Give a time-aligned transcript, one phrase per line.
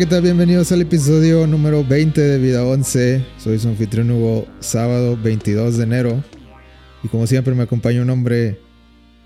[0.00, 0.22] ¿qué tal?
[0.22, 3.22] Bienvenidos al episodio número 20 de Vida 11.
[3.36, 6.24] Soy su anfitrión Hugo, sábado 22 de enero.
[7.02, 8.58] Y como siempre me acompaña un hombre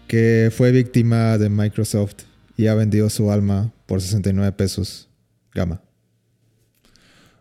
[0.09, 2.25] que fue víctima de Microsoft
[2.57, 5.09] y ha vendido su alma por 69 pesos.
[5.55, 5.81] Gama.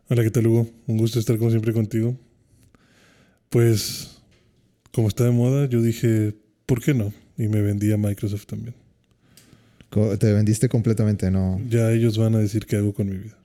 [0.10, 0.70] Hola, ¿qué tal Hugo?
[0.86, 2.16] Un gusto estar como siempre contigo.
[3.50, 4.22] Pues,
[4.92, 6.36] como está de moda, yo dije,
[6.68, 7.12] ¿por qué no?
[7.36, 8.76] Y me vendí a Microsoft también.
[9.94, 11.62] Te vendiste completamente, ¿no?
[11.70, 13.38] Ya ellos van a decir qué hago con mi vida.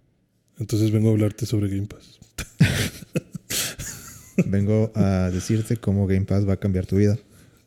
[0.59, 2.19] Entonces vengo a hablarte sobre Game Pass.
[4.47, 7.19] Vengo a decirte cómo Game Pass va a cambiar tu vida.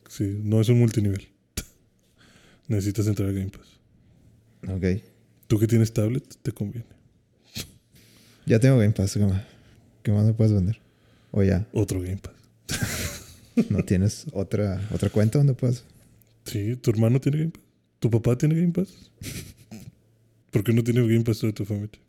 [0.08, 1.28] Sí, no es un multinivel.
[2.68, 3.80] Necesitas entrar a Game Pass.
[4.70, 5.04] Ok.
[5.48, 6.86] Tú que tienes tablet, te conviene.
[8.46, 9.46] Ya tengo Game Pass, Gama.
[10.02, 10.80] ¿Qué más me puedes vender?
[11.32, 12.34] O ya, Otro Game Pass.
[13.70, 15.84] ¿no tienes otra, otra cuenta donde puedas?
[16.46, 17.64] Sí, ¿tu hermano tiene Game Pass?
[18.02, 19.12] ¿Tu papá tiene Game Pass?
[20.50, 22.00] ¿Por qué no tiene Game Pass toda tu familia?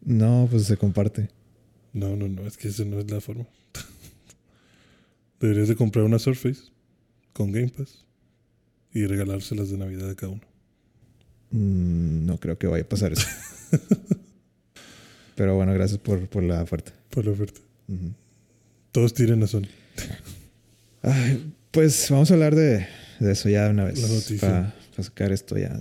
[0.00, 1.28] No, pues se comparte.
[1.92, 3.46] No, no, no, es que esa no es la forma.
[5.40, 6.70] Deberías de comprar una Surface
[7.32, 8.06] con Game Pass
[8.94, 10.42] y regalárselas de Navidad a cada uno.
[11.50, 13.26] Mm, no creo que vaya a pasar eso.
[15.34, 16.92] Pero bueno, gracias por, por la oferta.
[17.10, 17.60] Por la oferta.
[18.92, 19.66] Todos tiren a Sony.
[21.02, 22.86] Ay, pues vamos a hablar de,
[23.18, 24.00] de eso ya de una vez.
[24.00, 24.48] La noticia.
[24.48, 25.80] Para sacar esto ya.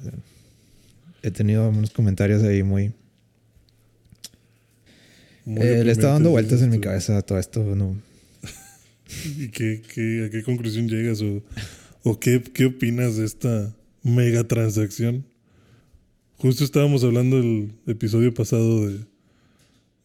[1.22, 2.94] He tenido unos comentarios ahí muy...
[5.46, 7.76] Muy Eh, le está dando vueltas en mi cabeza todo esto.
[7.76, 7.96] No.
[9.38, 11.22] ¿Y qué, qué- a qué conclusión llegas?
[11.22, 11.42] ¿O,
[12.04, 15.26] o qué, qué opinas de esta mega transacción?
[16.38, 19.00] Justo estábamos hablando el episodio pasado de,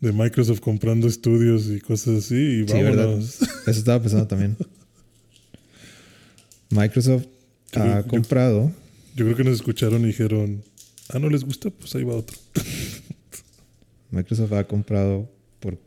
[0.00, 2.34] de Microsoft comprando estudios y cosas así.
[2.64, 3.04] Y Sí, ¿verdad?
[3.06, 3.42] vámonos.
[3.42, 4.56] Eso estaba pensando también.
[6.70, 7.26] Microsoft
[7.74, 8.72] ha yo- comprado...
[9.14, 10.62] Yo creo que nos escucharon y dijeron,
[11.10, 12.36] ah, no les gusta, pues ahí va otro.
[14.10, 15.30] Microsoft ha comprado
[15.60, 15.78] por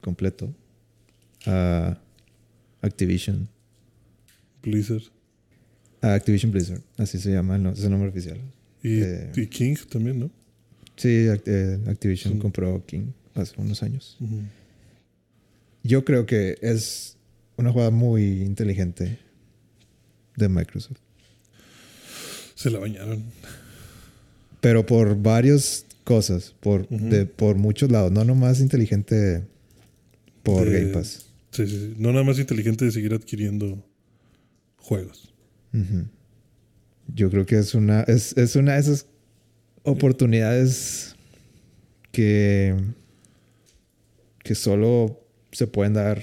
[0.00, 0.52] completo
[1.46, 1.98] a
[2.82, 3.48] Activision.
[4.62, 5.02] Blizzard.
[6.02, 6.82] A Activision Blizzard.
[6.96, 8.38] Así se llama, no, es el nombre oficial.
[8.82, 9.32] Y, Eh.
[9.36, 10.30] y King también, ¿no?
[10.96, 12.38] Sí, Act- eh, Activision Sí.
[12.38, 14.16] compró King hace unos años.
[15.82, 17.16] Yo creo que es
[17.56, 19.18] una jugada muy inteligente
[20.36, 20.98] de Microsoft.
[22.56, 23.22] Se la bañaron.
[24.60, 28.10] Pero por varias cosas, por, de, por muchos lados.
[28.10, 29.44] No nomás inteligente
[30.42, 31.26] por De- Game Pass.
[31.52, 31.94] Sí, sí, sí.
[31.98, 33.82] No nada más inteligente de seguir adquiriendo
[34.78, 35.32] juegos.
[37.14, 39.06] Yo creo que es una, es, es una de esas
[39.82, 41.14] oportunidades
[42.12, 42.74] que,
[44.42, 45.20] que solo
[45.52, 46.22] se pueden dar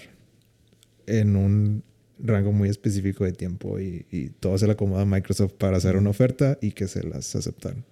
[1.07, 1.83] en un
[2.23, 5.97] rango muy específico de tiempo y, y todo se le acomoda a Microsoft para hacer
[5.97, 7.83] una oferta y que se las aceptaron.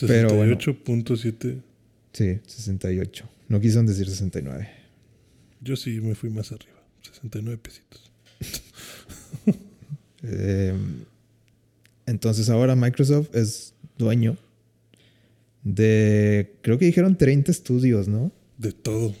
[0.00, 0.56] Pero bueno.
[0.56, 1.62] 68.7.
[2.12, 3.28] Sí, 68.
[3.48, 4.68] No quisieron decir 69.
[5.60, 6.82] Yo sí me fui más arriba.
[7.02, 8.10] 69 pesitos.
[10.28, 10.74] Eh,
[12.06, 14.36] entonces ahora Microsoft es dueño
[15.62, 18.32] de, creo que dijeron 30 estudios, ¿no?
[18.58, 19.14] De todo.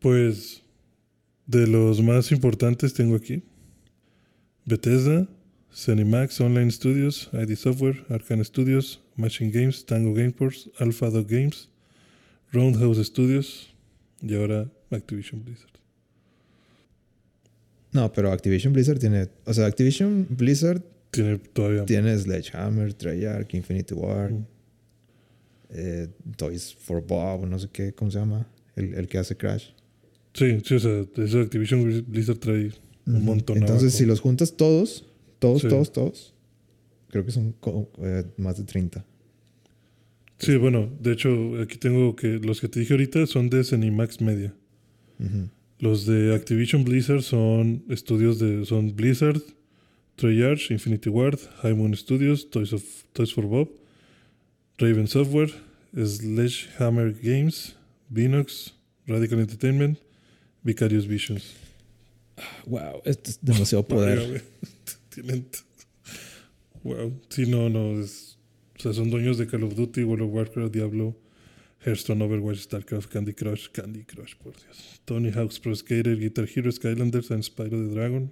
[0.00, 0.62] Pues
[1.46, 3.42] de los más importantes tengo aquí.
[4.64, 5.28] Bethesda,
[5.72, 11.68] Cinemax Online Studios, ID Software, Arcane Studios, Machine Games, Tango Gameforce, Alpha Dog Games,
[12.52, 13.74] Roundhouse Studios
[14.22, 15.70] y ahora Activision Blizzard.
[17.92, 23.94] No, pero Activision Blizzard tiene, o sea, Activision Blizzard Tiene todavía tiene Sledgehammer, Treyarch, Infinity
[23.94, 24.46] War, Mm.
[25.70, 28.46] eh, Toys for Bob, no sé qué, ¿cómo se llama?
[28.74, 29.70] El, el que hace Crash.
[30.36, 32.70] Sí, sí, o sea, eso Activision Blizzard trae
[33.06, 33.24] un Ujú.
[33.24, 33.56] montón.
[33.58, 33.98] Entonces, abajo.
[33.98, 35.06] si los juntas todos,
[35.38, 35.68] todos, Sí.
[35.68, 36.34] todos, todos,
[37.08, 37.54] creo que son
[38.02, 39.04] eh, más de 30.
[40.38, 41.30] Sí, bueno, de hecho,
[41.62, 44.54] aquí tengo que los que te dije ahorita son de Cinemax Media.
[45.78, 49.40] Los de Activision Blizzard son estudios de son Blizzard,
[50.16, 52.82] Treyarch, Infinity Ward, High Moon Studios, Toys, of,
[53.14, 53.70] Toys for Bob,
[54.78, 55.50] Raven Software,
[55.94, 57.74] Sledgehammer Games,
[58.10, 58.74] Vinox,
[59.06, 59.98] Radical Entertainment,
[60.66, 61.44] Vicarious Visions.
[62.66, 64.42] Wow, esto es demasiado poder.
[65.10, 65.46] Tienen
[66.82, 67.12] Wow.
[67.30, 68.00] Sí, no, no.
[68.00, 68.36] es-
[68.78, 71.16] o sea, son dueños de Call of Duty, World of Warcraft, Diablo,
[71.84, 75.00] Hearthstone, Overwatch, StarCraft, Candy Crush, Candy Crush, por Dios.
[75.06, 78.30] Tony Hawk's Pro Skater, Guitar Hero, Skylanders, and Spyro the Dragon.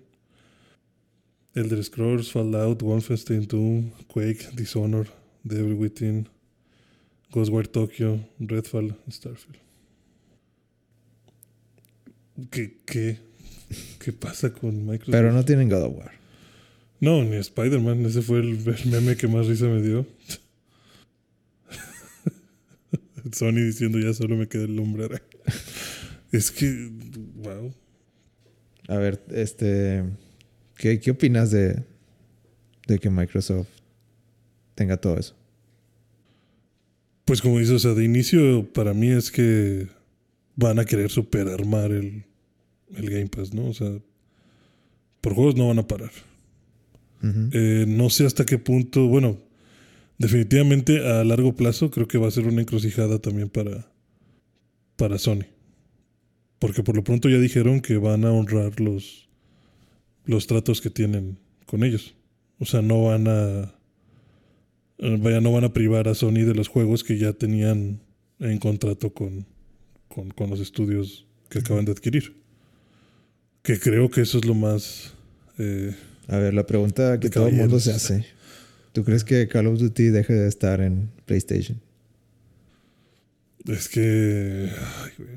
[1.57, 5.09] Elder Scrolls, Fallout, Wolfenstein 2, Quake, Dishonored,
[5.47, 6.29] Devil Within,
[7.33, 9.57] Ghostwire Tokyo, Redfall, Starfield.
[12.51, 13.19] ¿Qué, qué,
[14.01, 15.13] qué pasa con Microsoft?
[15.13, 16.13] Pero no tienen God of War.
[17.01, 18.07] No, ni Spider-Man.
[18.07, 20.07] Ese fue el, el meme que más risa me dio.
[23.33, 25.23] Sony diciendo ya solo me queda el hombre araña.
[26.33, 26.91] es que,
[27.37, 27.73] wow.
[28.89, 30.05] A ver, este.
[30.77, 31.85] ¿Qué, qué opinas de,
[32.89, 33.69] de que Microsoft
[34.75, 35.37] tenga todo eso?
[37.25, 39.89] Pues como dices, o sea, de inicio para mí es que
[40.57, 42.25] van a querer superarmar el,
[42.95, 43.67] el Game Pass, ¿no?
[43.67, 43.91] O sea,
[45.21, 46.11] por juegos no van a parar.
[47.53, 49.39] Eh, no sé hasta qué punto, bueno,
[50.19, 53.91] definitivamente a largo plazo creo que va a ser una encrucijada también para,
[54.97, 55.47] para Sony.
[56.59, 59.29] Porque por lo pronto ya dijeron que van a honrar los,
[60.25, 62.15] los tratos que tienen con ellos.
[62.59, 63.75] O sea, no van a.
[64.99, 68.01] eh, Vaya, no van a privar a Sony de los juegos que ya tenían
[68.39, 69.47] en contrato con,
[70.15, 72.37] con, con los estudios que acaban de adquirir.
[73.63, 75.15] Que creo que eso es lo más.
[75.59, 75.95] eh,
[76.29, 78.27] A ver, la pregunta que todo el mundo se hace.
[78.93, 81.81] ¿Tú crees que Call of Duty deje de estar en PlayStation?
[83.67, 84.71] Es que.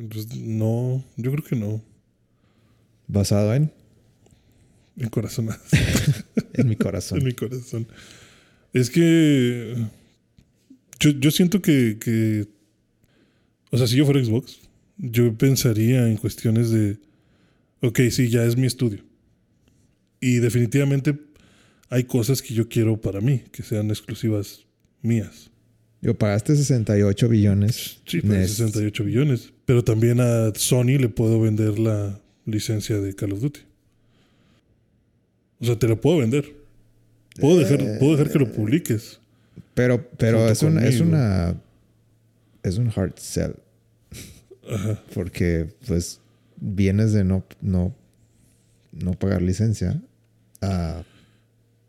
[0.09, 1.81] pues, no, yo creo que no.
[3.07, 3.71] Basado en,
[4.97, 5.50] En corazón.
[6.53, 7.23] en mi en corazón.
[7.23, 7.88] mi corazón.
[8.73, 9.75] Es que.
[11.00, 12.47] Yo, yo siento que, que.
[13.71, 14.59] O sea, si yo fuera Xbox,
[14.97, 16.97] yo pensaría en cuestiones de.
[17.81, 18.99] Ok, sí, ya es mi estudio.
[20.19, 21.15] Y definitivamente
[21.89, 24.65] hay cosas que yo quiero para mí, que sean exclusivas
[25.01, 25.51] mías.
[26.01, 27.99] Yo pagaste 68 billones.
[28.05, 29.51] Sí, Nes- 68 billones.
[29.65, 33.59] Pero también a Sony le puedo vender la licencia de Call of Duty.
[35.59, 36.53] O sea, te la puedo vender.
[37.39, 39.19] Puedo dejar, Eh, puedo dejar que lo publiques.
[39.73, 41.55] Pero, pero es, una, es una.
[42.63, 43.53] Es un hard sell.
[44.69, 45.02] Ajá.
[45.14, 46.19] Porque, pues,
[46.58, 47.96] vienes de no, no,
[48.92, 50.02] no pagar licencia
[50.62, 51.04] a.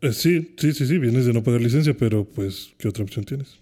[0.01, 3.25] Eh, sí, sí, sí, sí, vienes de no pagar licencia, pero pues, ¿qué otra opción
[3.25, 3.59] tienes?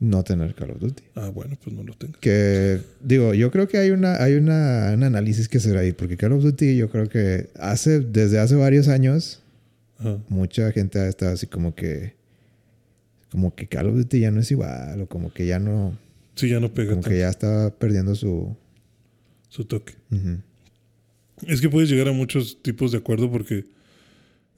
[0.00, 1.02] no tener Call of Duty.
[1.14, 2.18] Ah, bueno, pues no lo tengas.
[2.20, 6.16] Que digo, yo creo que hay una, hay una, un análisis que hacer ahí, porque
[6.16, 9.42] Call of Duty, yo creo que hace, desde hace varios años,
[9.98, 10.18] Ajá.
[10.28, 12.14] mucha gente ha estado así como que,
[13.30, 15.98] como que Call of Duty ya no es igual, o como que ya no,
[16.38, 18.56] Sí, ya no pega como tanto que ya está perdiendo su.
[19.48, 19.94] su toque.
[21.46, 23.64] Es que puedes llegar a muchos tipos de acuerdo porque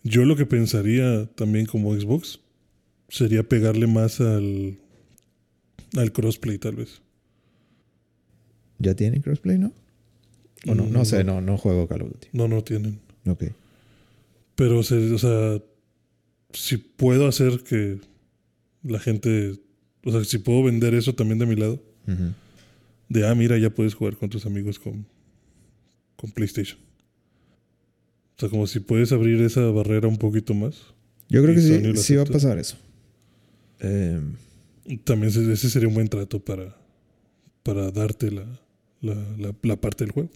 [0.03, 2.41] yo lo que pensaría también como Xbox
[3.09, 4.79] sería pegarle más al,
[5.97, 7.03] al crossplay tal vez.
[8.79, 9.73] ¿Ya tienen crossplay, no?
[10.67, 12.29] O no, no Mm, sé, no, no juego Call of Duty.
[12.33, 12.99] No, no tienen.
[13.27, 13.45] Ok.
[14.55, 15.63] Pero, o sea,
[16.53, 17.99] si puedo hacer que
[18.83, 19.59] la gente,
[20.05, 21.81] o sea, si puedo vender eso también de mi lado,
[23.09, 25.07] de, ah, mira, ya puedes jugar con tus amigos con,
[26.17, 26.79] con PlayStation.
[28.37, 30.77] O sea, como si puedes abrir esa barrera un poquito más.
[31.29, 32.77] Yo creo que sí, sí va a pasar eso.
[33.81, 34.35] Em,
[35.05, 36.77] También ese ese sería un buen trato para,
[37.63, 38.45] para darte la,
[39.03, 40.31] la, la- la parte del juego.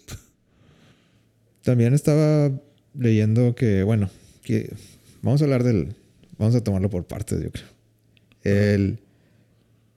[1.62, 2.52] También estaba
[2.98, 4.10] leyendo que, bueno,
[4.42, 4.72] que
[5.22, 5.94] vamos a hablar del.
[6.38, 7.66] Vamos a tomarlo por partes, yo creo.
[8.42, 8.98] El,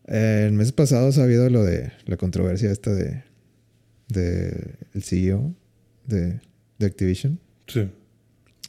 [0.07, 3.23] el mes pasado ha habido lo de la controversia esta de,
[4.07, 5.53] de el CEO
[6.05, 6.39] de,
[6.79, 7.39] de Activision.
[7.67, 7.81] Sí,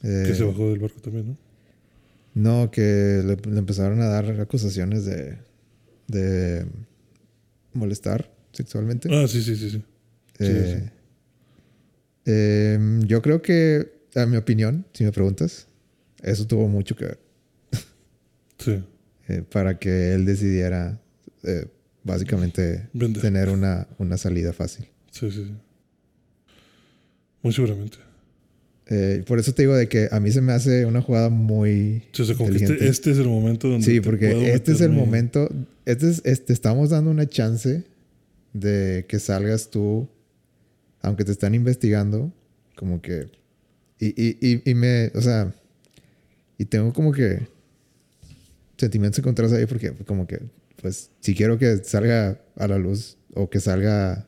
[0.03, 1.37] Eh, que se bajó del barco también, ¿no?
[2.35, 5.37] No, que le, le empezaron a dar acusaciones de,
[6.07, 6.65] de
[7.73, 9.09] molestar sexualmente.
[9.11, 9.77] Ah, sí, sí, sí, sí.
[9.79, 9.83] sí,
[10.39, 10.89] Eh,
[12.25, 12.31] sí.
[12.31, 15.67] em, yo creo que, a mi opinión, si me preguntas,
[16.21, 17.19] eso tuvo mucho que ver
[18.57, 18.83] Sí,
[19.29, 20.99] eh, para que él decidiera
[21.43, 21.65] eh,
[22.03, 23.21] básicamente Vender.
[23.21, 24.87] tener una, una salida fácil.
[25.11, 25.53] sí, sí, sí.
[27.41, 27.97] Muy seguramente.
[28.91, 32.03] Eh, por eso te digo de que a mí se me hace una jugada muy
[32.11, 33.85] Sí, o sea, como que este, este es el momento donde.
[33.85, 35.47] Sí, porque este es el momento,
[35.85, 37.83] este es, este, estamos dando una chance
[38.53, 40.09] de que salgas tú,
[41.01, 42.33] aunque te están investigando,
[42.75, 43.29] como que,
[43.99, 45.53] y, y, y, y me, o sea,
[46.57, 47.47] y tengo como que
[48.75, 50.41] sentimientos encontrados ahí porque como que,
[50.81, 54.27] pues, si quiero que salga a la luz o que salga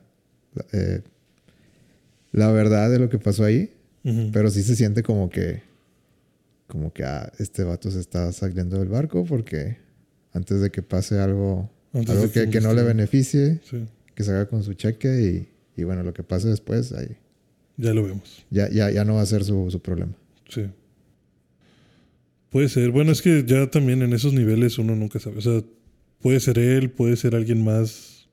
[0.71, 1.01] eh,
[2.31, 3.73] la verdad de lo que pasó ahí,
[4.33, 5.63] pero sí se siente como que.
[6.67, 9.77] Como que ah, este vato se está saliendo del barco porque
[10.31, 11.69] antes de que pase algo.
[11.93, 15.81] Antes algo que, que no le beneficie, Sí, que se haga con su cheque y,
[15.81, 17.17] y bueno, lo que pase después, ahí
[17.77, 18.45] ya lo vemos.
[18.49, 20.13] ya, ya, ya no va a ser su, su problema.
[20.47, 20.67] Sí.
[22.49, 22.91] Puede ser.
[22.91, 25.37] Bueno, es que ya también en esos niveles uno nunca sabe.
[25.37, 25.61] O sea,
[26.21, 28.27] puede ser él, puede ser alguien más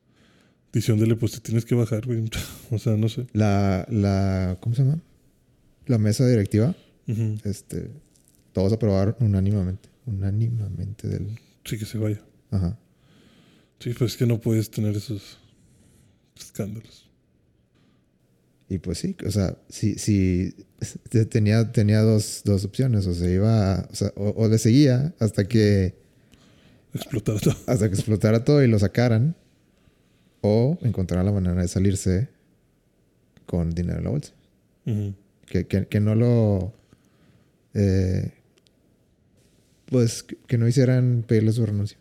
[0.72, 2.24] diciéndole, pues te tienes que bajar, güey.
[2.70, 3.26] O sea, no sé.
[3.32, 5.00] La, la, ¿cómo se llama?
[5.86, 6.74] La mesa directiva,
[7.44, 7.90] este,
[8.52, 12.20] todos aprobaron unánimemente, unánimemente del, Sí, que se vaya.
[12.50, 12.78] ajá.
[13.80, 15.38] Sí, pues es que no puedes tener esos
[16.36, 17.08] escándalos.
[18.68, 20.54] Y pues sí, o sea, si, si
[21.30, 25.48] tenía, tenía dos, dos opciones, o se iba, o, sea, o, o le seguía hasta
[25.48, 25.96] que
[26.98, 27.56] Explotara todo.
[27.66, 29.34] hasta que explotara todo y lo sacaran,
[30.40, 32.28] o encontrar la manera de salirse
[33.46, 34.32] con dinero en la bolsa.
[35.46, 36.72] Que, que, que no lo.
[37.74, 38.32] eh,
[39.86, 41.98] pues que que no hicieran pedirle su renuncia.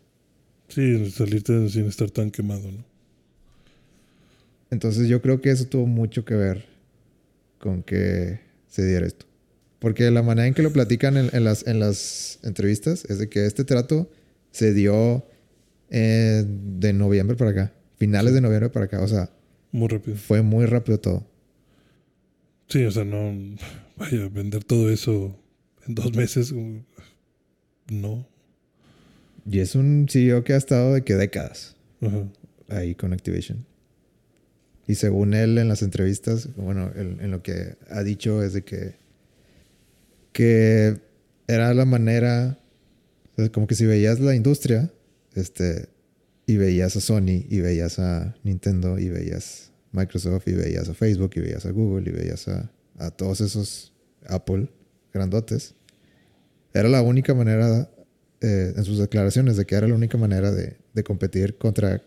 [0.68, 2.84] Sí, salirte sin estar tan quemado, ¿no?
[4.70, 6.66] Entonces yo creo que eso tuvo mucho que ver
[7.58, 9.24] con que se diera esto.
[9.78, 13.28] Porque la manera en que lo platican en, en las, en las entrevistas es de
[13.28, 14.10] que este trato
[14.58, 15.24] se dio
[15.90, 17.72] eh, de noviembre para acá.
[17.96, 19.00] Finales de noviembre para acá.
[19.02, 19.30] O sea,
[19.72, 20.16] Muy rápido.
[20.16, 21.26] fue muy rápido todo.
[22.68, 23.56] Sí, o sea, no.
[23.96, 25.36] Vaya, vender todo eso
[25.86, 26.50] en dos meses.
[26.52, 26.82] uh,
[27.90, 28.26] No.
[29.50, 32.24] Y es un CEO que ha estado de que décadas Ajá.
[32.68, 33.64] ahí con Activision.
[34.86, 38.62] Y según él en las entrevistas, bueno, él- en lo que ha dicho es de
[38.64, 38.96] que,
[40.32, 40.98] que
[41.46, 42.58] era la manera,
[43.42, 44.90] sea, como que si veías la industria,
[45.34, 45.88] este,
[46.46, 51.32] y veías a Sony, y veías a Nintendo, y veías Microsoft, y veías a Facebook,
[51.36, 53.92] y veías a Google, y veías a, a todos esos
[54.26, 54.68] Apple
[55.12, 55.74] grandotes,
[56.74, 57.90] era la única manera,
[58.40, 62.02] eh, en sus declaraciones, de que era la única manera de, de competir contra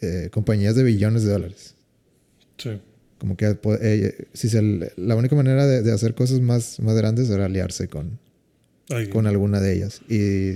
[0.00, 1.74] eh, compañías de billones de dólares.
[2.58, 2.80] Sí.
[3.18, 7.30] Como que eh, si se- la única manera de, de hacer cosas más, más grandes
[7.30, 8.18] era aliarse con,
[8.90, 10.00] Ay, con alguna de ellas.
[10.08, 10.52] Y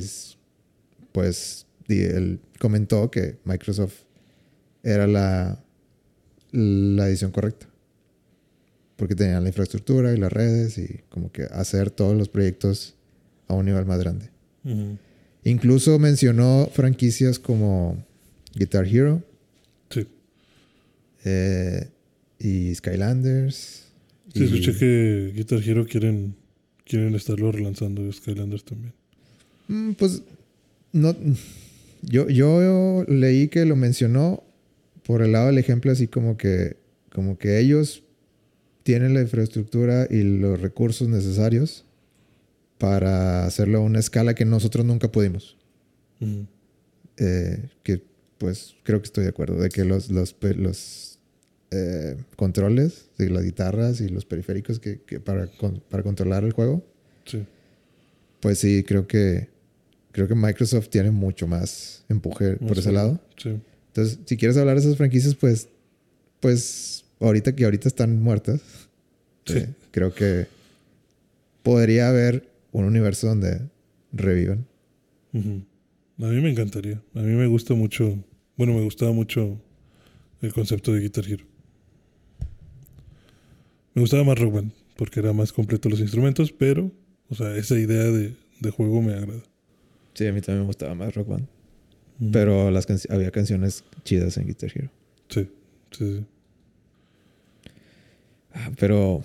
[1.12, 4.02] pues él comentó que Microsoft
[4.82, 5.62] era la,
[6.52, 7.66] la decisión correcta.
[8.96, 12.94] Porque tenían la infraestructura y las redes y como que hacer todos los proyectos
[13.48, 14.30] a un nivel más grande.
[15.44, 18.02] Incluso mencionó franquicias como
[18.54, 19.22] Guitar Hero
[19.90, 20.06] Sí.
[21.24, 21.88] eh,
[22.38, 23.84] y Skylanders.
[24.34, 26.34] Sí, y- escuché que Guitar Hero quieren,
[26.86, 28.94] quieren estarlo relanzando Skylanders también.
[29.68, 30.22] Mm, Pues
[30.92, 31.14] no.
[32.02, 34.42] Yo, yo leí que lo mencionó
[35.04, 36.76] por el lado del ejemplo, así como que,
[37.12, 38.02] como que ellos
[38.82, 41.84] tienen la infraestructura y los recursos necesarios
[42.78, 45.56] para hacerlo a una escala que nosotros nunca pudimos.
[46.20, 46.46] Ujú.
[47.18, 48.02] Eh, que
[48.38, 51.15] pues creo que estoy de acuerdo de que los, los, los
[51.70, 56.52] eh, controles de las guitarras y los periféricos que, que para, con- para controlar el
[56.52, 56.84] juego
[57.24, 57.44] Sí.
[58.40, 59.48] Pues sí, creo que
[60.12, 63.20] creo que Microsoft tiene mucho más empuje por ese lado.
[63.36, 63.56] Sí.
[63.88, 65.68] Entonces, si quieres hablar de esas franquicias, pues
[66.40, 68.60] pues ahorita que ahorita están muertas,
[69.44, 69.58] Sí.
[69.58, 70.46] eh, creo que
[71.62, 73.60] podría haber un universo donde
[74.12, 74.64] revivan.
[75.34, 77.02] A mí me encantaría.
[77.14, 78.22] A mí me gusta mucho.
[78.56, 79.58] Bueno, me gustaba mucho
[80.40, 81.44] el concepto de Guitar Hero.
[83.96, 86.92] Me gustaba más Rock Band porque era más completo los instrumentos, pero,
[87.28, 89.42] o sea, esa idea de, de juego me agrada.
[90.14, 91.46] Sí, a mí también me gustaba más Rock Band,
[92.32, 94.90] pero las había canciones chidas en Guitar Hero.
[95.28, 95.48] Sí,
[95.90, 96.24] sí, sí.
[98.54, 99.22] Ah, pero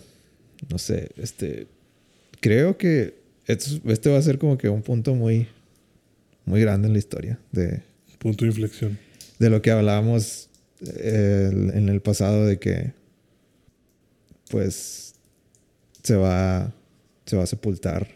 [0.69, 1.67] no sé, este
[2.41, 3.15] creo que
[3.47, 5.47] esto- este va a ser como que un punto muy
[6.45, 7.81] muy grande en la historia de
[8.19, 8.97] Punto de inflexión.
[9.39, 10.49] de lo que hablábamos
[10.85, 12.93] eh, en el pasado de que
[14.51, 15.15] pues
[16.03, 16.73] se va
[17.25, 18.07] se va a sepultar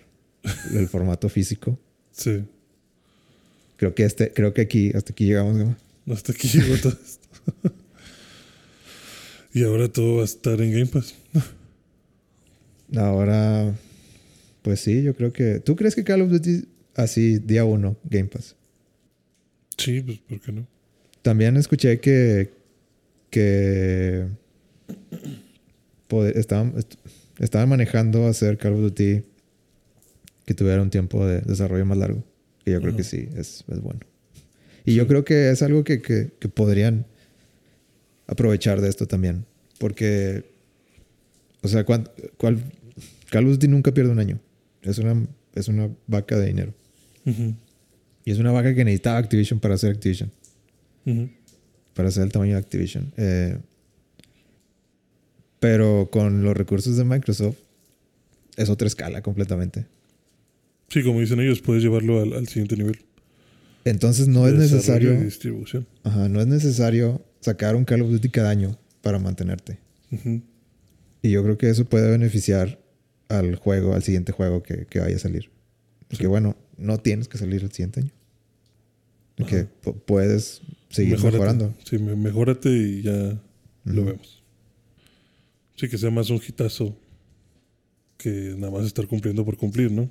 [0.73, 1.79] el formato físico.
[2.15, 2.45] Sí.
[3.75, 5.57] Creo que este creo que aquí hasta aquí llegamos.
[5.57, 5.77] Gama.
[6.09, 7.27] Hasta aquí llegó todo esto.
[9.53, 11.13] y ahora todo va a estar en Game Pass.
[12.95, 13.75] Ahora
[14.61, 18.29] pues sí, yo creo que ¿Tú crees que Call of Duty así día uno Game
[18.29, 18.55] Pass?
[19.77, 20.65] Sí, pues, ¿por qué no?
[21.21, 22.53] También escuché que
[23.29, 24.25] que
[26.07, 26.95] poder- estaban, est-
[27.39, 29.23] estaban manejando hacer Call of Duty
[30.45, 32.23] que tuviera un tiempo de desarrollo más largo.
[32.63, 32.97] Que yo creo Ujú.
[32.97, 33.99] que sí, es, es bueno.
[34.85, 37.05] Y yo creo que es algo que, que- que podrían
[38.27, 39.45] aprovechar de esto también.
[39.79, 40.43] Porque,
[41.61, 42.63] o sea, cuan- cuál-
[43.29, 44.39] Call of Duty nunca pierde un año.
[44.83, 46.73] Es una, es una vaca de dinero.
[47.25, 47.55] Ujú,
[48.23, 50.31] Y es una vaca que necesitaba Activision para hacer Activision.
[51.05, 51.29] ujú.
[51.93, 53.13] para hacer el tamaño de Activision.
[53.15, 53.57] Eh,
[55.65, 57.57] pero con los recursos de Microsoft
[58.55, 59.87] es otra escala completamente.
[60.89, 62.99] Sí, como dicen ellos, puedes llevarlo al, al siguiente nivel.
[63.83, 65.87] Entonces no de es necesario, y distribución.
[66.03, 69.79] ajá, no es necesario sacar un Call of Duty cada año para mantenerte.
[71.23, 72.79] Y yo creo que eso puede beneficiar
[73.27, 75.49] al juego, al siguiente juego que, que vaya a salir.
[76.11, 76.17] Sí.
[76.17, 78.11] Que bueno, no tienes que salir el siguiente año.
[79.47, 79.67] Que Ajá.
[79.83, 81.37] pu- puedes seguir Mejórate.
[81.39, 81.73] mejorando.
[81.83, 83.41] Sí, me- mejórate y ya
[83.85, 84.43] lo vemos.
[85.75, 86.97] Sí, que sea más un hitazo
[88.17, 90.09] que nada más estar cumpliendo por cumplir, ¿no?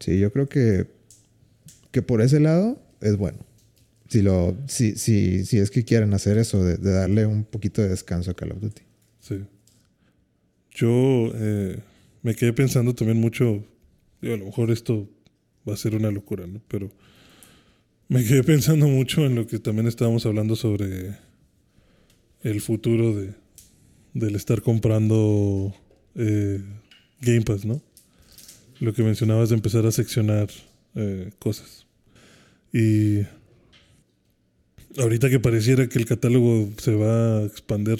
[0.00, 0.86] Sí, yo creo que,
[1.90, 3.38] que por ese lado es bueno.
[4.08, 7.82] Si, lo, si, si, si es que quieren hacer eso, de, de darle un poquito
[7.82, 8.82] de descanso a Call of Duty.
[9.20, 9.44] Sí.
[10.70, 11.78] Yo eh,
[12.22, 13.64] me quedé pensando también mucho,
[14.22, 15.08] digo, a lo mejor esto
[15.68, 16.62] va a ser una locura, ¿no?
[16.68, 16.90] Pero
[18.08, 21.16] me quedé pensando mucho en lo que también estábamos hablando sobre
[22.42, 23.34] el futuro de
[24.18, 25.74] del estar comprando
[26.14, 26.62] eh,
[27.20, 27.80] Game Pass, ¿no?
[28.80, 30.48] Lo que mencionabas de empezar a seccionar
[30.94, 31.86] eh, cosas.
[32.72, 33.22] Y
[34.98, 37.98] ahorita que pareciera que el catálogo se va a expander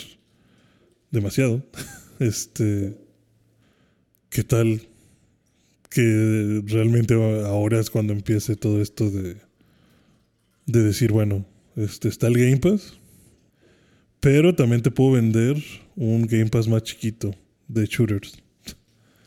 [1.11, 1.65] demasiado,
[2.19, 2.97] este,
[4.31, 4.83] ¿qué tal
[5.91, 9.37] que realmente ahora es cuando empiece todo esto de,
[10.67, 11.47] de decir, bueno,
[11.77, 12.99] este, está el Game Pass,
[14.21, 15.57] pero también te puedo vender
[16.01, 17.35] un Game Pass más chiquito
[17.67, 18.41] de shooters.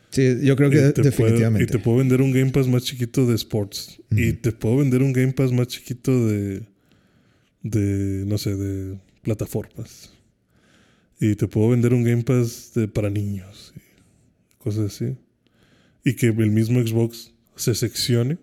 [0.09, 1.63] Sí, yo creo que te puedo- definitivamente.
[1.63, 4.01] y te puedo vender un Game Pass más chiquito de sports.
[4.11, 6.63] Y te puedo vender un Game Pass más chiquito de,
[7.63, 10.11] de no sé, de plataformas.
[11.19, 13.73] Y te puedo vender un Game Pass de, para niños.
[13.75, 15.15] Y cosas así.
[16.03, 18.37] Y que el mismo Xbox se seccione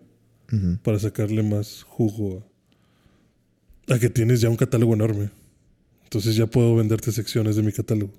[0.81, 2.43] para sacarle más jugo
[3.87, 5.29] a, a que tienes ya un catálogo enorme.
[6.09, 8.11] Entonces ya puedo venderte secciones de mi catálogo.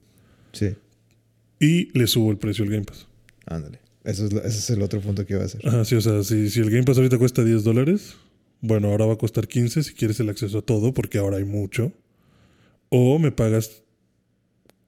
[0.52, 0.74] Sí,
[1.58, 3.06] Y le subo el precio al Game Pass.
[3.46, 3.80] ándale.
[4.04, 5.60] Eso es, lo- ese es el otro punto que iba a hacer.
[5.66, 8.14] Ajá, sí, o sea, si, si el Game Pass ahorita cuesta 10 dólares,
[8.60, 11.44] bueno, ahora va a costar 15 si quieres el acceso a todo, porque ahora hay
[11.44, 11.92] mucho.
[12.88, 13.82] O me pagas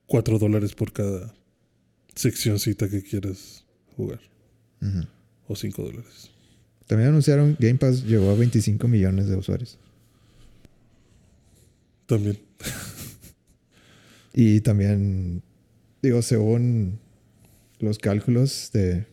[0.06, 1.34] 4 dólares por cada
[2.14, 3.64] seccioncita que quieras
[3.96, 4.20] jugar.
[5.48, 6.30] O 5 dólares.
[6.86, 9.78] También anunciaron Game Pass llegó a 25 millones de usuarios.
[12.06, 12.38] También.
[14.34, 15.42] Y también,
[16.02, 16.98] digo, según
[17.80, 19.06] los cálculos de,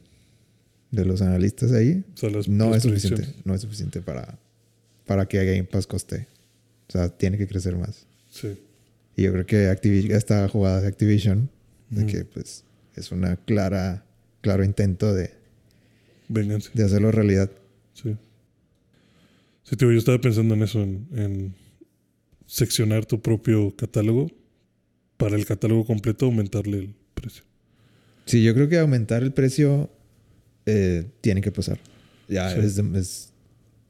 [0.92, 3.36] de los analistas ahí, O sea, las, no las es suficiente.
[3.44, 4.40] No es suficiente para,
[5.06, 6.28] para que Game Pass coste.
[6.88, 8.08] O sea, tiene que crecer más.
[8.30, 8.58] Sí.
[9.16, 9.70] Y yo creo que
[10.16, 11.50] esta jugada de Activision,
[11.90, 12.64] de que pues
[12.96, 14.06] es una clara,
[14.42, 15.32] claro intento de,
[16.30, 16.70] Vénganse.
[16.74, 17.52] de hacerlo realidad.
[17.94, 18.16] Sí.
[19.64, 21.56] Sí, tío, yo estaba pensando en eso, en, en
[22.50, 24.32] seccionar tu propio catálogo.
[25.18, 27.44] Para el catálogo completo, aumentarle el precio.
[28.26, 29.90] Sí, yo creo que aumentar el precio
[30.66, 31.78] eh, tiene que pasar.
[32.30, 32.60] Ya Sí.
[32.96, 33.34] es,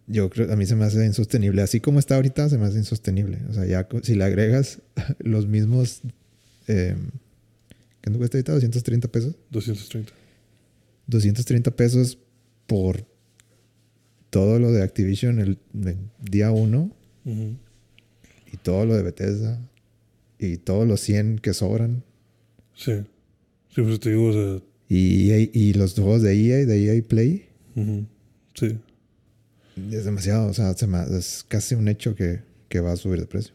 [0.07, 1.61] yo creo, a mí se me hace insostenible.
[1.61, 3.37] Así como está ahorita, se me hace insostenible.
[3.49, 4.81] O sea, ya si le agregas
[5.19, 6.01] los mismos,
[6.67, 6.95] eh,
[8.01, 8.53] ¿qué cuesta ahorita?
[8.53, 9.35] 230 pesos.
[9.51, 10.11] 230.
[11.07, 12.17] 230 pesos
[12.65, 13.05] por
[14.31, 16.91] todo lo de Activision el, el día 1
[17.25, 17.31] Ujú.
[17.31, 17.57] y
[18.63, 19.59] todo lo de Bethesda
[20.37, 22.03] y todos los 100 que sobran.
[22.75, 22.93] Sí.
[23.75, 27.03] Sí, pues te digo, o sea, Y, EA y los juegos de EA, de EA
[27.03, 27.45] Play,
[28.55, 28.77] sí.
[29.91, 30.47] es demasiado.
[30.47, 33.53] O sea, es casi un hecho que, que va a subir de precio.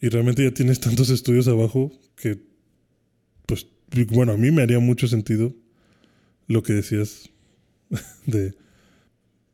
[0.00, 2.38] Y realmente ya tienes tantos estudios abajo que,
[3.46, 3.66] pues,
[4.10, 5.54] bueno, a mí me haría mucho sentido
[6.46, 7.30] lo que decías
[8.26, 8.54] de,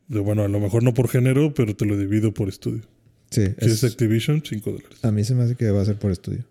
[0.08, 2.82] de, bueno, a lo mejor no por género, pero te lo divido por estudio.
[3.30, 4.42] Sí, ¿Quieres es- Activision?
[4.44, 4.98] 5 dólares.
[5.02, 6.44] a mí se me hace que va a ser por estudio.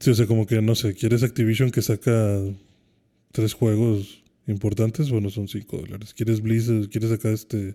[0.00, 2.40] Sí, o sea, como que, no sé, ¿quieres Activision que saca
[3.32, 5.10] tres juegos importantes?
[5.10, 6.14] Bueno, son 5 dólares.
[6.14, 6.88] ¿Quieres Blizzard?
[6.88, 7.74] ¿Quieres sacar este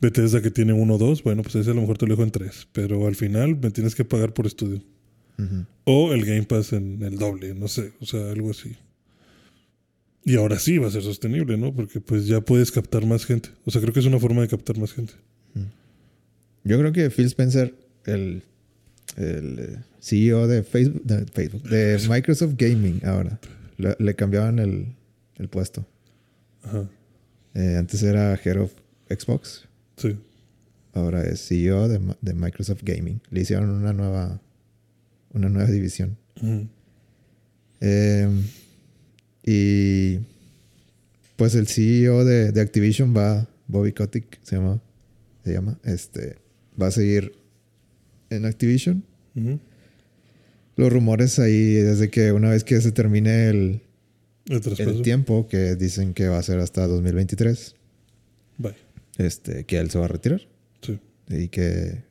[0.00, 1.22] Bethesda que tiene uno o dos?
[1.22, 2.68] Bueno, pues ese a lo mejor te lo dejo en tres.
[2.72, 4.82] Pero al final me tienes que pagar por estudio.
[5.84, 8.76] O el Game Pass en el doble, no sé, o sea, algo así.
[10.24, 11.72] Y ahora sí va a ser sostenible, ¿no?
[11.72, 13.50] Porque pues ya puedes captar más gente.
[13.64, 15.14] O sea, creo que es una forma de captar más gente.
[16.68, 18.42] Yo creo que Phil Spencer, el,
[19.16, 23.40] el eh, CEO de Facebook, de, Facebook, de Microsoft Gaming ahora,
[23.78, 24.94] le, le cambiaban el,
[25.36, 25.86] el puesto.
[26.62, 26.86] Ajá,
[27.54, 28.72] Eh, antes era Head of
[29.08, 30.14] Xbox, sí.
[30.92, 33.22] ahora es CEO de, Microsoft Gaming.
[33.30, 34.38] Le hicieron una nueva,
[35.32, 36.18] una nueva división.
[37.80, 38.28] Eh,
[39.42, 40.18] y
[41.36, 44.80] pues el CEO de, de Activision va, Bobby Kotick se llama,
[45.44, 46.36] se llama, este,
[46.80, 47.32] va a seguir
[48.30, 49.04] en Activision.
[50.76, 53.80] Los rumores ahí desde que una vez que se termine el,
[54.46, 57.74] El tiempo, que dicen que va a ser hasta 2023,
[58.58, 58.74] Bye.
[59.18, 60.40] este, que él se va a retirar
[60.82, 60.98] Sí.
[61.28, 62.02] y que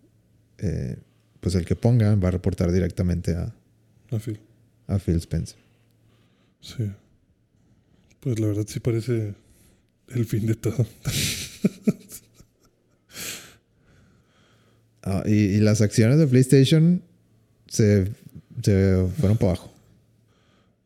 [0.59, 0.97] eh,
[1.39, 3.53] pues el que ponga va a reportar directamente a,
[4.11, 4.37] A fin.
[4.87, 5.57] a Phil Spencer.
[6.61, 6.91] Sí.
[8.19, 9.33] Pues la verdad sí parece
[10.09, 10.85] el fin de todo.
[15.09, 17.01] Ah, y, y las acciones de PlayStation
[17.69, 18.07] se,
[18.61, 19.73] se fueron para abajo.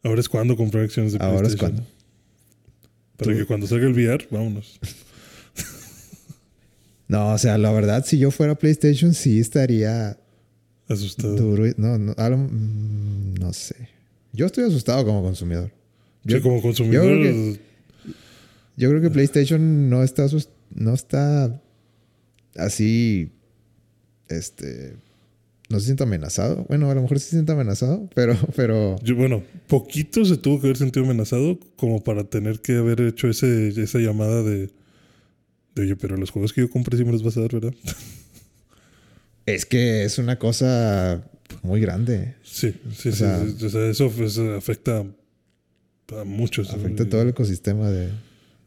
[0.04, 1.72] Ahora es cuando comprar acciones de Ahora es PlayStation.
[1.72, 1.92] cuando.
[3.18, 4.80] Para Tú- que cuando salga el VR, vámonos.
[7.08, 10.18] No, o sea, la verdad, si yo fuera PlayStation, sí estaría
[10.88, 11.36] Asustado.
[11.36, 11.66] duro.
[11.78, 13.90] No, no, no sé.
[14.34, 15.72] Yo estoy asustado como consumidor.
[16.24, 17.04] Yo, Sí, como consumidor.
[17.06, 17.60] yo creo que-
[18.78, 20.28] yo creo que PlayStation no está,
[20.74, 21.60] no está
[22.56, 23.32] así,
[24.38, 24.96] este,
[25.70, 26.66] no se siente amenazado.
[26.68, 30.60] Bueno, a lo mejor sí se siente amenazado, pero, pero, yo, bueno, poquito se tuvo
[30.60, 34.70] que haber sentido amenazado como para tener que haber hecho ese, esa llamada de,
[35.76, 37.74] de, oye, pero los juegos que yo compré sí me los vas a dar, ¿verdad?
[39.46, 41.24] es que es una cosa
[41.64, 42.36] muy grande.
[42.44, 43.18] Sí, sí, O sí.
[43.18, 43.66] sea- sí.
[43.66, 44.12] O sea, eso
[44.58, 45.06] afecta
[46.18, 46.70] a muchos.
[46.72, 48.10] Afecta todo el ecosistema de...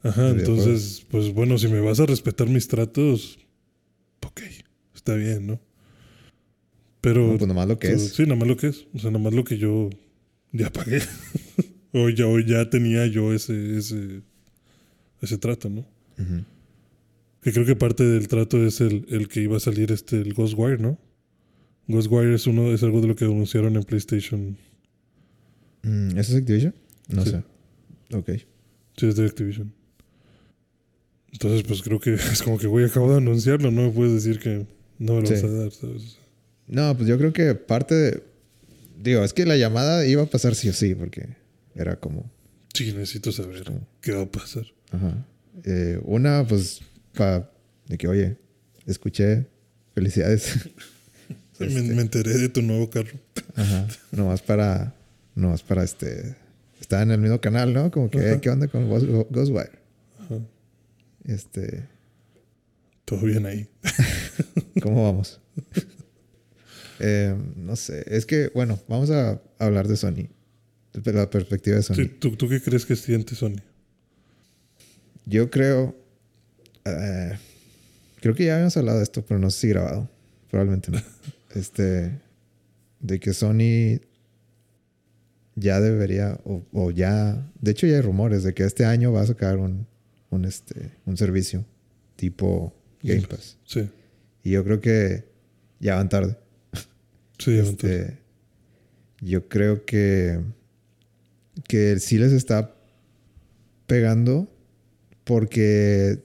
[0.03, 3.39] Ajá, de entonces, pues bueno, si me vas a respetar mis tratos,
[5.05, 5.61] está bien, ¿no?
[7.03, 7.27] Pero...
[7.33, 8.15] No, pues nomás lo que tú- es.
[8.15, 8.87] Sí, nada más lo que es.
[8.95, 9.91] O sea, nada más lo que yo
[10.53, 11.01] ya pagué.
[11.93, 14.23] o, ya, o ya tenía yo ese, ese,
[15.21, 15.85] ese trato, ¿no?
[17.43, 20.33] Que creo que parte del trato es el, el que iba a salir este, el
[20.33, 20.99] Ghostwire, ¿no?
[21.89, 24.57] Ghostwire es uno, es algo de lo que anunciaron en PlayStation.
[25.83, 26.75] Mm, ¿Eso es Activision?
[27.09, 27.31] No Sí.
[27.33, 27.43] sé.
[28.17, 28.31] Ok.
[28.97, 29.75] Sí, es de Activision.
[31.33, 34.67] Entonces, pues creo que es como que, güey, acabo de anunciarlo, no puedes decir que
[34.99, 35.35] no me lo Sí.
[35.35, 36.19] vas a dar, ¿sabes?
[36.67, 38.23] No, pues yo creo que parte de...
[38.99, 41.37] Digo, es que la llamada iba a pasar sí o sí, porque
[41.75, 42.31] era como...
[42.73, 44.65] Sí, necesito saber como qué va a pasar.
[44.91, 45.27] Ajá.
[45.65, 46.81] Eh, una, pues,
[47.15, 47.51] para...
[47.87, 48.37] De que, oye,
[48.87, 49.47] escuché,
[49.95, 50.55] felicidades.
[51.61, 51.83] Me, Este.
[51.83, 53.17] me enteré de tu nuevo carro.
[53.55, 53.87] Ajá.
[54.11, 54.95] Nomás para...
[55.37, 56.35] Nomás para este...
[56.81, 57.91] Estaba en el mismo canal, ¿no?
[57.93, 58.41] Como que, Ajá.
[58.41, 59.71] ¿qué onda con Ghost- Ghostwire?
[60.19, 60.39] Ajá.
[61.25, 61.85] Este...
[63.05, 63.69] Todo bien ahí.
[64.83, 65.41] ¿Cómo vamos?
[67.01, 68.05] Eh, no sé.
[68.07, 70.29] Es que, bueno, vamos a hablar de Sony.
[70.93, 71.95] De la perspectiva de Sony.
[71.97, 73.57] Sí, ¿tú, ¿Tú qué crees que siente Sony?
[75.27, 75.97] Yo creo.
[76.85, 77.37] eh,
[78.21, 80.09] creo que ya habíamos hablado de esto, pero no sé si grabado.
[80.51, 81.03] Probablemente no.
[81.57, 82.21] este.
[83.01, 84.01] De que Sony
[85.57, 86.39] ya debería.
[86.45, 87.51] O, o ya.
[87.61, 89.89] De hecho, ya hay rumores de que este año va a sacar un,
[90.31, 91.65] un, este, un servicio
[92.15, 92.73] tipo
[93.05, 93.57] Game Pass.
[93.65, 93.89] Sí,
[94.43, 95.25] Y yo creo que
[95.81, 96.37] ya van tarde.
[97.39, 97.71] sí, entonces.
[97.71, 98.19] Este,
[99.21, 100.41] yo creo que,
[101.69, 102.75] que sí les está
[103.87, 104.51] pegando
[105.25, 106.23] porque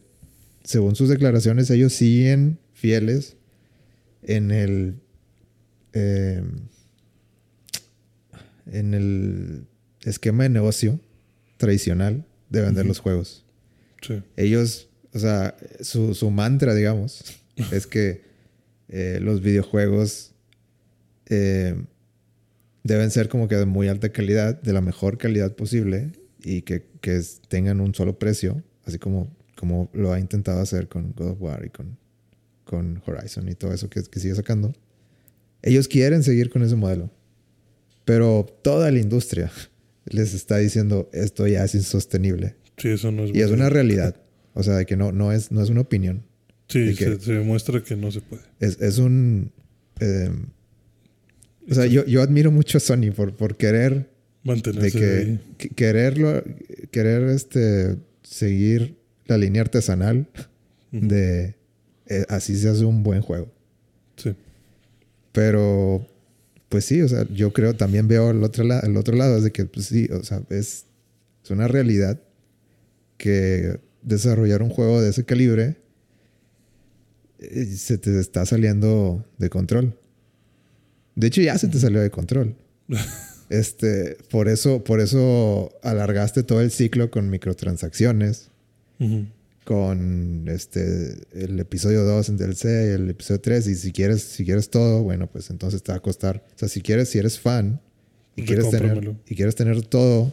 [0.63, 3.37] según sus declaraciones ellos siguen fieles
[4.23, 4.95] en el
[5.93, 6.43] eh,
[8.71, 9.65] en el
[10.03, 10.99] esquema de negocio
[11.57, 13.45] tradicional de vender los juegos.
[14.01, 17.24] Sí, Ellos, o sea, su, su mantra, digamos,
[17.72, 18.22] es que
[18.89, 20.32] eh, los videojuegos
[21.28, 21.76] eh,
[22.84, 26.12] deben ser como que de muy alta calidad, de la mejor calidad posible
[26.43, 31.13] y que, que tengan un solo precio, así como, como lo ha intentado hacer con
[31.13, 31.98] God of War y con,
[32.63, 34.74] con Horizon y todo eso que, que sigue sacando.
[35.62, 37.12] Ellos quieren seguir con ese modelo,
[38.06, 39.52] pero toda la industria
[40.06, 42.56] les está diciendo esto ya es insostenible.
[42.78, 44.15] sí, eso no es Y es una realidad.
[44.53, 46.23] O sea, de que no, no, es, no es una opinión.
[46.67, 48.43] Sí, se, se demuestra que no se puede.
[48.59, 49.51] Es, es un...
[49.99, 50.29] eh,
[51.69, 53.93] o sea, yo, yo admiro mucho a Sony por, por querer...
[53.93, 54.07] De
[54.43, 55.69] Mantenerse que, ahí.
[55.75, 56.43] quererlo...
[56.91, 60.27] Querer este, seguir la línea artesanal
[60.91, 61.55] de...
[62.07, 63.51] eh, así se hace un buen juego.
[64.17, 64.35] Sí,
[65.31, 66.07] Pero...
[66.69, 67.75] Pues sí, o sea, yo creo...
[67.75, 69.38] También veo el otro, la- el otro lado.
[69.38, 70.85] Es de que, pues sí, o sea, es...
[71.43, 72.19] Es una realidad
[73.17, 73.79] que
[74.10, 75.78] desarrollar un juego de ese calibre
[77.39, 79.98] eh, se te está saliendo de control.
[81.15, 82.56] De hecho, ya se te salió de control.
[83.50, 88.52] Este, por eso, por eso alargaste todo el ciclo con microtransacciones,
[89.63, 94.69] con este el episodio 2 en DLC, el episodio 3, y si quieres, si quieres
[94.69, 96.45] todo, bueno, pues entonces te va a costar.
[96.56, 97.82] O sea, si quieres, si eres fan
[98.36, 100.32] y quieres tener, y quieres tener todo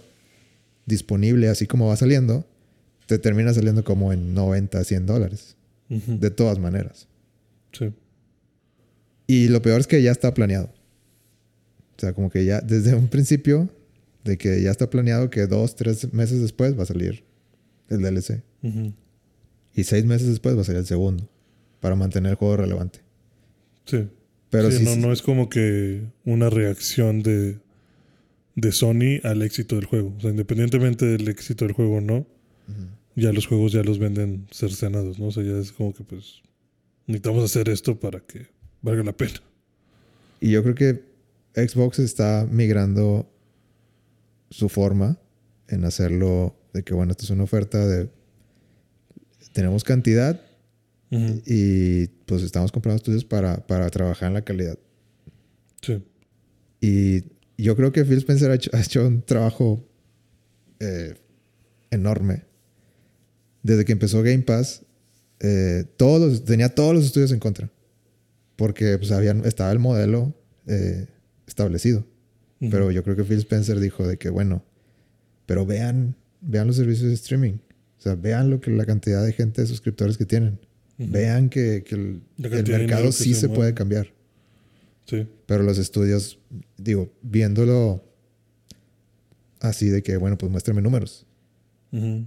[0.85, 2.47] disponible así como va saliendo,
[3.07, 5.57] te termina saliendo como en 90, 100 dólares.
[5.89, 7.07] De todas maneras.
[7.73, 7.93] Sí.
[9.29, 10.67] Y lo peor es que ya está planeado.
[11.97, 13.69] O sea, como que ya desde un principio,
[14.25, 17.23] de que ya está planeado que dos, tres meses después va a salir
[17.89, 18.43] el DLC.
[19.75, 21.29] Y seis meses después va a salir el segundo.
[21.81, 22.99] Para mantener el juego relevante.
[23.85, 24.09] Sí.
[24.51, 27.59] Pero Sí, sí, no, sí- no es como que una reacción de,
[28.57, 30.13] de Sony al éxito del juego.
[30.17, 32.17] O sea, independientemente del éxito del juego o no,
[32.69, 32.89] Ujú.
[33.17, 35.27] Ya los juegos ya los venden cercenados, ¿no?
[35.27, 36.43] O sea, ya es como que pues
[37.07, 38.47] necesitamos hacer esto para que
[38.83, 39.41] valga la pena.
[40.41, 41.03] Y yo creo que
[41.55, 43.29] Xbox está migrando
[44.51, 45.19] su forma
[45.69, 48.11] en hacerlo de que, bueno, esto es una oferta de...
[49.53, 50.41] Tenemos cantidad
[51.11, 54.79] y pues estamos comprando estudios para, para trabajar en la calidad.
[55.81, 56.05] Sí.
[56.81, 57.25] Y
[57.57, 59.83] yo creo que Phil Spencer ha hecho, ha hecho un trabajo
[60.79, 61.15] eh,
[61.91, 62.45] enorme.
[63.67, 64.83] Desde que empezó Game Pass,
[65.41, 67.69] eh, todos los- tenía todos los estudios en contra.
[68.55, 70.33] Porque pues, habían, estaba el modelo
[70.69, 71.09] eh,
[71.49, 72.07] establecido.
[72.59, 74.65] Pero yo creo que Phil Spencer dijo de que, bueno,
[75.47, 77.55] pero vean, vean los servicios de streaming.
[77.99, 80.61] O sea, vean lo que la cantidad de gente de suscriptores que tienen.
[80.97, 84.15] Vean que, que el, mercado que sí se puede cambiar.
[85.07, 85.27] Sí.
[85.47, 86.39] Pero los estudios,
[86.79, 88.05] digo, viéndolo
[89.61, 91.27] así de que, bueno, pues muéstrame números.
[91.93, 92.27] O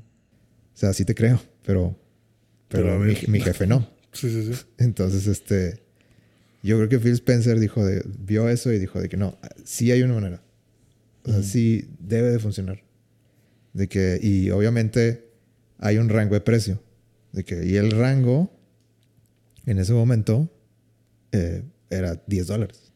[0.80, 1.98] sea, sí te creo, pero,
[2.68, 3.88] pero, Pero mi, mi jefe no.
[4.12, 4.60] Sí, sí, sí.
[4.80, 5.84] Entonces, este,
[6.64, 9.92] yo creo que Phil Spencer dijo de, vio eso y dijo de que no, sí
[9.92, 10.42] hay una manera.
[11.24, 12.84] O sea, sí debe de funcionar.
[13.74, 15.30] De que, y obviamente
[15.78, 16.82] hay un rango de precio.
[17.32, 18.52] De que, y el rango
[19.66, 20.52] en ese momento
[21.32, 22.92] eh, era 10 dólares.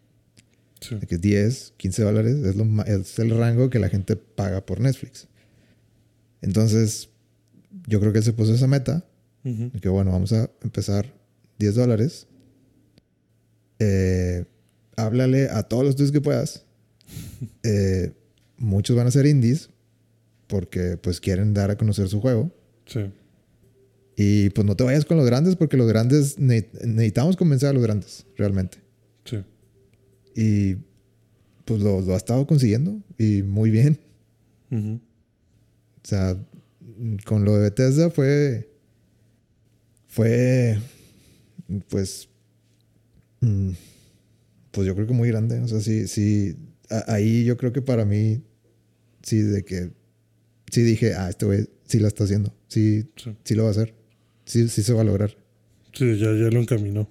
[0.81, 0.95] Sí.
[0.95, 4.79] De que 10, 15 dólares es, lo es el rango que la gente paga por
[4.79, 5.27] Netflix.
[6.41, 7.09] Entonces,
[7.87, 9.05] yo creo que él se puso esa meta.
[9.43, 11.13] De que bueno, vamos a empezar
[11.59, 12.27] 10 dólares.
[13.79, 14.45] Eh,
[14.95, 16.65] háblale a todos los estudios que puedas.
[17.63, 18.13] Eh,
[18.57, 19.69] muchos van a ser indies
[20.47, 22.51] porque pues quieren dar a conocer su juego.
[22.85, 23.11] Sí.
[24.15, 27.73] Y pues no te vayas con los grandes porque los grandes ne- necesitamos convencer a
[27.73, 28.77] los grandes realmente.
[29.25, 29.43] Sí.
[30.35, 30.75] Y
[31.65, 33.99] pues lo, lo ha estado consiguiendo y muy bien.
[34.71, 34.99] O
[36.03, 36.37] sea,
[37.25, 38.69] con lo de Bethesda fue.
[40.07, 40.77] Fue.
[41.89, 42.29] Pues.
[43.41, 43.71] mm,
[44.71, 45.59] Pues yo creo que muy grande.
[45.59, 46.55] O sea, sí, sí.
[46.89, 48.41] a- Ahí yo creo que para mí.
[49.21, 49.91] Sí, de que.
[50.71, 52.53] Sí dije, ah, este güey sí la está haciendo.
[52.67, 53.35] Sí, Sí.
[53.43, 53.93] sí lo va a hacer.
[54.45, 55.37] Sí, sí se va a lograr.
[55.93, 57.07] Sí, ya, ya lo encaminó.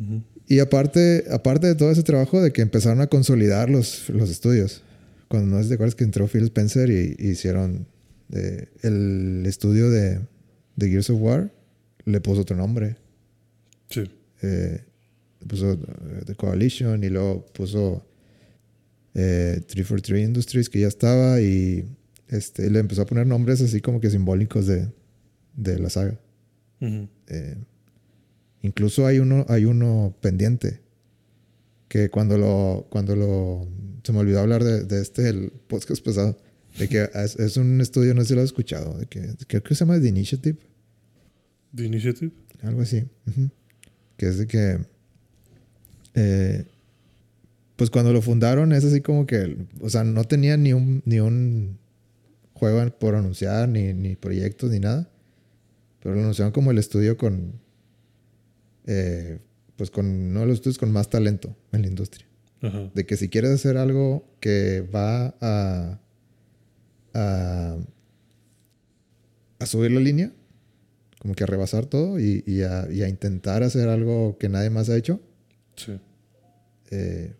[0.00, 0.22] Ujú.
[0.48, 4.82] Y aparte, aparte de todo ese trabajo de que empezaron a consolidar los, los estudios.
[5.28, 7.86] Cuando no sé si te acuerdas que entró Phil Spencer y, y hicieron
[8.30, 10.20] el estudio de,
[10.76, 11.52] de Gears of War,
[12.04, 12.96] le puso otro nombre.
[13.88, 14.04] Sí.
[14.42, 14.84] Eh,
[15.46, 18.06] puso eh, The Coalition y luego puso
[19.14, 21.84] eh, 343 Industries, que ya estaba, y
[22.28, 24.88] este, le empezó a poner nombres así como que simbólicos de,
[25.54, 26.18] de la saga.
[26.80, 27.56] Eh,
[28.62, 30.80] incluso hay uno, hay uno pendiente
[31.88, 33.66] que cuando lo, cuando lo,
[34.02, 36.36] se me olvidó hablar de, de este, el podcast pasado,
[36.78, 39.62] de que es, es un estudio, no sé si lo has escuchado, de que creo
[39.62, 40.58] que se llama The Initiative,
[41.74, 42.32] The Initiative.
[42.62, 43.04] algo así,
[44.16, 44.78] que es de que,
[46.14, 46.64] eh,
[47.76, 51.20] pues cuando lo fundaron es así como que, o sea, no tenía ni un, ni
[51.20, 51.78] un
[52.54, 55.10] juego por anunciar, ni, ni proyectos, ni nada.
[56.02, 57.60] Pero lo anunciaron como el estudio con,
[58.86, 59.38] eh,
[59.76, 62.26] pues con uno de los estudios con más talento en la industria.
[62.62, 62.90] Ajá.
[62.94, 66.00] De que si quieres hacer algo que va a,
[67.16, 67.76] a,
[69.58, 70.32] a subir la línea,
[71.18, 74.70] como que a rebasar todo y, y a, y a intentar hacer algo que nadie
[74.70, 75.20] más ha hecho,
[75.76, 75.98] Sí.
[76.90, 77.34] eh,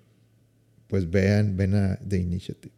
[0.88, 2.74] pues vean, ven a The Initiative.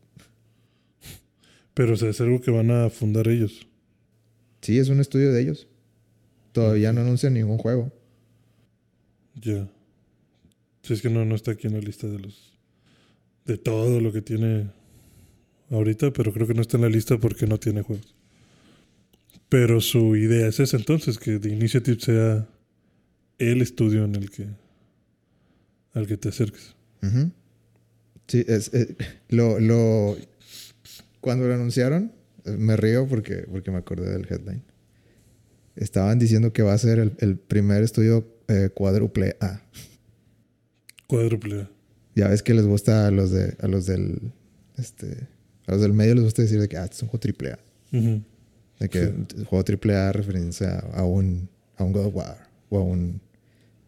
[1.75, 3.67] Pero o sea, es algo que van a fundar ellos.
[4.63, 5.69] Sí, es un estudio de ellos.
[6.53, 7.93] Todavía no anuncian ningún juego.
[9.37, 9.69] Ya.
[10.83, 12.59] Si es que no, no está aquí en la lista de los.
[13.45, 14.71] de todo lo que tiene
[15.71, 18.15] ahorita, pero creo que no está en la lista porque no tiene juegos.
[19.49, 22.49] Pero su idea es esa entonces, que The Initiative sea
[23.39, 24.47] el estudio en el que.
[25.95, 26.75] al que te acerques.
[28.27, 28.95] Sí, es, eh,
[29.31, 30.17] lo, lo,
[31.21, 32.13] cuando lo anunciaron,
[32.45, 34.63] eh, me río porque, porque me acordé del headline.
[35.77, 39.63] Estaban diciendo que va a ser el, el primer estudio eh, cuádruple A.
[41.07, 41.71] Cuádruple A.
[42.17, 44.33] Ya ves que les gusta a los de, a los del,
[44.77, 45.29] este,
[45.69, 47.53] a los del medio les gusta decir de que ah, este es un juego triple
[47.53, 47.59] A.
[48.81, 49.45] De que Sí.
[49.45, 53.21] juego triple A referencia a un, a un God of War o a un,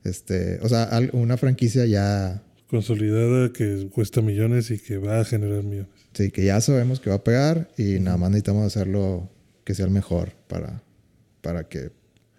[0.04, 5.64] este, o sea, una franquicia ya Consolidada que cuesta millones y que va a generar
[5.64, 5.88] millones.
[6.14, 9.28] Sí, que ya sabemos que va a pegar y nada más necesitamos hacerlo
[9.64, 10.80] que sea el mejor para,
[11.40, 11.90] para que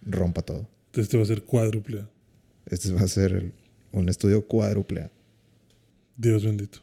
[0.03, 0.69] rompa todo.
[0.93, 2.09] Este va a ser cuádruple A.
[2.67, 3.51] Este va a ser el-
[3.91, 5.11] un estudio cuádruple A.
[6.15, 6.79] Dios bendito.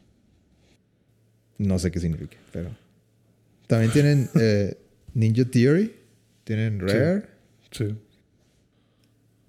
[1.59, 2.75] No sé qué significa, pero...
[3.67, 4.75] También tienen eh,
[5.13, 5.93] Ninja Theory,
[6.43, 7.25] tienen Rare,
[7.71, 7.95] Sí.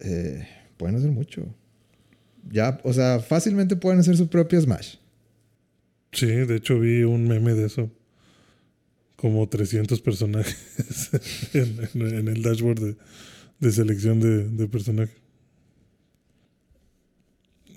[0.01, 0.46] eh,
[0.77, 1.46] pueden hacer mucho.
[2.51, 4.96] ya, o sea, fácilmente pueden hacer su propio Smash.
[6.12, 7.90] Sí, de hecho vi un meme de eso.
[9.16, 11.11] Como 300 personajes
[11.55, 12.96] en, en- en el dashboard de,
[13.61, 15.14] de selección de, de personajes.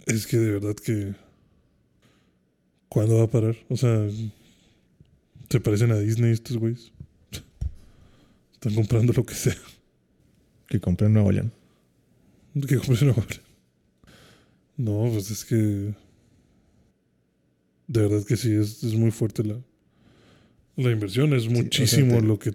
[0.08, 1.13] Es que de verdad que...
[2.93, 3.56] ¿Cuándo va a parar?
[3.69, 4.08] O sea,
[5.49, 6.91] se parecen a Disney estos güeyes.
[8.53, 9.56] Están comprando lo que sea.
[10.67, 11.51] Que compren Nuevo León.
[12.67, 13.36] Que compren ahora.
[14.77, 15.56] No, pues es que.
[17.88, 19.58] De verdad que sí, es, es muy fuerte la,
[20.77, 21.34] la inversión.
[21.34, 22.51] Es o sea, muchísimo te- lo que,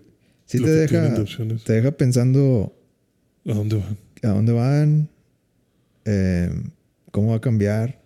[0.46, 1.64] Sí lo te que deja, tienen de opciones.
[1.64, 2.72] te deja pensando
[3.44, 3.98] ¿A dónde van?
[4.22, 5.08] a dónde van,
[6.04, 6.50] eh,
[7.10, 8.00] cómo va a cambiar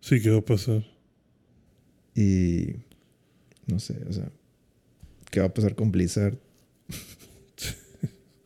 [0.00, 0.84] Sí, ¿qué va a pasar?
[2.16, 2.76] Y
[3.66, 4.28] no sé, o sea,
[5.30, 6.36] qué va a pasar con Blizzard.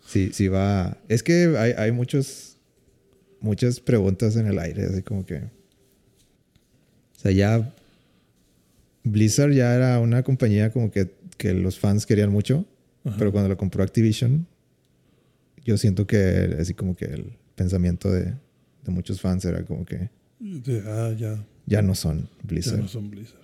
[0.07, 0.97] Sí, sí va.
[1.09, 2.57] Es que hay, hay muchos,
[3.41, 5.37] muchas preguntas en el aire, así como que.
[5.37, 7.73] O sea, ya.
[9.05, 12.67] Blizzard ya era una compañía como que, que los fans querían mucho,
[13.05, 13.17] Ajá.
[13.19, 14.47] pero cuando lo compró Activision,
[15.65, 18.25] yo siento que así como que el pensamiento de,
[18.85, 21.43] de muchos fans era como que De- ah, ya.
[21.67, 22.81] ya no son Ya Blizzard.
[22.81, 23.40] no son Blizzard.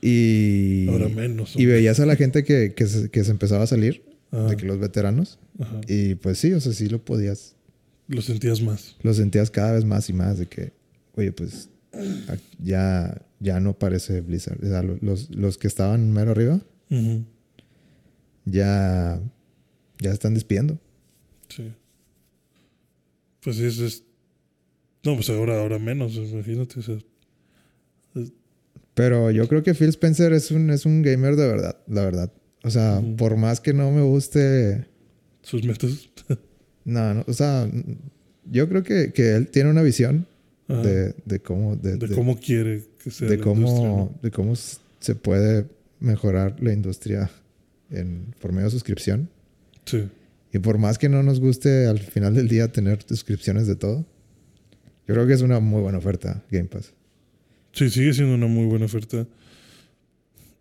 [0.00, 1.54] Y, Ahora menos.
[1.56, 4.66] y veías a la gente que, que, se, que se empezaba a salir, de que
[4.66, 5.80] los veteranos, ajá.
[5.88, 7.56] y pues sí, o sea, sí lo podías,
[8.08, 8.96] Lo sentías más.
[9.02, 10.72] lo sentías cada vez más y más de que,
[11.14, 11.68] oye, pues
[12.62, 14.62] ya, ya no parece Blizzard.
[14.62, 16.60] O sea, lo- los, los que estaban mero arriba
[18.44, 19.20] ya,
[20.00, 20.78] ya están despidiendo.
[21.48, 21.72] Sí.
[23.42, 24.04] Pues sí, es, es-
[25.04, 26.80] No, pues ahora, ahora menos, imagínate.
[26.80, 26.98] O sea,
[28.98, 32.32] Pero yo creo que Phil Spencer es un, es un gamer de verdad, la verdad.
[32.64, 34.86] O sea, por más que no me guste,
[35.42, 36.08] sus metas.
[36.84, 37.70] no, no, o sea,
[38.50, 40.26] yo creo que, que él tiene una visión
[40.66, 43.28] de, de cómo, de, de, de- cómo quiere que sea.
[43.28, 44.12] de la cómo, industria, ¿no?
[44.20, 45.66] de cómo se puede
[46.00, 47.30] mejorar la industria
[47.90, 49.30] en, por medio de suscripción.
[49.84, 50.08] Sí.
[50.52, 54.04] Y por más que no nos guste al final del día tener suscripciones de todo,
[55.06, 56.92] yo creo que es una muy buena oferta Game Pass.
[57.72, 59.26] Sí, sigue siendo una muy buena oferta.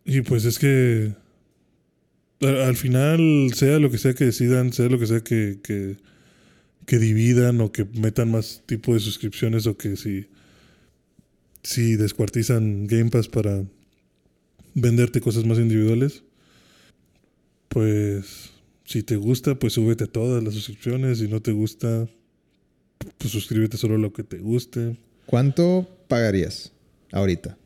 [0.06, 1.14] Y pues es que
[2.42, 5.98] al, al final, sea lo que sea que decidan, sea lo que sea que, que,
[6.86, 10.28] que dividan o que metan más tipo de suscripciones o que si,
[11.64, 13.66] si descuartizan Game Pass para
[14.74, 16.24] venderte cosas más individuales,
[17.68, 18.52] pues
[18.86, 21.20] si te gusta, pues súbete a todas las suscripciones.
[21.20, 22.08] Si no te gusta,
[23.18, 24.98] pues suscríbete solo a lo que te guste.
[25.26, 26.72] ¿Cuánto pagarías
[27.12, 27.58] ahorita?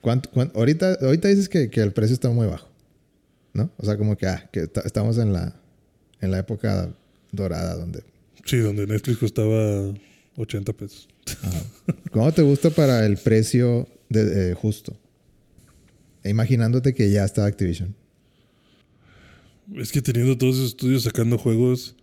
[0.00, 2.68] ¿Cuánto, cuán- ahorita, ahorita dices que, que el precio está muy bajo,
[3.54, 3.70] ¿no?
[3.78, 5.58] O sea, como que, ah, que ta- estamos en la,
[6.20, 6.94] en la época
[7.32, 8.02] dorada donde...
[8.44, 9.94] Sí, donde Netflix costaba
[10.36, 11.08] 80 pesos.
[11.42, 11.62] ajá.
[12.10, 14.94] ¿Cómo te gusta para el precio de, eh, justo?
[16.22, 17.94] E Imaginándote que ya está Activision.
[19.76, 21.96] Es que teniendo todos esos estudios sacando juegos,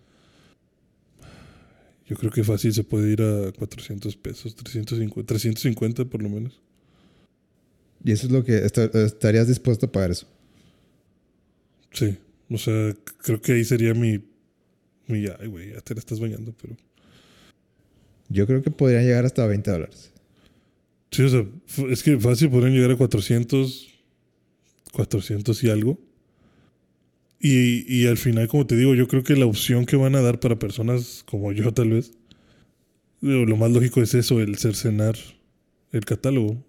[2.12, 6.60] yo creo que fácil se puede ir a 400 pesos, 350, 350 por lo menos.
[8.04, 10.28] Y eso es lo que esta- estarías dispuesto a pagar eso.
[11.94, 12.18] Sí,
[12.50, 12.94] o sea,
[13.24, 14.20] creo que ahí sería mi...
[15.08, 16.76] mi ay, güey, ya te la estás bañando, pero...
[18.28, 20.12] Yo creo que podrían llegar hasta 20 dólares.
[21.12, 21.46] Sí, o sea,
[21.90, 23.90] es que fácil podrían llegar a 400,
[24.92, 25.98] 400 y algo.
[27.42, 30.22] Y, y al final, como te digo, yo creo que la opción que van a
[30.22, 32.12] dar para personas como yo, tal vez,
[33.22, 35.16] lo más lógico es eso, el cercenar
[35.92, 36.64] el catálogo.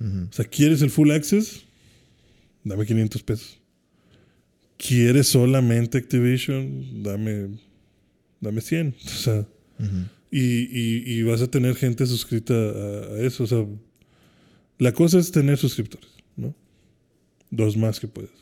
[0.00, 1.64] O sea, ¿quieres el full access?
[2.64, 3.60] Dame 500 pesos.
[4.76, 7.02] ¿Quieres solamente Activision?
[7.02, 7.50] Dame,
[8.40, 8.94] dame 100.
[9.04, 9.46] O sea,
[10.30, 13.44] y, y, y vas a tener gente suscrita a, a eso.
[13.44, 13.64] O sea,
[14.78, 16.54] la cosa es tener suscriptores, ¿no?
[17.50, 18.41] Dos más que puedes.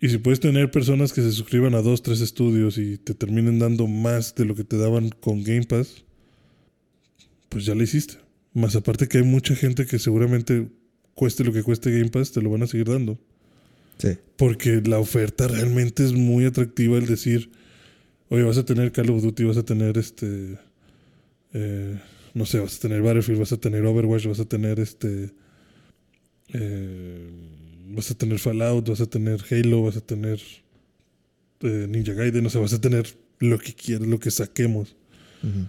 [0.00, 3.58] Y si puedes tener personas que se suscriban a dos, tres estudios y te terminen
[3.58, 6.04] dando más de lo que te daban con Game Pass,
[7.50, 8.14] pues ya lo hiciste.
[8.54, 10.68] Más aparte que hay mucha gente que seguramente
[11.14, 13.18] cueste lo que cueste Game Pass, te lo van a seguir dando.
[13.98, 14.16] Sí.
[14.38, 17.50] Porque la oferta realmente es muy atractiva el decir,
[18.30, 20.58] oye, vas a tener Call of Duty, vas a tener este,
[21.52, 22.00] eh,
[22.32, 25.30] no sé, vas a tener Battlefield, vas a tener Overwatch, vas a tener este,
[26.54, 27.28] eh,
[27.94, 30.40] vas a tener Fallout, vas a tener Halo, vas a tener
[31.60, 33.06] eh, Ninja Gaiden, o sea, vas a tener
[33.38, 34.96] lo que quieras, lo que saquemos.
[35.42, 35.66] Ujú.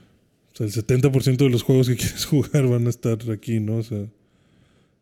[0.53, 3.77] O sea, el 70% de los juegos que quieres jugar van a estar aquí, ¿no?
[3.77, 4.05] O sea,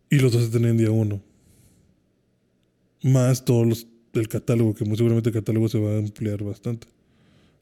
[0.10, 1.22] y los vas a tener en día uno.
[3.04, 6.88] Más todos los del catálogo, que muy seguramente el catálogo se va a ampliar bastante.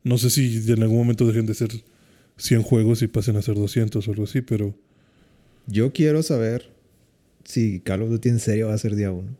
[0.03, 1.69] No sé si en algún momento dejen de ser
[2.37, 4.73] 100 juegos y pasen a ser 200 o algo así, pero
[5.65, 6.69] Yo quiero saber
[7.43, 9.35] si Call of Duty en serio va a ser día uno.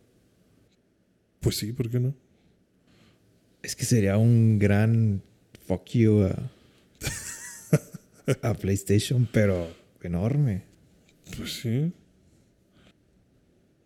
[1.39, 2.15] Pues sí, ¿por qué no?
[3.63, 5.21] Es que sería un gran
[5.65, 6.51] fuck you a,
[8.41, 9.67] a PlayStation, pero
[10.01, 10.63] enorme.
[11.35, 11.91] Pues sí.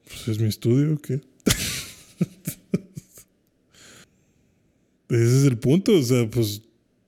[0.05, 1.13] Pues es mi estudio, ¿o ¿qué?
[5.09, 6.61] Ese es el punto, o sea, pues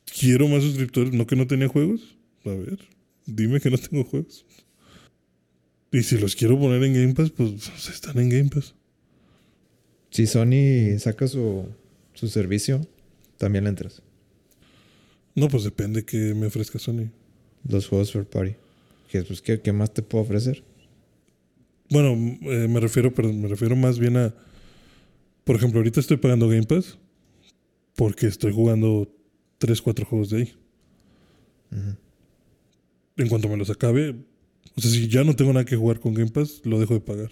[0.05, 2.17] quiero más suscriptores, no que no tenía juegos.
[2.45, 2.79] A ver,
[3.25, 4.45] dime que no tengo juegos.
[5.91, 8.73] Y si los quiero poner en Game Pass, pues, pues, están en Game Pass.
[10.13, 11.65] Si Sony saca su,
[12.13, 12.85] su servicio,
[13.39, 14.03] también le entras.
[15.33, 17.09] No, pues depende que me ofrezca Sony.
[17.67, 18.55] Los juegos for party.
[19.09, 20.63] Que, pues, ¿qué, qué más te puedo ofrecer?
[21.89, 22.11] Bueno,
[22.43, 24.35] eh, me refiero, perdón, me refiero más bien a.
[25.45, 26.99] Por ejemplo, ahorita estoy pagando Game Pass
[27.95, 29.11] porque estoy jugando
[29.57, 30.53] 3, 4 juegos de ahí.
[33.17, 34.15] En cuanto me los acabe,
[34.75, 36.99] o sea, si ya no tengo nada que jugar con Game Pass, lo dejo de
[36.99, 37.31] pagar.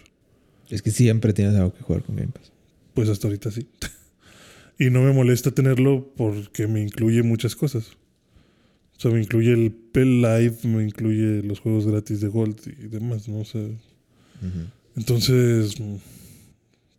[0.69, 2.51] Es que siempre tienes algo que jugar con Game Pass.
[2.93, 3.67] Pues hasta ahorita sí.
[4.79, 7.91] y no me molesta tenerlo porque me incluye muchas cosas.
[8.97, 12.87] O sea, me incluye el Pel Live, me incluye los juegos gratis de Gold y
[12.87, 13.39] demás, ¿no?
[13.39, 13.61] O sea,
[14.95, 15.75] entonces,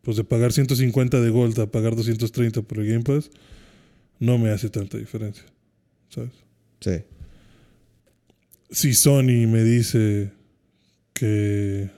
[0.03, 3.31] pues de pagar 150 de Gold a pagar 230 por el Game Pass,
[4.19, 5.45] no me hace tanta diferencia,
[6.09, 6.33] ¿sabes?
[6.81, 7.05] Sí.
[8.71, 10.33] si Sony me dice
[11.13, 11.89] que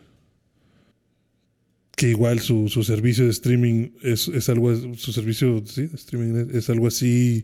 [1.96, 6.48] que igual su, su servicio de streaming es, es algo su servicio sí, de streaming
[6.50, 7.42] es, es algo así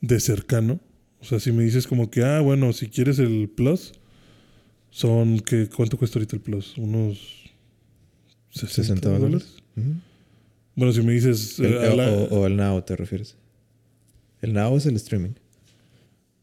[0.00, 0.80] de cercano
[1.20, 3.92] o sea si me dices como que ah bueno si quieres el plus
[4.90, 7.50] son que cuánto cuesta ahorita el plus unos
[8.50, 9.56] 60, 60 dólares
[10.76, 13.36] bueno si me dices El- eh, la- o, o el Now te refieres.
[14.42, 15.30] El Now es el streaming.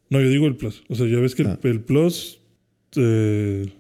[0.09, 1.59] no yo digo el plus o sea ya ves que el, Ah.
[1.63, 2.39] el plus
[2.95, 3.71] eh,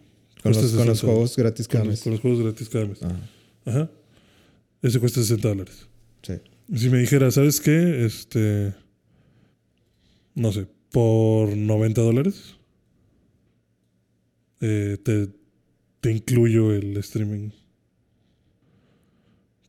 [0.43, 2.01] Con los, con los 60 juegos gratis con cada los, mes.
[2.03, 3.19] con los juegos gratis cada mes Ajá.
[3.65, 3.89] Ajá.
[4.81, 5.87] Ese cuesta 60 dólares.
[6.21, 6.33] Sí.
[6.75, 8.05] Si me dijera, ¿sabes qué?
[8.05, 8.73] Este.
[10.35, 12.55] No sé, por 90 dólares.
[14.61, 15.29] eh, te,
[16.01, 17.49] te incluyo el streaming.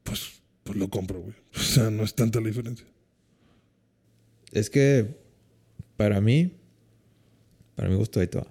[0.02, 1.34] Pues, pues lo compro, güey.
[1.54, 2.86] O sea, no es tanta la diferencia.
[4.52, 5.16] Es que
[5.96, 6.52] para mí,
[7.76, 8.46] para mi gusto, ahí va.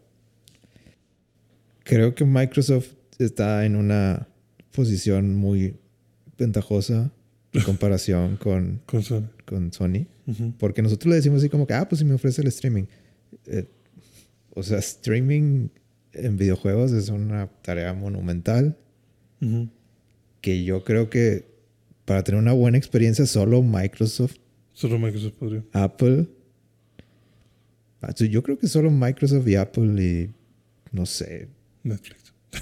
[1.83, 4.28] Creo que Microsoft está en una
[4.71, 5.75] posición muy
[6.37, 7.11] ventajosa
[7.53, 9.23] en comparación con, Con Sony.
[9.45, 10.07] con Sony.
[10.27, 10.53] Ujú.
[10.57, 12.83] Porque nosotros le decimos así como que, ah, pues si me ofrece el streaming.
[13.47, 13.65] Eh,
[14.53, 15.69] o sea, streaming
[16.13, 18.77] en videojuegos es una tarea monumental
[20.41, 21.47] que yo creo que
[22.05, 24.35] para tener una buena experiencia solo Microsoft,
[24.73, 25.63] Solo Microsoft podría.
[25.73, 26.27] Apple,
[28.01, 30.29] ah, yo creo que solo Microsoft y Apple y
[30.91, 31.47] no sé,
[31.83, 32.18] Netflix.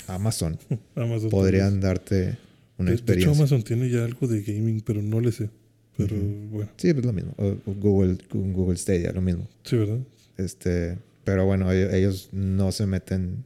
[0.08, 0.58] Amazon
[0.96, 1.30] Amazon.
[1.30, 2.38] podrían darte
[2.78, 3.32] una De- De, experiencia.
[3.32, 5.50] hecho, Amazon tiene ya algo de gaming, pero no le sé.
[5.98, 7.34] Pero bueno, Sí, pues lo mismo.
[7.66, 9.48] Google, Google Stadia, lo mismo.
[9.64, 9.98] sí, ¿verdad?
[10.38, 13.44] Este, pero bueno, ellos, ellos no se meten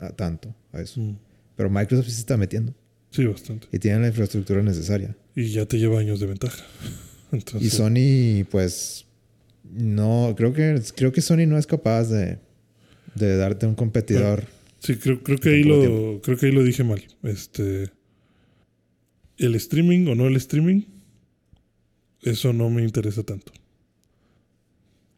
[0.00, 1.00] a tanto a eso.
[1.00, 1.16] Mm.
[1.56, 2.74] Pero Microsoft sí se está metiendo
[3.10, 3.68] Sí, bastante.
[3.72, 5.16] y tienen la infraestructura necesaria.
[5.36, 6.64] Y ya te lleva años de ventaja.
[7.32, 9.06] Entonces, Y Sony, pues,
[9.70, 12.38] no, creo que, creo que Sony no es capaz de,
[13.14, 14.44] de darte un competidor.
[14.80, 17.02] Sí, creo, creo que ahí lo, creo que ahí lo dije mal.
[17.24, 17.90] Este,
[19.36, 20.82] el streaming o no el streaming,
[22.22, 23.52] eso no me interesa tanto.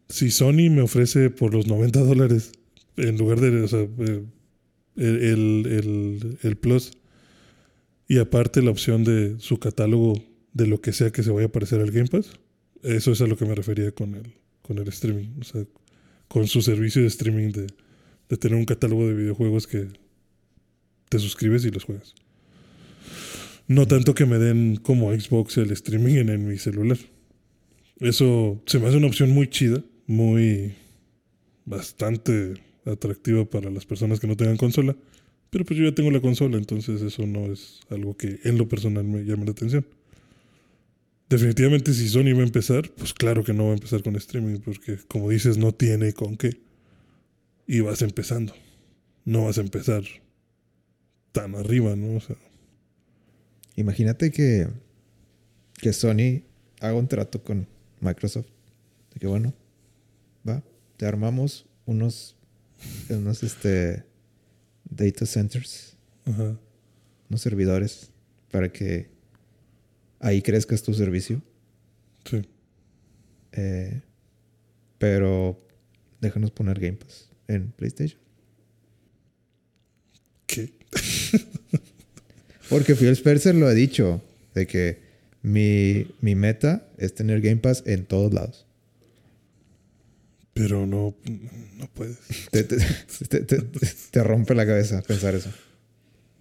[0.08, 2.52] Si Sony me ofrece por los 90 dólares,
[2.96, 4.24] en lugar de, o sea, eh,
[4.96, 6.92] el, el, el- el plus,
[8.08, 10.14] y aparte la opción de su catálogo
[10.52, 12.32] de lo que sea que se vaya a parecer al Game Pass,
[12.82, 14.32] eso es a lo que me refería con el,
[14.62, 15.28] con el streaming.
[15.40, 15.64] O sea,
[16.26, 17.66] con su servicio de streaming de,
[18.31, 19.89] de tener un catálogo de videojuegos que
[21.09, 22.14] te suscribes y los juegas.
[23.66, 26.99] No tanto que me den como Xbox el streaming en, en mi celular.
[27.99, 30.74] Eso se me hace una opción muy chida, muy
[31.64, 32.55] bastante
[32.87, 34.97] atractiva para las personas que no tengan consola.
[35.51, 38.68] Pero pues yo ya tengo la consola, entonces eso no es algo que en lo
[38.68, 39.85] personal me llame la atención.
[41.28, 44.61] Definitivamente si Sony va a empezar, pues claro que no va a empezar con streaming,
[44.61, 46.70] porque como dices, no tiene con qué.
[47.73, 48.53] Y vas empezando.
[49.25, 50.03] No vas a empezar
[51.31, 52.16] tan arriba, ¿no?
[52.16, 52.35] O sea,
[53.77, 54.66] Imagínate que,
[55.81, 56.43] que Sony
[56.81, 57.68] haga un trato con
[58.01, 58.49] Microsoft.
[59.14, 59.55] De que bueno,
[60.47, 60.64] va,
[60.97, 62.37] te armamos unos,
[63.09, 64.05] unos este,
[64.91, 66.59] data centers, ajá.
[67.29, 68.11] unos servidores
[68.51, 69.11] para que
[70.18, 71.41] ahí crezcas tu servicio.
[72.25, 72.43] Sí.
[73.53, 74.03] Eh,
[74.99, 75.64] pero
[76.21, 78.20] déjanos poner Game Pass en PlayStation.
[80.46, 80.72] ¿Qué?
[82.68, 84.22] Porque Phil Spencer lo ha dicho,
[84.55, 85.01] de que
[85.42, 88.66] mi, mi meta es tener Game Pass en todos lados.
[90.53, 91.16] Pero no,
[91.78, 92.18] no puedes.
[92.51, 92.76] Te, te-
[93.28, 93.62] te- te-
[94.11, 95.51] te rompe la cabeza pensar eso.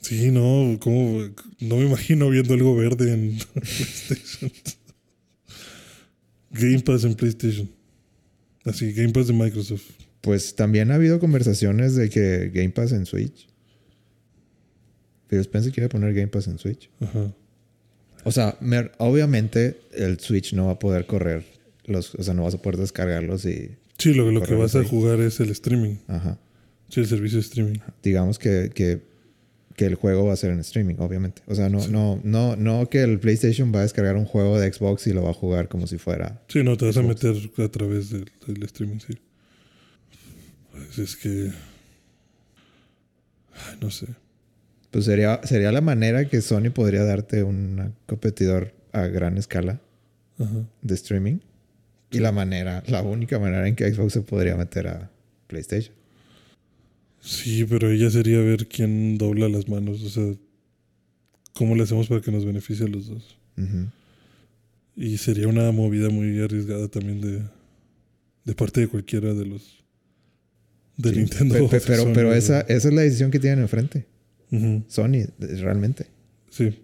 [0.01, 1.19] Sí, no, como
[1.59, 4.51] no me imagino viendo algo verde en PlayStation.
[6.51, 7.69] Game Pass en PlayStation.
[8.65, 9.83] Así, Game Pass de Microsoft.
[10.21, 13.47] Pues también ha habido conversaciones de que Game Pass en Switch.
[15.27, 16.89] Phil Spencer quiere poner Game Pass en Switch.
[16.99, 17.31] Ajá.
[18.25, 21.45] O sea, me- obviamente el Switch no va a poder correr
[21.85, 24.83] los, o sea, no vas a poder descargarlos y, Sí, lo, lo que vas a
[24.83, 25.95] jugar es el streaming.
[26.07, 26.39] ajá.
[26.89, 27.77] Sí, el servicio de streaming.
[28.01, 29.01] Digamos que, que,
[29.75, 31.41] que el juego va a ser en streaming, obviamente.
[31.47, 34.71] O sea, no, no, no, no que el PlayStation va a descargar un juego de
[34.73, 36.41] Xbox y lo va a jugar como si fuera.
[36.47, 39.17] Sí, no, te vas a meter a través del, del streaming, sí.
[40.85, 41.51] Pues es que.
[43.53, 44.07] Ay, no sé.
[44.91, 49.79] Pues sería, sería la manera que Sony podría darte un competidor a gran escala
[50.39, 50.65] Ajá.
[50.81, 51.39] de streaming.
[52.11, 55.11] Y la manera, la única manera en que Xbox se podría meter a
[55.45, 55.93] PlayStation.
[57.21, 60.01] Sí, pero ella sería ver quién dobla las manos.
[60.01, 60.33] O sea,
[61.53, 63.37] ¿cómo le hacemos para que nos beneficie a los dos?
[64.95, 67.43] Y sería una movida muy arriesgada también de,
[68.45, 69.78] de parte de cualquiera de los
[70.99, 71.55] de Sí, Nintendo.
[71.55, 74.05] pe- pe- Pero, Sony, pero esa, esa es la decisión que tienen enfrente.
[74.87, 76.07] Sony, realmente.
[76.49, 76.79] Sí,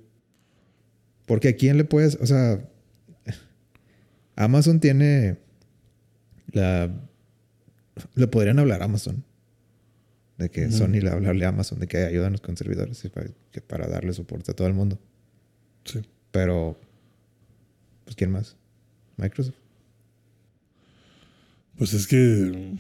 [1.26, 2.60] Porque a quién le puedes, o sea,
[4.36, 5.38] Amazon tiene
[6.52, 6.92] la,
[8.16, 9.24] le podrían hablar a Amazon.
[10.38, 10.78] De que Ujú.
[10.78, 14.52] Sony le hablarle a Amazon, de que ayúdanos con servidores para, que para darle soporte
[14.52, 15.00] a todo el mundo.
[15.86, 16.02] sí.
[16.32, 16.78] Pero,
[18.04, 18.58] pues, ¿quién más?
[19.16, 19.56] Microsoft.
[21.78, 22.76] Pues es que.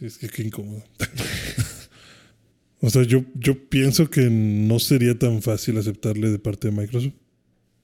[0.00, 0.82] Es que qué incómodo.
[2.80, 7.14] o sea, yo, yo pienso que no sería tan fácil aceptarle de parte de Microsoft.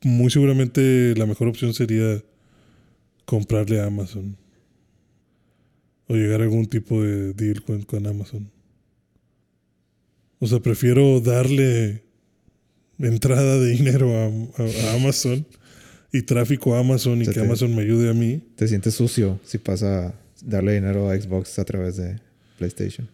[0.02, 2.22] Muy seguramente la mejor opción sería
[3.24, 4.36] comprarle a Amazon.
[6.08, 8.50] O llegar a algún tipo de deal con, con Amazon.
[10.40, 12.02] O sea, prefiero darle
[12.98, 14.26] entrada de dinero a,
[14.62, 15.46] a- a Amazon
[16.12, 18.42] y tráfico a Amazon y que te- Amazon me ayude a mí.
[18.56, 20.14] Te sientes sucio si pasa
[20.44, 22.20] darle dinero a Xbox a través de
[22.58, 23.08] PlayStation.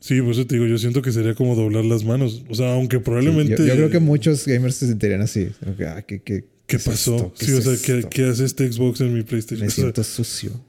[0.00, 2.44] Sí, por eso te digo, yo siento que sería como doblar las manos.
[2.48, 3.56] O sea, aunque probablemente.
[3.56, 5.48] Yo, yo creo que muchos gamers se sentirían así.
[5.86, 7.16] Ah, ¿qué, qué, ¿Qué es pasó?
[7.16, 7.34] esto?
[7.38, 8.10] ¿Qué sí, es o sea, ¿qué, esto?
[8.10, 9.60] qué hace este Xbox en mi PlayStation?
[9.60, 10.64] Me O sea, siento sucio.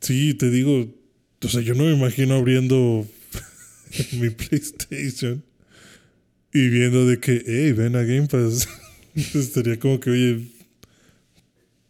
[0.00, 0.88] sí, te digo.
[1.42, 3.06] O sea, yo no me imagino abriendo
[4.12, 5.42] mi PlayStation
[6.52, 8.66] y viendo de que, hey, ven a Game Pass.
[9.34, 10.46] Estaría como que, oye,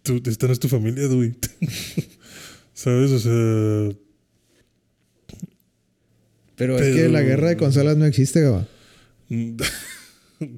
[0.02, 1.34] tú, esta no es tu familia, Dewey.
[2.76, 3.10] ¿Sabes?
[3.10, 3.96] O sea.
[6.56, 8.68] Pero, es que la guerra de consolas no existe, Gaba.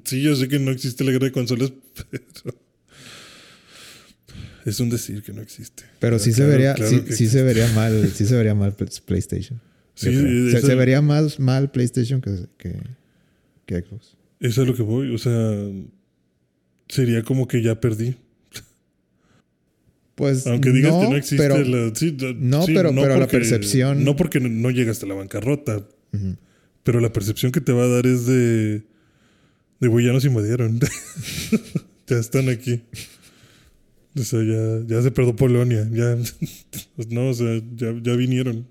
[0.03, 1.71] Sí, yo sé que no existe la guerra de consolas,
[2.11, 2.53] pero.
[4.65, 5.85] Es un decir que no existe.
[5.99, 9.61] Pero sí se vería, claro sí, se vería mal, sí se vería mal pl- PlayStation.
[9.95, 12.77] Sí, se, vería más mal PlayStation que, que,
[13.65, 14.17] que Xbox.
[14.41, 15.15] Eso es lo que voy.
[15.15, 15.31] O sea,
[16.89, 18.17] sería como que ya perdí.
[20.19, 21.95] Pues Aunque digas no, que no existe pero, la.
[21.95, 25.13] sí, la- no, sí, pero- pero la percepción- No porque no- no llegas a la
[25.13, 25.87] bancarrota,
[26.83, 28.83] pero la percepción que te va a dar es de.
[29.79, 30.77] De güey, ya nos invadieron.
[32.07, 32.81] ya están aquí.
[34.13, 35.87] O sea, ya, ya se perdió Polonia.
[35.89, 36.17] Ya.
[37.09, 38.67] no, o sea, ya, ya vinieron.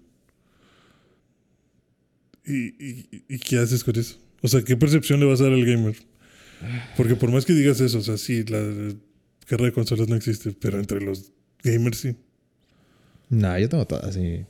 [2.44, 4.16] ¿Y, y, ¿Y qué haces con eso?
[4.42, 5.96] O sea, ¿qué percepción le vas a dar al gamer?
[6.94, 8.59] Porque por más que digas eso, o sea, sí, la
[9.49, 11.32] guerra de consolas no existe, pero entre los
[11.63, 12.17] gamers sí.
[13.31, 14.45] Nah, yo tengo todas y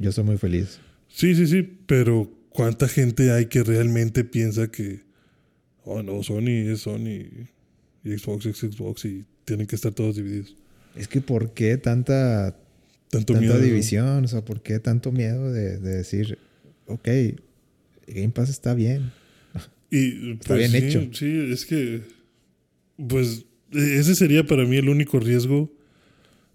[0.00, 0.78] yo soy muy feliz.
[1.08, 5.02] Sí, sí, sí, pero ¿cuánta gente hay que realmente piensa que,
[5.84, 7.48] oh no, Sony es Sony
[8.04, 10.56] y Xbox es Xbox y tienen que estar todos divididos?
[10.94, 12.56] Es que ¿por qué tanta,
[13.10, 13.54] Tanto tanta miedo.
[13.54, 13.60] ¿no?
[13.60, 14.24] división?
[14.24, 16.38] O sea, ¿por qué tanto miedo de, de decir,
[16.86, 17.08] ok,
[18.06, 19.10] Game Pass está bien?
[19.90, 21.10] Y Está pues, bien sí, hecho.
[21.12, 22.02] Sí, es que,
[23.08, 25.70] pues, e- ese sería para mí el único riesgo.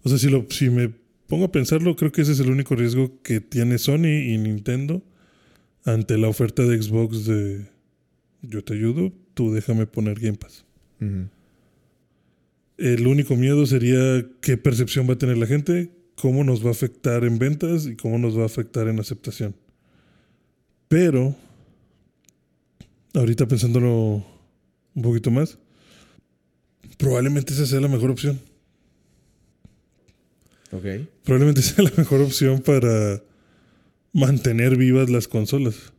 [0.02, 0.92] O sea, si, lo, si me
[1.26, 5.02] pongo a pensarlo, creo que ese es el único riesgo que tiene Sony y Nintendo
[5.84, 7.66] ante la oferta de Xbox de
[8.42, 10.64] yo te ayudo, tú déjame poner Game Pass.
[12.76, 16.72] El único miedo sería qué percepción va a tener la gente, cómo nos va a
[16.72, 19.54] afectar en ventas y cómo nos va a afectar en aceptación.
[20.88, 21.34] Pero,
[23.14, 24.24] ahorita pensándolo
[24.94, 25.58] un poquito más,
[26.96, 28.40] probablemente esa sea la mejor opción.
[30.72, 30.84] Ok.
[31.24, 33.22] Probablemente sea la mejor opción para
[34.12, 35.92] mantener vivas las consolas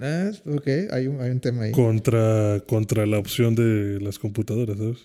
[0.00, 1.72] Ah, ok, hay un, hay un tema ahí.
[1.72, 4.98] contra, contra la opción de las computadoras, ¿sabes?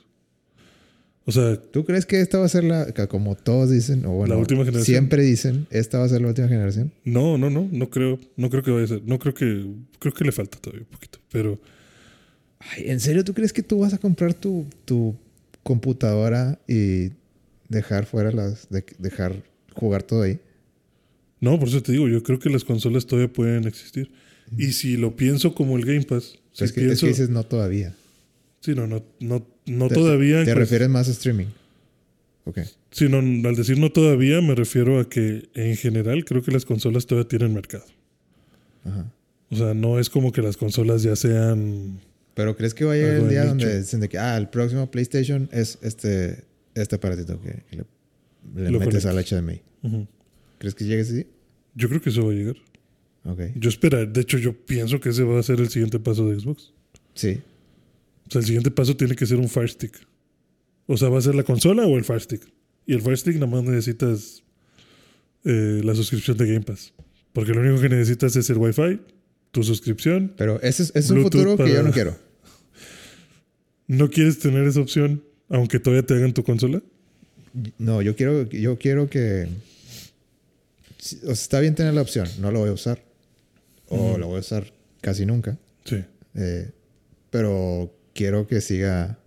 [1.25, 4.33] O sea, ¿Tú crees que esta va a ser la, como todos dicen, o bueno,
[4.35, 4.85] La última generación.
[4.85, 6.93] siempre dicen, esta va a ser la última generación?
[7.03, 9.65] no, no, no, no creo, no creo que vaya a ser, no creo que,
[9.99, 11.59] creo que le falta todavía un poquito, pero
[12.59, 15.15] Ay, ¿En serio tú crees que tú vas a comprar tu, tu
[15.63, 17.09] computadora y
[17.69, 19.43] dejar fuera las, de- dejar
[19.73, 20.39] jugar todo ahí?
[21.39, 24.11] no, por eso te digo, yo creo que las consolas todavía pueden existir.
[24.57, 27.29] Y si lo pienso como el Game Pass, si es, que, es pienso, que dices
[27.29, 27.93] no todavía.
[28.61, 30.43] sí, no, no, no, no Te- todavía.
[30.45, 31.47] Te cues- refieres más a streaming.
[32.45, 32.59] Ok.
[32.91, 36.63] Sí, no, al decir no todavía me refiero a que en general creo que las
[36.65, 37.85] consolas todavía tienen mercado.
[38.85, 39.11] Ajá.
[39.51, 41.99] O sea, no es como que las consolas ya sean...
[42.33, 44.89] Pero ¿crees que va a llegar el día donde dicen de que, ah, el próximo
[44.89, 46.43] PlayStation es este,
[46.81, 47.83] este aparatito que, que le,
[48.71, 49.05] le metes conectas.
[49.33, 49.61] al HDMI?
[49.83, 50.07] Ujú.
[50.59, 51.25] ¿Crees que llegue día?
[51.75, 52.55] Yo creo que eso va a llegar.
[53.25, 53.41] Ok.
[53.55, 56.39] Yo espero, de hecho yo pienso que ese va a ser el siguiente paso de
[56.39, 56.73] Xbox.
[57.13, 57.39] Sí.
[58.27, 59.97] O sea, el siguiente paso tiene que ser un Fire Stick.
[60.87, 62.41] O sea, va a ser la consola o el Fire Stick.
[62.85, 64.43] Y el Fire Stick nada más necesitas
[65.43, 66.93] eh, la suscripción de Game Pass.
[67.33, 68.99] Porque lo único que necesitas es el Wi-Fi,
[69.51, 70.33] tu suscripción.
[70.37, 72.15] Pero ese es, es un Bluetooth futuro que yo para- no quiero.
[73.87, 76.81] ¿No quieres tener esa opción aunque todavía te hagan tu consola?
[77.77, 79.47] No, yo quiero, yo quiero que.
[80.99, 83.03] sí, O sea, está bien tener la opción, no lo voy a usar.
[83.89, 84.17] O Ujú.
[84.19, 84.71] lo voy a usar
[85.01, 85.57] casi nunca.
[85.85, 86.03] Sí,
[86.35, 86.71] eh,
[87.29, 89.17] pero quiero que siga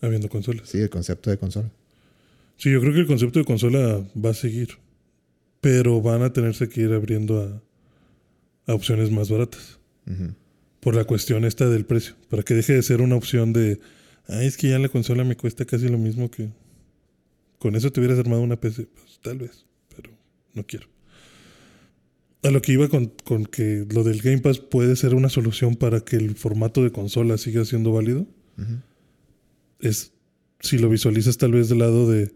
[0.00, 0.68] habiendo consolas.
[0.68, 1.70] sí, el concepto de consola.
[2.56, 4.70] Sí, yo creo que el concepto de consola va a seguir.
[5.60, 7.42] Pero van a tenerse que ir abriendo
[8.66, 9.78] a, a opciones más baratas.
[10.80, 12.14] Por la cuestión esta del precio.
[12.30, 13.80] Para que deje de ser una opción de,
[14.28, 16.50] ay, es que ya la consola me cuesta casi lo mismo que...
[17.58, 18.86] Con eso te hubieras armado una PC.
[18.86, 19.64] Pues tal vez,
[19.94, 20.10] pero
[20.52, 20.88] no quiero.
[22.42, 25.74] A lo que iba con, con que lo del Game Pass puede ser una solución
[25.74, 28.26] para que el formato de consola siga siendo válido.
[29.80, 30.12] Es
[30.60, 32.32] si lo visualizas tal vez del lado de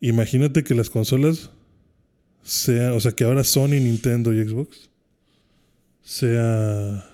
[0.00, 1.50] imagínate que las consolas
[2.42, 4.90] sea, o sea, que ahora Sony, Nintendo y Xbox
[6.02, 7.10] sea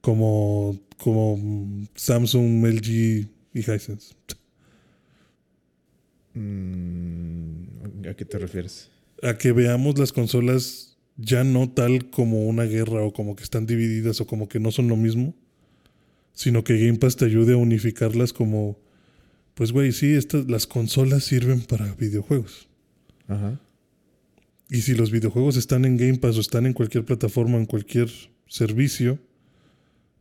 [0.00, 4.14] como como Samsung, LG y Hisense.
[6.34, 8.90] Mm, ¿A qué te refieres?
[9.22, 13.66] A que veamos las consolas ya no tal como una guerra o como que están
[13.66, 15.34] divididas o como que no son lo mismo,
[16.32, 18.78] sino que Game Pass te ayude a unificarlas como
[19.54, 22.68] pues güey, sí, estas las consolas sirven para videojuegos.
[23.28, 23.60] Ajá.
[24.68, 28.10] Y si los videojuegos están en Game Pass o están en cualquier plataforma, en cualquier
[28.48, 29.18] servicio,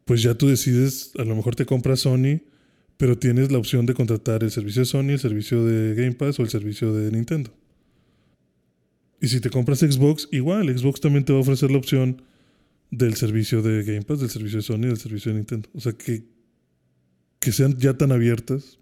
[0.06, 2.42] pues ya tú decides, a lo mejor te compras Sony,
[2.98, 6.40] pero tienes la opción de contratar el servicio de Sony, el servicio de Game Pass
[6.40, 7.52] o el servicio de Nintendo.
[9.20, 12.22] Y si te compras Xbox, igual, Xbox también te va a ofrecer la opción
[12.92, 15.70] del servicio de Game Pass, del servicio de Sony, del servicio de Nintendo.
[15.74, 16.24] O sea, que,
[17.40, 18.80] que sean ya tan abiertas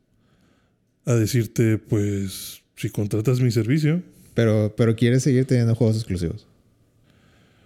[1.05, 4.01] a decirte, pues, si contratas mi servicio,
[4.33, 6.47] Pero, pero quieres seguir teniendo juegos exclusivos.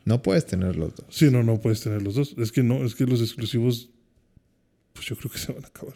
[0.05, 1.05] No puedes tener los dos.
[1.09, 2.35] Sí, no, no puedes tener los dos.
[2.37, 3.89] Es que no, es que los exclusivos,
[4.93, 5.95] pues yo creo que se van a acabar.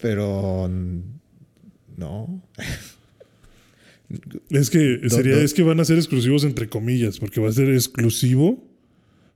[0.00, 1.00] Pero mm,
[1.98, 2.42] no.
[4.50, 7.70] Es que sería, es que van a ser exclusivos entre comillas, porque va a ser
[7.70, 8.62] exclusivo.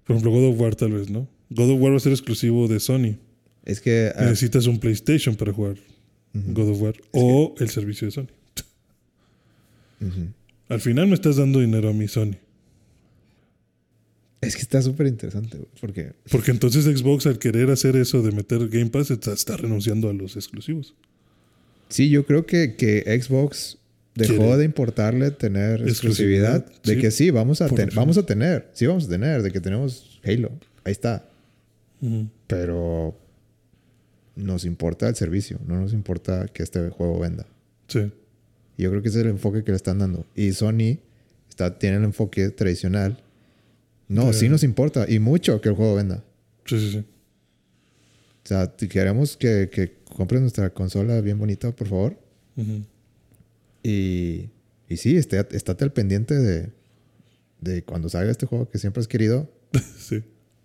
[0.05, 1.27] Por ejemplo, God of War tal vez, ¿no?
[1.49, 3.17] God of War va a ser exclusivo de Sony.
[3.65, 5.77] Es que ah, Necesitas un PlayStation para jugar
[6.35, 8.29] God of War o el servicio de Sony.
[10.69, 12.37] Al final me estás dando dinero a mi Sony.
[14.41, 18.69] es que está súper interesante, porque Porque entonces Xbox al querer hacer eso de meter
[18.69, 20.95] Game Pass está, está renunciando a los exclusivos.
[21.89, 23.79] sí, yo creo que, que Xbox
[24.15, 27.01] dejó Quiere- de importarle tener exclusividad, Exclusividad, de sí.
[27.01, 30.21] que sí, vamos a, ten- vamos a tener, sí vamos a tener, de que tenemos
[30.25, 30.51] Halo,
[30.85, 31.29] ahí está,
[32.47, 33.17] pero
[34.37, 37.47] nos importa el servicio, no nos importa que este juego venda.
[37.89, 38.11] Sí.
[38.77, 40.27] Yo creo que ese es el enfoque que le están dando.
[40.35, 40.99] Y Sony
[41.49, 43.23] está, tiene el enfoque tradicional.
[44.09, 45.07] No, sí nos importa.
[45.09, 46.23] Y mucho que el juego venda.
[46.67, 46.99] Sí, sí, sí.
[48.45, 52.17] O sea, queremos que, que compres nuestra consola bien bonita, por favor.
[53.83, 54.49] Y,
[54.89, 56.71] y sí, esté, estate al pendiente de,
[57.61, 59.51] de cuando salga este juego que siempre has querido.
[59.99, 60.23] sí.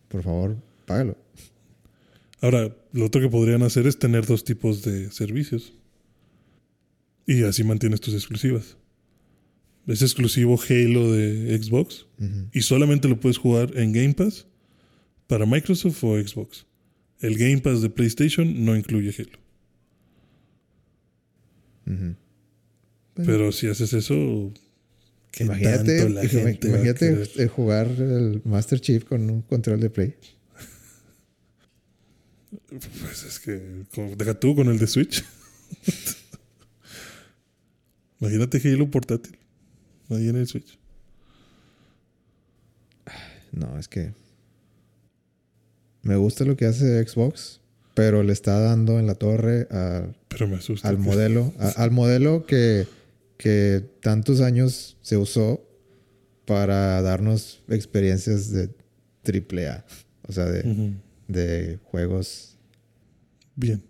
[0.09, 1.17] Por favor, págalo.
[2.41, 5.73] Ahora, lo otro que podrían hacer es tener dos tipos de servicios.
[7.25, 8.77] Y así mantienes tus exclusivas.
[9.87, 12.05] Es exclusivo Halo de Xbox
[12.53, 14.45] y solamente lo puedes jugar en Game Pass
[15.27, 16.65] para Microsoft o Xbox.
[17.19, 19.39] El Game Pass de PlayStation no incluye Halo.
[21.85, 22.15] Bueno.
[23.15, 24.53] Pero si haces eso,
[25.31, 29.41] ¿Qué Imagínate, tanto la gente va a imagínate eh, jugar el Master Chief con un
[29.41, 30.15] control de play.
[32.69, 33.85] Pues es que.
[34.17, 35.23] deja tú con el de Switch.
[38.21, 39.37] Imagínate Halo portátil.
[40.09, 40.77] Ahí en el Switch.
[43.51, 44.13] No, es que
[46.03, 47.59] me gusta lo que hace Xbox,
[47.93, 50.87] pero le está dando en la torre a- Pero me asusta.
[50.87, 52.87] al que- modelo, a- al modelo que,
[53.37, 55.63] que tantos años se usó
[56.45, 58.69] para darnos experiencias de
[59.23, 59.85] triple A,
[60.27, 60.93] o sea, de,
[61.27, 62.57] de juegos
[63.55, 63.83] Bien.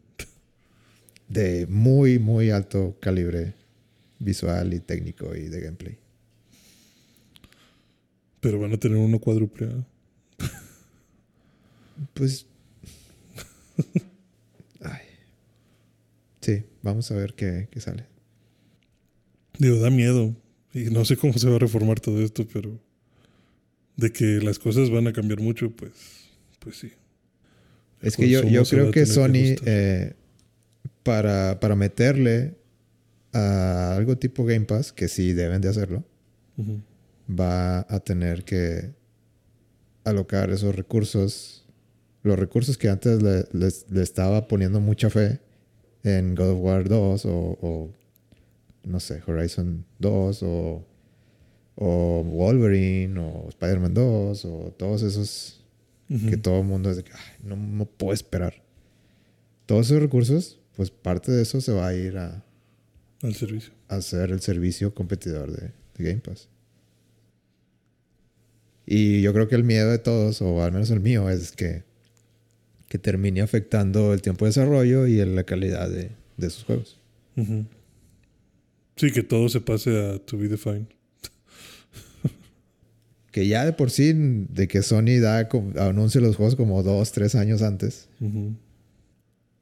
[1.30, 3.54] de muy, muy alto calibre
[4.22, 5.97] visual y técnico y de gameplay.
[8.39, 9.86] Pero van a tener uno cuádruple A.
[12.13, 12.47] Pues.
[14.82, 15.01] Ay.
[16.41, 18.05] Sí, vamos a ver qué, qué sale.
[19.59, 20.36] Digo, da miedo.
[20.74, 22.80] Y no sé cómo se va a reformar todo esto, pero.
[23.97, 25.91] De que las cosas van a cambiar mucho, pues.
[26.59, 26.91] Pues sí.
[28.01, 30.15] Es que yo, yo creo que Sony, eh,
[31.03, 32.55] para, para meterle
[33.34, 36.04] a algo tipo Game Pass, que sí deben de hacerlo,
[37.30, 38.94] va a tener que
[40.04, 41.66] alocar esos recursos,
[42.24, 45.40] los recursos que antes le, les- le estaba poniendo mucha fe
[46.04, 47.90] en God of War 2 o, o,
[48.84, 50.86] no sé, Horizon 2 o,
[51.76, 55.58] o Wolverine o Spider-Man 2 o todos esos
[56.30, 58.62] que todo el mundo es de que "Ay, no, no puedo esperar.
[59.66, 62.44] Todos esos recursos, pues parte de eso se va a ir a,
[63.24, 63.74] Al servicio.
[63.88, 66.47] a hacer el servicio competidor de, de Game Pass.
[68.86, 71.84] Y yo creo que el miedo de todos, o al menos el mío, es que,
[72.89, 76.99] que termine afectando el tiempo de desarrollo y la calidad de, de sus juegos.
[78.95, 80.88] Sí, que todo se pase a To Be Defined.
[83.32, 85.47] Que ya de por sí, de que Sony da,
[85.78, 88.09] anuncia los juegos como dos, tres años antes.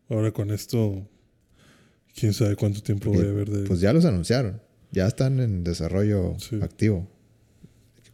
[0.10, 1.08] Ahora con esto,
[2.20, 3.68] quién sabe cuánto tiempo voy a haber de.
[3.68, 4.62] Pues ya los anunciaron.
[4.92, 6.60] Ya están en desarrollo Sí.
[6.62, 7.08] activo.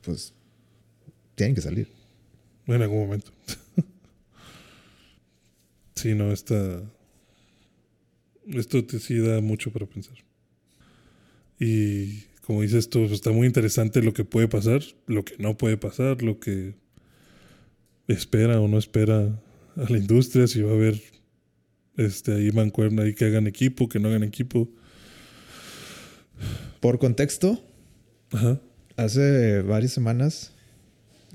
[0.01, 0.33] Pues
[1.35, 1.87] tienen que salir.
[2.67, 3.31] En algún momento.
[5.95, 6.81] sí, no, esta.
[8.47, 10.15] Esto te sí da mucho para pensar.
[11.59, 15.57] Y como dices tú, pues, está muy interesante lo que puede pasar, lo que no
[15.57, 16.75] puede pasar, lo que
[18.07, 19.41] espera o no espera
[19.75, 21.01] a la industria, si va a haber
[21.97, 24.69] este ahí mancuerna ahí que hagan equipo, que no hagan equipo.
[26.79, 27.63] Por contexto,
[28.31, 28.59] Ajá.
[28.97, 30.51] hace varias semanas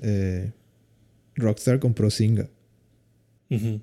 [0.01, 0.51] eh,
[1.35, 2.07] Rockstar compró.
[3.49, 3.81] Ujú.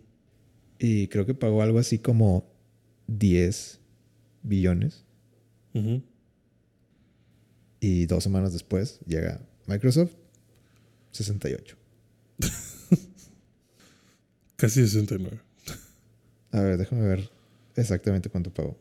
[0.79, 2.51] Y creo que pagó algo así como
[3.09, 3.81] 10
[4.43, 5.05] billones.
[7.81, 10.13] Y dos semanas después llega Microsoft,
[11.13, 11.77] 68.
[14.57, 15.48] Casi 69.
[16.53, 17.31] A ver, déjame ver
[17.77, 18.77] exactamente cuánto pagó.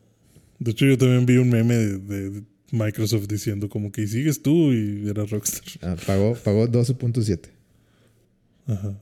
[0.58, 1.98] De hecho, yo también vi un meme de,
[2.30, 2.42] de
[2.72, 5.62] Microsoft diciendo como que "¿Y sigues tú y era Rockstar.
[5.82, 7.48] Ah, pagó, pagó 12.7.
[8.66, 8.98] Ajá.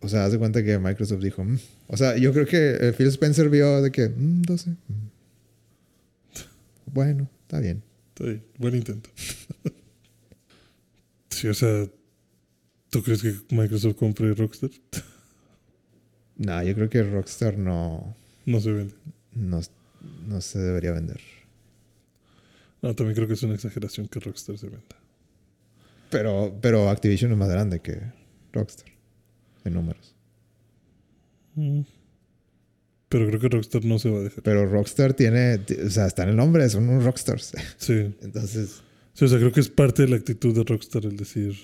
[0.00, 1.58] O sea, haz de cuenta que Microsoft dijo, "Mm".
[1.88, 4.70] o sea, yo creo que eh, Phil Spencer vio de que, "Mm, 12.
[4.70, 4.74] mm".
[6.92, 7.82] Bueno, está bien.
[8.14, 8.42] Está bien.
[8.58, 9.10] Buen intento.
[11.30, 11.86] sí, o sea,
[12.90, 14.70] ¿tú crees que Microsoft compre Rockstar?
[16.38, 18.16] No, yo creo que Rockstar no,
[18.46, 18.94] No se vende.
[19.34, 19.60] no,
[20.26, 21.20] no se debería vender.
[22.80, 24.96] No, también creo que es una exageración que Rockstar se venda.
[26.10, 28.00] Pero, pero Activision es más grande que
[28.52, 28.88] Rockstar
[29.64, 30.14] en números.
[31.56, 31.80] Mm.
[33.08, 34.42] Pero creo que Rockstar no se va a dejar.
[34.44, 37.52] Pero Rockstar tiene, ti- o sea, está en el nombre, son unos Rockstars.
[37.78, 38.14] Sí.
[38.22, 38.82] Entonces,
[39.14, 41.56] Sí, o sea, creo que es parte de la actitud de Rockstar el decir,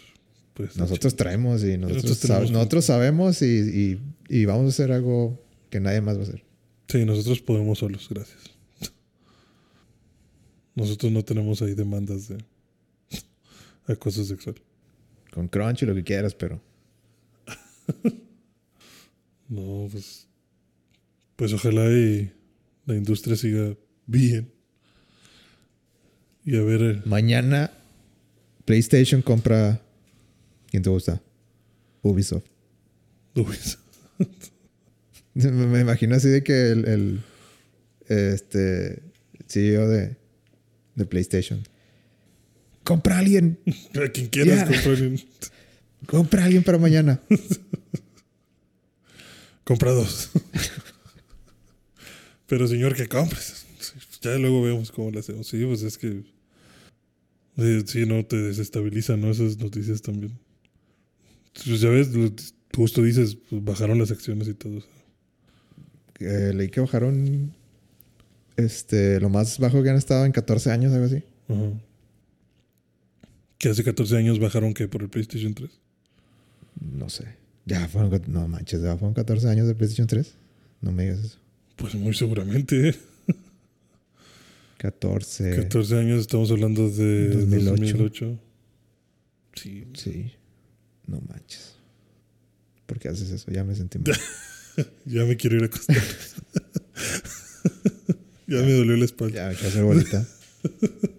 [0.55, 0.77] pues...
[0.77, 4.93] nosotros traemos y nosotros, Nosotros sab- tenemos- nosotros sabemos y, y- y vamos a hacer
[4.93, 6.45] algo que nadie más va a hacer.
[6.89, 8.39] Sí, nosotros podemos solos, gracias.
[10.75, 12.39] Nosotros no tenemos ahí demandas de
[13.87, 14.57] acoso sexual.
[15.33, 16.61] Con Crunch y lo que quieras, pero
[19.49, 20.27] No, pues.
[21.37, 22.33] Pues ojalá y
[22.87, 23.77] la industria siga
[24.07, 24.51] bien.
[26.45, 26.83] Y a ver.
[26.83, 27.71] eh, mañana
[28.65, 29.81] PlayStation compra.
[30.75, 31.22] ¿Quién te gusta?
[32.03, 32.47] Ubisoft.
[33.37, 33.57] uy,
[35.53, 37.20] Me imagino así de que el, el,
[38.09, 39.01] este
[39.47, 40.16] CEO de,
[40.97, 41.62] de PlayStation.
[42.83, 43.61] Compra a alguien.
[44.05, 44.66] a quien quieras Ya.
[44.66, 44.99] comprar.
[44.99, 45.20] en-
[46.09, 47.20] Compra a alguien para mañana.
[49.62, 50.31] Compra dos.
[52.49, 53.64] Pero señor, que compres.
[54.22, 55.47] Ya luego vemos cómo le hacemos.
[55.47, 56.25] Sí, pues es que
[57.59, 59.31] Eh, sí, no, te desestabilizan, ¿no?
[59.31, 60.37] Esas noticias también.
[61.55, 62.11] Pues ya ves,
[62.75, 64.83] justo dices, pues bajaron las acciones y todo.
[66.21, 67.53] Eh, leí que bajaron
[68.57, 71.23] este, lo más bajo que han estado en 14 años, algo así.
[71.49, 71.73] Ajá.
[73.59, 75.71] Que hace 14 años bajaron que por el PlayStation 3.
[76.81, 77.25] No sé.
[77.67, 80.35] Ya fueron, no manches, ya fueron 14 años de PlayStation 3.
[80.83, 81.39] No me digas eso.
[81.77, 82.95] Pues muy seguramente, ¿eh?
[84.79, 85.57] 14.
[85.57, 87.71] 14 años, estamos hablando de 2008.
[87.71, 88.39] 2008.
[89.55, 89.85] Sí.
[89.95, 90.33] Sí.
[91.07, 91.75] No manches.
[92.87, 93.51] ¿Por qué haces eso?
[93.51, 94.17] Ya me sentí mal.
[95.05, 95.97] Ya me quiero ir a acostar.
[98.49, 99.35] ya me dolió la espalda.
[99.37, 100.27] ya me quiero hacer bolita.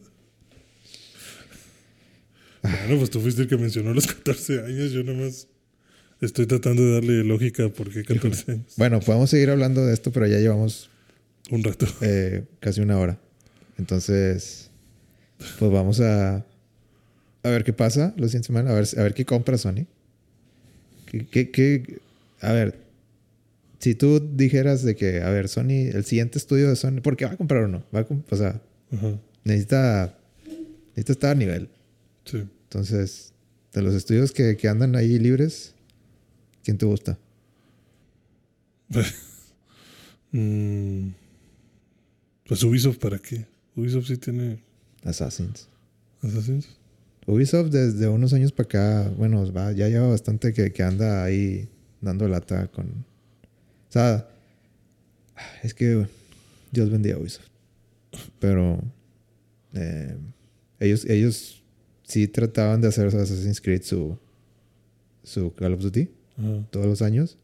[2.61, 4.91] Bueno, pues tú fuiste el que mencionó los 14 años.
[4.91, 5.47] Yo nomás
[6.19, 8.73] estoy tratando de darle lógica por qué 14 años.
[8.77, 10.89] Bueno, podemos seguir hablando de esto, pero ya llevamos
[11.51, 11.85] Un rato.
[12.01, 13.19] eh, casi una hora.
[13.77, 14.71] Entonces,
[15.59, 16.43] pues vamos a,
[17.45, 18.71] a ver qué pasa la siguiente semana.
[18.71, 19.85] A ver, a ver qué compra Sony.
[21.05, 21.99] ¿Qué, qué- qué-
[22.41, 22.79] a ver,
[23.79, 27.25] si tú dijeras de que, a ver, Sony, el siguiente estudio de Sony, ¿por qué
[27.25, 27.83] va a comprar uno?
[27.93, 28.61] Va a comp- o sea,
[29.43, 30.17] necesita,
[30.89, 31.69] necesita estar a nivel.
[32.25, 32.43] Sí.
[32.63, 33.31] Entonces,
[33.73, 35.73] de los estudios que, que andan ahí libres,
[36.63, 37.17] ¿quién te gusta?
[40.31, 41.11] Mm,
[42.45, 43.45] pues Ubisoft, ¿para qué?
[43.75, 44.59] Ubisoft sí tiene
[45.05, 45.69] Assassins.
[46.21, 46.67] Assassin's.
[47.27, 51.69] Ubisoft desde unos años para acá, bueno, va, ya lleva bastante que, que anda ahí
[52.01, 52.85] dando lata con...
[52.87, 54.27] O sea,
[55.63, 56.05] es que
[56.71, 57.47] Dios bendiga a Ubisoft.
[58.39, 58.81] Pero
[59.73, 60.15] eh,
[60.79, 61.63] ellos, ellos
[62.03, 64.17] sí trataban de hacer Assassin's Creed su,
[65.23, 66.09] su Call of Duty
[66.69, 67.37] todos los años.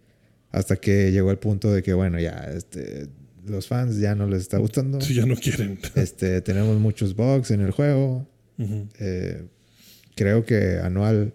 [0.52, 3.08] Hasta que llegó el punto de que, bueno, ya este,
[3.46, 5.00] los fans ya no les está gustando.
[5.02, 5.80] Sí, ya no quieren.
[5.96, 8.28] Este, tenemos muchos bugs en el juego.
[9.00, 9.48] Eh,
[10.22, 11.34] creo que anual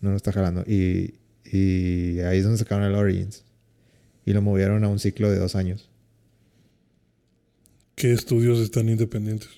[0.00, 0.64] no nos está jalando.
[0.66, 1.14] Y,
[1.44, 3.44] y ahí es donde sacaron el Origins.
[4.24, 5.88] Y lo movieron a un ciclo de dos años.
[7.94, 9.48] ¿Qué estudios están independientes?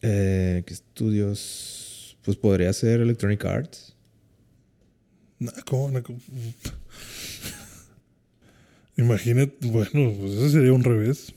[0.00, 2.16] Eh, ¿Qué estudios?
[2.24, 3.94] Pues podría ser Electronic Arts.
[5.38, 6.18] Nah, ¿cómo van a com-
[8.96, 11.34] Imagínate, bueno, pues eso sería un revés.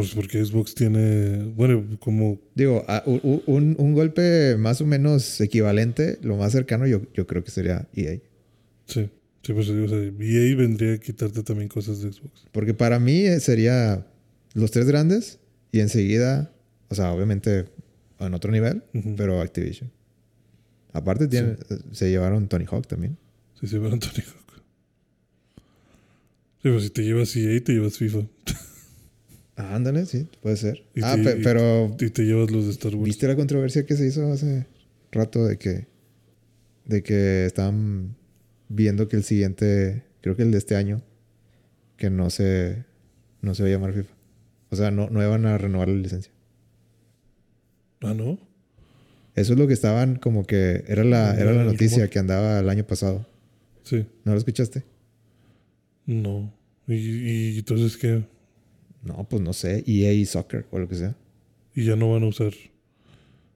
[0.00, 6.36] Pues porque Xbox tiene, bueno, como Digo, un, un golpe más o menos equivalente, lo
[6.36, 8.18] más cercano yo, yo creo que sería EA.
[8.86, 9.08] Sí,
[9.42, 12.44] sí, pues digo, o sea, EA vendría a quitarte también cosas de Xbox.
[12.52, 14.06] Porque para mí eh, sería
[14.54, 15.38] los tres grandes
[15.72, 16.52] y enseguida,
[16.88, 17.64] o sea, obviamente
[18.18, 18.82] en otro nivel,
[19.16, 19.90] pero Activision.
[20.92, 23.16] Aparte tienen, eh, se llevaron Tony Hawk también.
[23.60, 24.62] Sí, se van Tony Hawk.
[26.62, 28.26] Sí, pues si te llevas EA, te llevas FIFA.
[29.56, 30.84] Ah, ándale, sí, puede ser.
[30.94, 33.04] Y ah, te- pe- y- pero Y te llevas los de Star Wars.
[33.06, 34.66] ¿viste la controversia que se hizo hace
[35.12, 35.86] rato de que
[36.84, 38.14] de que estaban
[38.68, 41.02] viendo que el siguiente, creo que el de este año,
[41.96, 42.84] que no se
[43.40, 44.14] no se va a llamar FIFA.
[44.70, 46.32] O sea, no, no iban a renovar la licencia.
[48.02, 48.38] Ah, ¿no?
[49.34, 52.68] Eso es lo que estaban como que era la, era la noticia que andaba el
[52.68, 53.26] año pasado.
[53.84, 54.04] Sí.
[54.24, 54.82] ¿No lo escuchaste?
[56.06, 56.52] No.
[56.88, 58.24] Y, y entonces, ¿qué?
[59.06, 59.84] No, pues no sé.
[59.86, 61.14] EA Soccer o lo que sea.
[61.74, 62.52] Y ya no van a usar.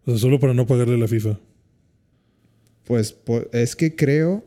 [0.07, 1.39] O sea, solo para no pagarle la FIFA.
[2.85, 3.17] Pues
[3.53, 4.45] es que creo,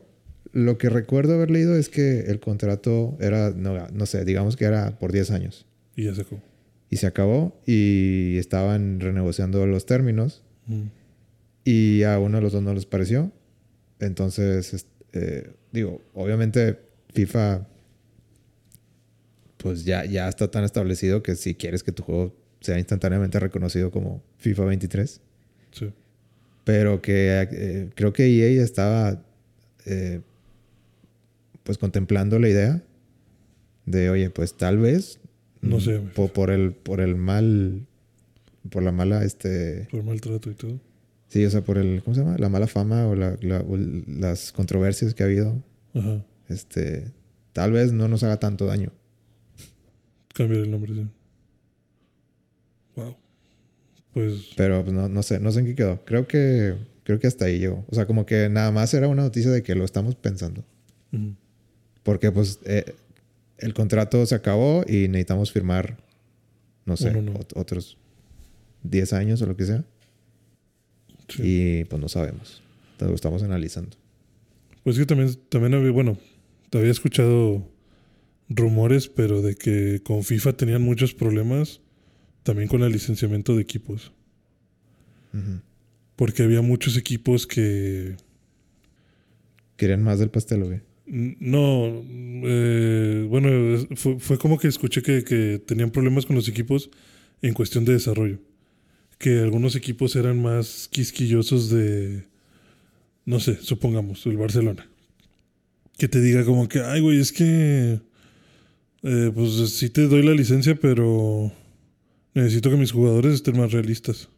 [0.52, 4.64] lo que recuerdo haber leído es que el contrato era, no, no sé, digamos que
[4.66, 5.66] era por 10 años.
[5.96, 6.40] Y ya sacó.
[6.90, 10.82] Y se acabó y estaban renegociando los términos Mm.
[11.64, 13.30] y a uno de los dos no les pareció.
[14.00, 16.78] Entonces, es- eh, digo, obviamente
[17.12, 17.66] FIFA
[19.64, 23.90] pues ya, ya está tan establecido que si quieres que tu juego sea instantáneamente reconocido
[23.90, 25.22] como FIFA 23,
[25.72, 25.90] Sí.
[26.64, 29.22] pero que eh, creo que EA estaba
[29.86, 30.20] eh,
[31.62, 32.82] pues contemplando la idea
[33.86, 35.18] de, oye, pues tal vez
[35.62, 37.86] No sé, po- por, el por el mal
[38.70, 40.78] por la mala este Por maltrato y todo.
[41.28, 42.36] sí, o sea, por el ¿cómo se llama?
[42.38, 45.62] la mala fama o, la- la- o las controversias que ha habido,
[45.94, 46.22] Ajá.
[46.50, 47.12] este
[47.54, 48.92] tal vez no nos haga tanto daño.
[50.34, 51.06] Cambiar el nombre, sí.
[52.96, 53.16] Wow.
[54.12, 54.50] Pues.
[54.56, 56.04] Pero pues, no, no sé, no sé en qué quedó.
[56.04, 56.74] Creo que
[57.04, 57.84] creo que hasta ahí llegó.
[57.90, 60.64] O sea, como que nada más era una noticia de que lo estamos pensando.
[62.02, 62.94] Porque pues eh,
[63.58, 65.96] el contrato se acabó y necesitamos firmar,
[66.86, 67.34] no sé, Uno no.
[67.38, 67.96] ot- otros
[68.82, 69.84] 10 años o lo que sea.
[71.28, 71.42] Sí.
[71.44, 72.62] Y pues no sabemos.
[72.92, 73.96] Entonces lo estamos analizando.
[74.82, 76.18] Pues que también, también había, bueno,
[76.70, 77.66] te había escuchado
[78.48, 81.80] rumores, pero de que con FIFA tenían muchos problemas
[82.42, 84.12] también con el licenciamiento de equipos.
[86.14, 88.16] Porque había muchos equipos que
[89.76, 90.80] Querían más del pastel, güey.
[91.06, 92.04] no,
[92.44, 96.90] eh, bueno, fue, fue como que escuché que, que tenían problemas con los equipos
[97.42, 98.38] en cuestión de desarrollo.
[99.18, 102.26] Que algunos equipos eran más quisquillosos de,
[103.24, 104.88] no sé, supongamos, el Barcelona.
[105.98, 108.00] Que te diga como que, ay, güey, es que,
[109.04, 111.52] eh, pues sí te doy la licencia, pero
[112.34, 114.28] necesito que mis jugadores estén más realistas.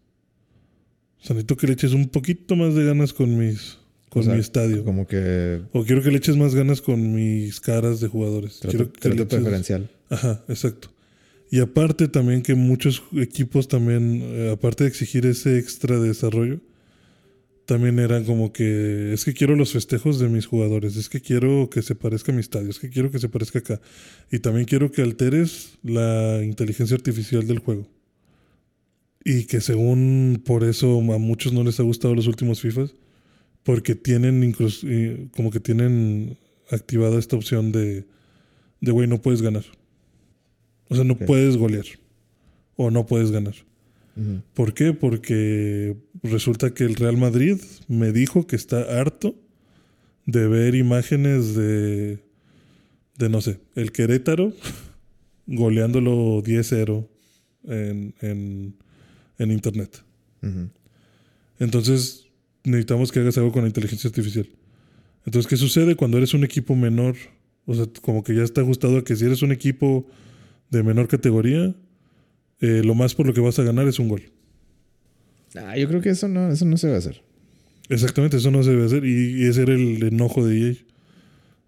[1.21, 3.79] O sea, necesito que le eches un poquito más de ganas con mis,
[4.11, 4.85] con O sea, mi estadio.
[4.85, 8.61] Como que O quiero que le eches más ganas con mis caras de jugadores.
[8.61, 9.91] trato, quiero que trato le eches- preferencial.
[10.11, 10.91] Ajá, exacto.
[11.51, 16.61] Y aparte también que muchos equipos también, eh, aparte de exigir ese extra de desarrollo,
[17.67, 21.69] también eran como que es que quiero los festejos de mis jugadores, es que quiero
[21.69, 23.81] que se parezca a mi estadio, es que quiero que se parezca acá.
[24.31, 27.87] Y también quiero que alteres la inteligencia artificial del juego.
[29.25, 32.95] Y que según por eso a muchos no les ha gustado los últimos FIFAs,
[33.65, 36.39] porque tienen inclus- eh, como que tienen
[36.71, 38.05] activada esta opción de,
[38.81, 39.65] de güey, no puedes ganar.
[40.89, 41.87] O sea, no puedes golear.
[42.77, 43.55] O no puedes ganar.
[44.55, 44.95] ¿Por qué?
[44.95, 49.35] Porque resulta que el Real Madrid me dijo que está harto
[50.25, 52.19] de ver imágenes de,
[53.19, 54.55] de no sé, el Querétaro
[55.47, 57.07] goleándolo 10-0
[57.65, 58.75] en, en,
[59.39, 60.03] en internet.
[61.59, 62.27] Entonces
[62.65, 64.49] necesitamos que hagas algo con la inteligencia artificial.
[65.25, 67.17] Entonces, ¿qué sucede cuando eres un equipo menor?
[67.67, 70.07] O sea, como que ya está ajustado a que si eres un equipo
[70.71, 71.75] de menor categoría,
[72.61, 74.23] eh, lo más por lo que vas a ganar es un gol.
[75.55, 77.23] Ah, yo creo que eso no, eso no se va a hacer.
[77.89, 79.05] Exactamente, eso no se debe hacer.
[79.05, 80.77] Y, ese era el enojo de EA.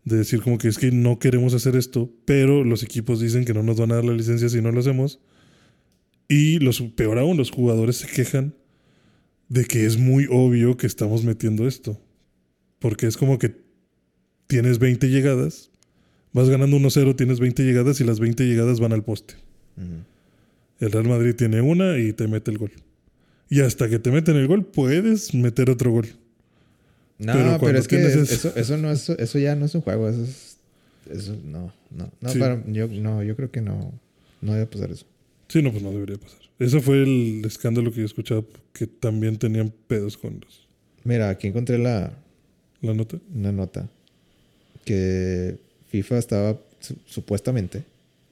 [0.04, 3.52] De decir como que es que no queremos hacer esto, pero los equipos dicen que
[3.52, 5.20] no nos van a dar la licencia si no lo hacemos.
[6.28, 8.54] Y los, peor aún, los jugadores se quejan
[9.48, 12.00] de que es muy obvio que estamos metiendo esto.
[12.78, 13.56] Porque es como que
[14.46, 15.70] tienes 20 llegadas,
[16.32, 19.34] vas ganando 1-0, tienes 20 llegadas y las 20 llegadas van al poste.
[19.76, 20.04] Ujú.
[20.80, 22.72] El Real Madrid tiene una y te mete el gol.
[23.50, 26.06] Y hasta que te meten el gol, puedes meter otro gol.
[27.18, 29.80] No, Pero pero, es que eso- eso, eso no es, eso ya no es un
[29.80, 30.56] juego, eso es,
[31.10, 32.38] eso no, no, no, Sí.
[32.38, 33.92] para- yo, no, yo creo que no,
[34.40, 35.04] no debe pasar eso.
[35.48, 36.38] Sí, no, pues no debería pasar.
[36.60, 40.68] Eso fue el escándalo que yo escuchaba, que también tenían pedos con los,
[41.04, 42.12] Mira, aquí encontré la,
[42.82, 43.18] la nota.
[43.34, 43.88] una nota
[44.84, 45.58] que
[45.88, 47.78] FIFA estaba, su- supuestamente,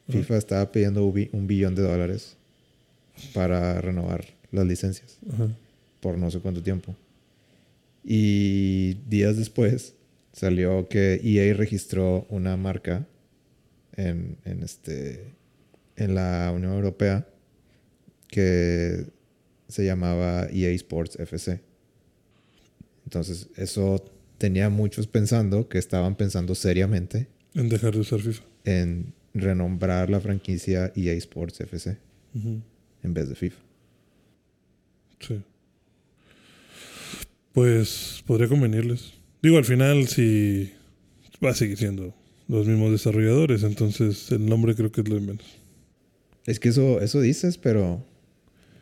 [0.08, 0.18] Ajá.
[0.18, 2.35] FIFA estaba pidiendo un billón de dólares
[3.34, 5.48] para renovar las licencias Ajá.
[6.00, 6.94] por no sé cuánto tiempo.
[8.04, 9.94] Y días después
[10.32, 13.06] salió que EA registró una marca
[13.96, 15.24] en, en, este,
[15.96, 17.26] en la Unión Europea
[18.28, 19.06] que
[19.68, 21.60] se llamaba EA Sports FC.
[23.04, 24.04] Entonces, eso
[24.38, 28.42] tenía muchos pensando que estaban pensando seriamente En dejar de usar FIFA.
[28.64, 31.96] en renombrar la franquicia EA Sports FC
[32.34, 32.60] Ujú.
[33.06, 33.56] En vez de FIFA.
[35.20, 35.40] Sí.
[37.52, 39.14] Pues podría convenirles.
[39.42, 40.72] Digo, al final, si
[41.42, 42.14] va a seguir siendo
[42.48, 45.46] los mismos desarrolladores, entonces el nombre creo que es lo de menos.
[46.44, 48.04] Es que eso, eso dices, pero.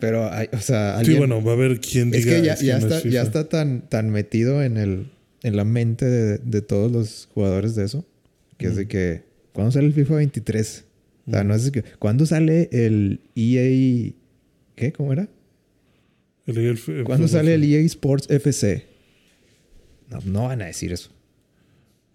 [0.00, 2.60] Pero hay, o sea, Sí, bueno, va a haber quien es diga que ya, "Es
[2.60, 3.22] que ya está, ya FIFA".
[3.22, 5.06] está tan, tan metido en el,
[5.42, 8.04] en la mente de, de todos los jugadores de eso.
[8.58, 9.22] Que es de que.
[9.52, 10.84] ¿Cuándo sale el FIFA 23?
[11.26, 11.82] O sea, no es que.
[11.98, 14.12] ¿Cuándo sale el EA.
[14.76, 14.92] ¿Qué?
[14.92, 15.28] ¿Cómo era?
[16.46, 18.86] El EA el- ¿Cuándo sale el EA Sports FC?
[20.10, 21.10] No, no van a decir eso.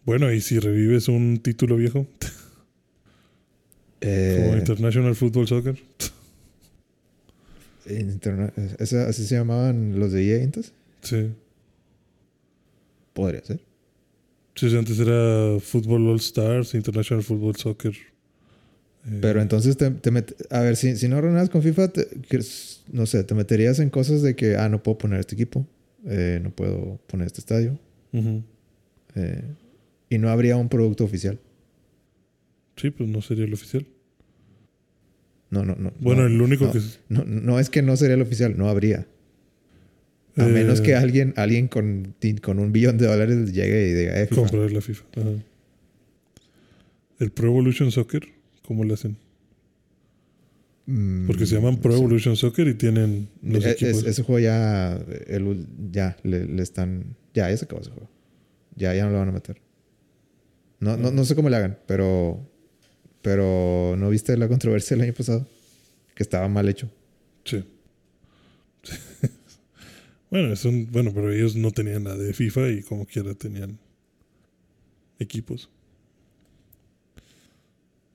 [0.05, 2.05] Bueno, y si revives un título viejo,
[4.01, 5.77] Eh, como International Football Soccer.
[7.89, 10.73] interna- ¿esa- ¿Así se llamaban los de EA entonces?
[11.01, 11.31] Sí.
[13.13, 13.59] Podría ser.
[14.55, 17.93] Sí, antes era Football All Stars, International Football Soccer.
[19.07, 22.07] Eh, Pero entonces te, te met- a ver, si, si no renuevas con FIFA, te-
[22.91, 25.65] no sé, te meterías en cosas de que, ah, no puedo poner este equipo,
[26.05, 27.79] eh, no puedo poner este estadio,
[29.15, 29.41] eh,
[30.09, 31.39] y no habría un producto oficial.
[32.75, 33.85] Sí, pues no sería el oficial.
[35.49, 35.91] No, no, no.
[35.99, 36.79] Bueno, no, el único no, que...
[37.09, 39.07] No, no es que no sería el oficial, no habría.
[40.37, 44.21] A eh, menos que alguien, alguien con, con un billón de dólares llegue y diga,
[44.21, 44.41] eh, FIFA.
[44.41, 45.03] Comprar la FIFA.
[45.17, 45.29] Ajá.
[47.19, 48.27] El Pro Evolution Soccer,
[48.69, 49.17] ¿cómo le hacen?
[50.85, 51.93] Mm, Porque se llaman Pro.
[51.95, 53.97] Evolution Soccer y tienen los Eh, equipos.
[54.03, 54.93] es- ese juego ya,
[55.27, 58.09] el- ya le, le están, ya, ya se acabó ese juego.
[58.75, 59.59] Ya, ya no lo van a meter.
[60.79, 62.47] No, no, no sé cómo le hagan, pero,
[63.23, 65.47] pero ¿no viste la controversia el año pasado?
[66.15, 66.89] Que estaba mal hecho.
[67.43, 67.63] Sí.
[70.29, 73.79] bueno, es un, bueno, pero ellos no tenían la de FIFA y como quiera tenían
[75.19, 75.69] equipos.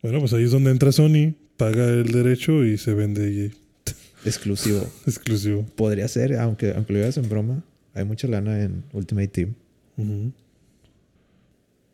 [0.05, 3.51] Bueno, pues ahí es donde entra Sony, paga el derecho y se vende EA.
[4.27, 4.87] Exclusivo.
[5.07, 5.65] Exclusivo.
[5.77, 7.65] Podría ser, aunque, aunque lo digas en broma.
[7.95, 9.55] Hay mucha lana en Ultimate Team.
[9.97, 10.31] Ujú.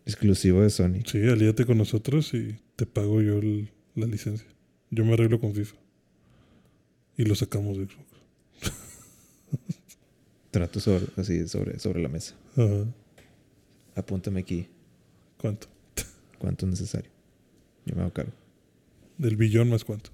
[0.07, 1.03] Exclusivo de Sony.
[1.07, 4.49] Sí, alíate con nosotros y te pago yo el- la licencia.
[4.91, 5.77] Yo me arreglo con FIFA.
[7.17, 8.09] Y lo sacamos de Xbox.
[10.51, 12.35] Trato sobre, así sobre, sobre la mesa.
[12.57, 12.87] Ajá.
[13.95, 14.67] Apúntame aquí
[15.37, 15.69] ¿Cuánto?
[16.41, 17.11] cuánto es necesario.
[17.91, 18.31] Yo me hago cargo.
[19.19, 20.11] Del billón más cuánto.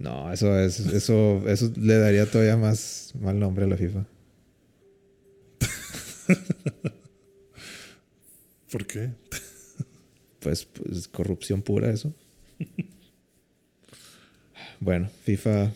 [0.00, 4.04] No, eso es, eso, eso le daría todavía más mal nombre a la FIFA.
[8.70, 9.10] ¿Por qué?
[10.40, 12.12] Pues, pues corrupción pura eso.
[14.80, 15.72] Bueno, FIFA.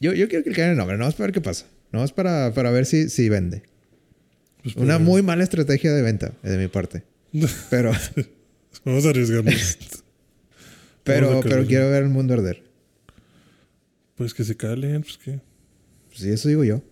[0.00, 1.66] Yo, yo quiero que le cambien el nombre, no es para ver qué pasa.
[1.92, 3.62] No es para, para ver si, si vende.
[4.62, 7.04] Pues Una por- muy mala estrategia de venta de mi parte.
[7.70, 7.92] Pero,
[8.84, 9.78] Vamos a arriesgarnos.
[11.04, 12.62] pero, a pero quiero ver el mundo arder.
[14.16, 15.40] pues que se calen, pues que
[16.14, 16.82] Sí, eso digo yo.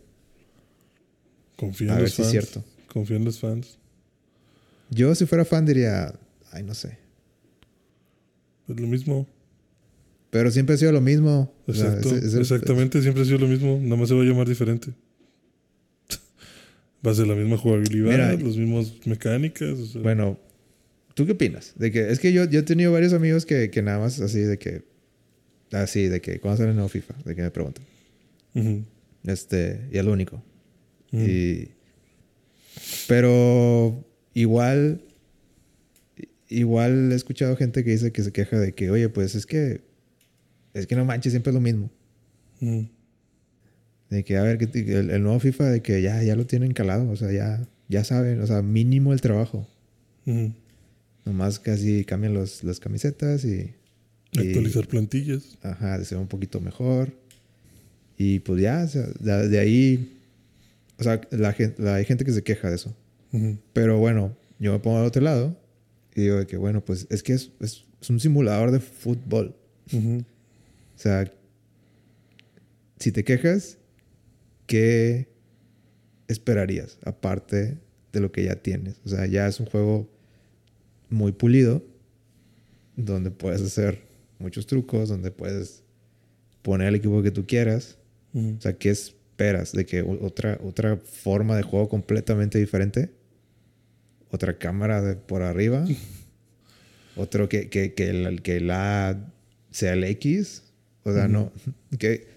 [1.56, 2.30] confíen A en ver los si es fans.
[2.32, 2.64] cierto.
[2.88, 3.78] Confíen en los fans.
[4.90, 6.14] Yo, si fuera fan, diría,
[6.52, 6.98] ay, no sé.
[8.68, 9.26] Es lo mismo.
[10.30, 11.52] Pero siempre ha sido lo mismo.
[11.66, 12.16] O sea, Exacto.
[12.16, 13.78] es- es el- Exactamente, siempre ha sido lo mismo.
[13.82, 14.92] Nada más se va a llamar diferente.
[17.06, 19.78] Va a ser la misma jugabilidad, Mira, las mismas mecánicas.
[19.78, 20.38] o sea, Bueno,
[21.14, 21.72] ¿tú qué opinas?
[21.76, 24.40] De que, es que yo, yo he tenido varios amigos que, que nada más así
[24.40, 24.82] de que.
[25.72, 27.84] Así, de que cuando sale el nuevo FIFA, de que me preguntan.
[29.24, 30.42] Este, y es lo único.
[31.12, 31.68] Y,
[33.08, 35.02] pero igual,
[36.48, 39.80] igual he escuchado gente que dice que se queja de que, oye, pues es que,
[40.74, 41.90] es que no manches, siempre es lo mismo.
[42.60, 42.88] Ujú.
[44.10, 44.64] De que, a ver, que
[44.98, 48.02] el, el nuevo FIFA, de que ya, ya lo tienen calado, o sea, ya, ya
[48.04, 49.66] saben, o sea, mínimo el trabajo.
[50.26, 50.52] Ujú.
[51.24, 53.72] Nomás casi cambian los, las camisetas y,
[54.32, 55.58] y- Actualizar plantillas.
[55.62, 57.12] ajá, de ser un poquito mejor.
[58.18, 60.18] Y pues ya, o sea, de, de ahí,
[60.98, 62.94] o sea, la, la- hay gente que se queja de eso.
[63.32, 63.58] Ujú.
[63.72, 65.56] Pero bueno, yo me pongo al otro lado
[66.16, 69.54] y digo de que, bueno, pues es que es, es- es un simulador de fútbol.
[69.92, 70.18] Ujú.
[70.96, 71.30] O sea,
[72.98, 73.78] si te quejas,
[74.70, 75.26] ¿qué
[76.28, 77.78] esperarías aparte
[78.12, 79.00] de lo que ya tienes?
[79.04, 80.08] O sea, ya es un juego
[81.08, 81.82] muy pulido,
[82.94, 84.00] donde puedes hacer
[84.38, 85.82] muchos trucos, donde puedes
[86.62, 87.98] poner el equipo que tú quieras.
[88.32, 89.72] O sea, ¿qué esperas?
[89.72, 93.10] ¿De que otra, otra forma de juego completamente diferente?
[94.30, 95.84] ¿Otra cámara de por arriba?
[97.16, 99.32] ¿Otro que, que, que, el, que la
[99.72, 100.62] sea el X?
[101.02, 101.50] O sea, no.
[101.98, 102.28] ¿Qué,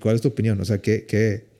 [0.00, 0.60] ¿Cuál es tu opinión?
[0.60, 1.50] O sea, ¿qué, qué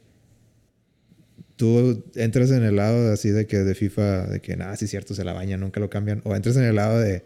[1.63, 4.91] tú entras en el lado así de que de FIFA, de que nada, sí es
[4.91, 6.21] cierto, se la bañan, nunca lo cambian?
[6.25, 7.23] ¿O entras en el lado de,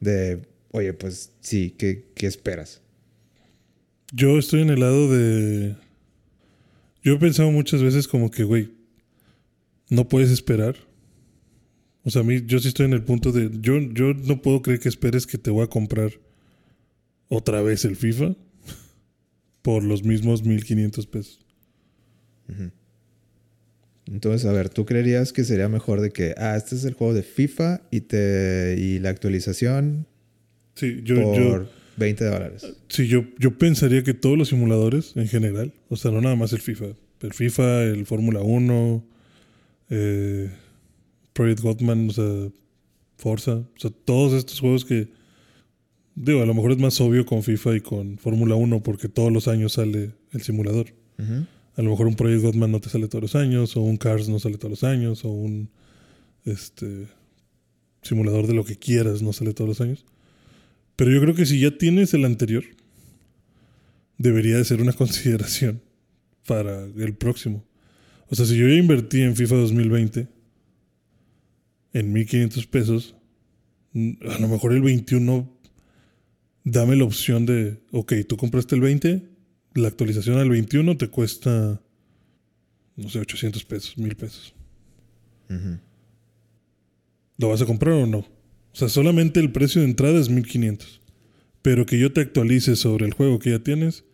[0.00, 2.82] de oye, pues sí, ¿qué, qué esperas?
[4.12, 5.76] Yo estoy en el lado de.
[7.02, 8.68] Yo he pensado muchas veces como que, güey,
[9.88, 10.76] no puedes esperar.
[12.04, 13.50] O sea, a mí, yo sí estoy en el punto de.
[13.62, 16.10] Yo, yo no puedo creer que esperes que te voy a comprar
[17.30, 18.36] otra vez el FIFA
[19.62, 21.46] por los mismos 1500 pesos.
[24.10, 27.14] Entonces, a ver, ¿tú creerías que sería mejor de que, ah, este es el juego
[27.14, 30.06] de FIFA y, te, y la actualización
[30.74, 32.66] Sí, yo, por yo, 20 dólares?
[32.88, 36.52] sí yo, yo pensaría que todos los simuladores en general, o sea, no nada más
[36.52, 36.86] el FIFA,
[37.20, 39.04] el FIFA, el Fórmula 1,
[39.90, 40.50] eh,
[41.32, 42.48] Project Godman, o sea,
[43.16, 45.08] Forza, o sea, todos estos juegos que,
[46.14, 49.30] digo, a lo mejor es más obvio con FIFA y con Fórmula 1 porque todos
[49.30, 50.86] los años sale el simulador.
[51.18, 51.46] Ujú.
[51.76, 54.28] A lo mejor un Project Godman no te sale todos los años, o un Cars
[54.28, 55.70] no sale todos los años, o un
[56.44, 57.08] este
[58.02, 60.04] simulador de lo que quieras no sale todos los años.
[60.96, 62.64] Pero yo creo que si ya tienes el anterior,
[64.18, 65.82] debería de ser una consideración
[66.46, 67.64] para el próximo.
[68.28, 70.28] O sea, si yo ya invertí en FIFA 2020
[71.92, 73.14] en 1500 pesos,
[73.92, 75.50] mm, a lo mejor el 21
[76.64, 79.22] dame la opción de, ok, tú compraste el 20,
[79.74, 81.80] la actualización al 21 te cuesta,
[82.96, 84.54] no sé, 800 pesos, 1000 pesos.
[87.38, 88.18] ¿Lo vas a comprar o no?
[88.18, 91.00] O sea, solamente el precio de entrada es 1500.
[91.62, 94.04] Pero que yo te actualice sobre el juego que ya tienes,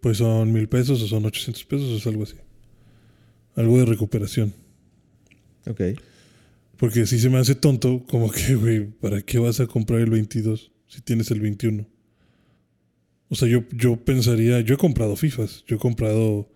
[0.00, 2.36] pues son 1000 pesos o son 800 pesos o es algo así.
[3.56, 4.54] Algo de recuperación.
[5.66, 5.80] Ok.
[6.76, 10.10] Porque si se me hace tonto, como que, güey, ¿para qué vas a comprar el
[10.10, 11.86] 22 si tienes el 21?
[13.30, 16.48] O sea, yo, yo pensaría, yo he comprado FIFAs, yo he comprado...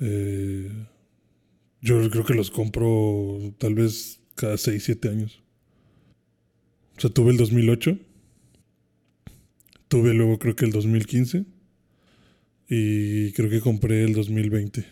[0.00, 0.70] eh,
[1.82, 5.42] yo creo que los compro tal vez cada 6, 7 años.
[6.96, 7.98] O sea, tuve el 2008.
[9.88, 11.46] Tuve luego creo que el 2015.
[12.68, 14.84] Y creo que compré el 2020.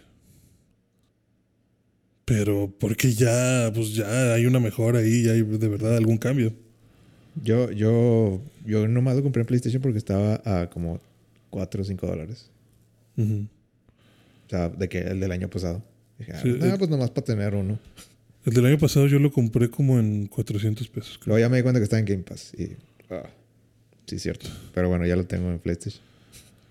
[2.24, 6.54] Pero porque ya, pues ya hay una mejora ahí, ya hay de verdad algún cambio.
[7.42, 11.00] Yo, yo, yo nomás lo compré en PlayStation porque estaba a como
[11.50, 12.50] 4 o 5 dólares.
[13.16, 15.82] O sea, de que el del año pasado.
[16.18, 17.78] Dije, Sí, ah, pues nomás para tener uno.
[18.44, 21.18] El del año pasado yo lo compré como en 400 pesos.
[21.18, 21.34] creo.
[21.34, 22.52] Luego ya me di cuenta que está en Game Pass.
[22.58, 22.76] Y,
[23.10, 23.28] ah,
[24.06, 24.48] sí, cierto.
[24.74, 26.02] Pero bueno, ya lo tengo en PlayStation.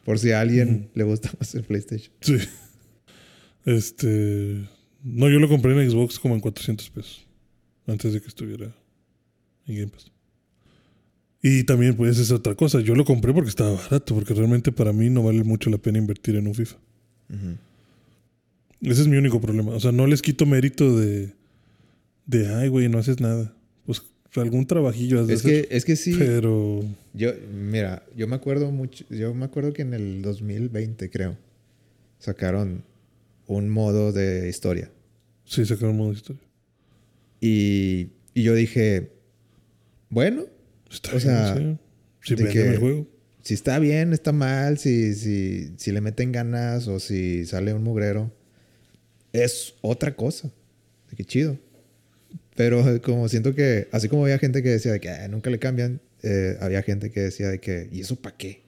[0.04, 2.12] Por si a alguien le gusta más el PlayStation.
[2.22, 2.38] Sí.
[3.66, 4.66] Este.
[5.04, 7.28] No, yo lo compré en Xbox como en 400 pesos.
[7.86, 8.74] Antes de que estuviera
[9.68, 10.12] en Game Pass.
[11.42, 12.82] Y también, pues, es otra cosa.
[12.82, 14.16] Yo lo compré porque estaba barato.
[14.16, 16.78] Porque realmente para mí no vale mucho la pena invertir en un FIFA.
[17.30, 17.58] Ujú.
[18.82, 19.72] Ese es mi único problema.
[19.74, 21.34] O sea, no les quito mérito de.
[22.26, 23.56] De, ay, güey, no haces nada.
[23.86, 24.02] Pues
[24.36, 25.68] algún trabajillo has de Es hacer.
[25.68, 26.16] que, es que sí.
[26.18, 26.82] Pero.
[27.14, 29.06] Yo, mira, yo me acuerdo mucho.
[29.10, 31.38] Yo me acuerdo que en el 2020, creo,
[32.20, 32.84] sacaron
[33.46, 34.92] un modo de historia.
[35.46, 36.42] Sí, sacaron modo historia.
[37.40, 39.12] Y, y yo dije,
[40.10, 40.44] bueno,
[40.92, 41.78] Está O bien, sea.
[42.24, 43.08] Sí, de véndeme que- el juego.
[43.42, 47.84] si está bien, está mal, si, si, si le meten ganas o si sale un
[47.84, 48.32] mugrero,
[49.34, 50.52] es otra cosa.
[51.16, 51.58] Que chido.
[52.56, 55.60] Pero como siento que, así como había gente que decía de que "Ah, nunca le
[55.60, 58.62] cambian, eh, había gente que decía de que, ¿y eso para qué?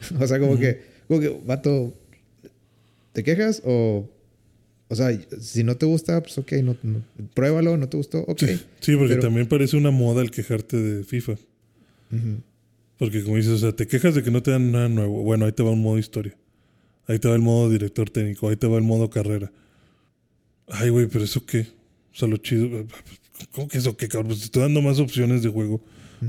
[0.20, 1.94] o sea, como que, como que, vato,
[3.12, 4.08] ¿te quejas o...
[4.90, 7.04] O sea, si no te gusta, pues ok, no, no-
[7.34, 8.38] pruébalo, no te gustó, ok.
[8.40, 11.34] Sí, sí, porque Pero- también parece una moda el quejarte de FIFA.
[12.98, 15.22] Porque como dices, o sea, te quejas de que no te dan nada nuevo.
[15.22, 16.36] Bueno, ahí te va un modo historia.
[17.06, 18.48] Ahí te va el modo director técnico.
[18.48, 19.52] Ahí te va el modo carrera.
[20.66, 21.68] Ay, güey, pero eso qué?
[22.12, 22.86] O sea, lo chido.
[23.52, 24.28] ¿Cómo que eso qué, cabrón?
[24.28, 25.80] Pues te estoy dando más opciones de juego.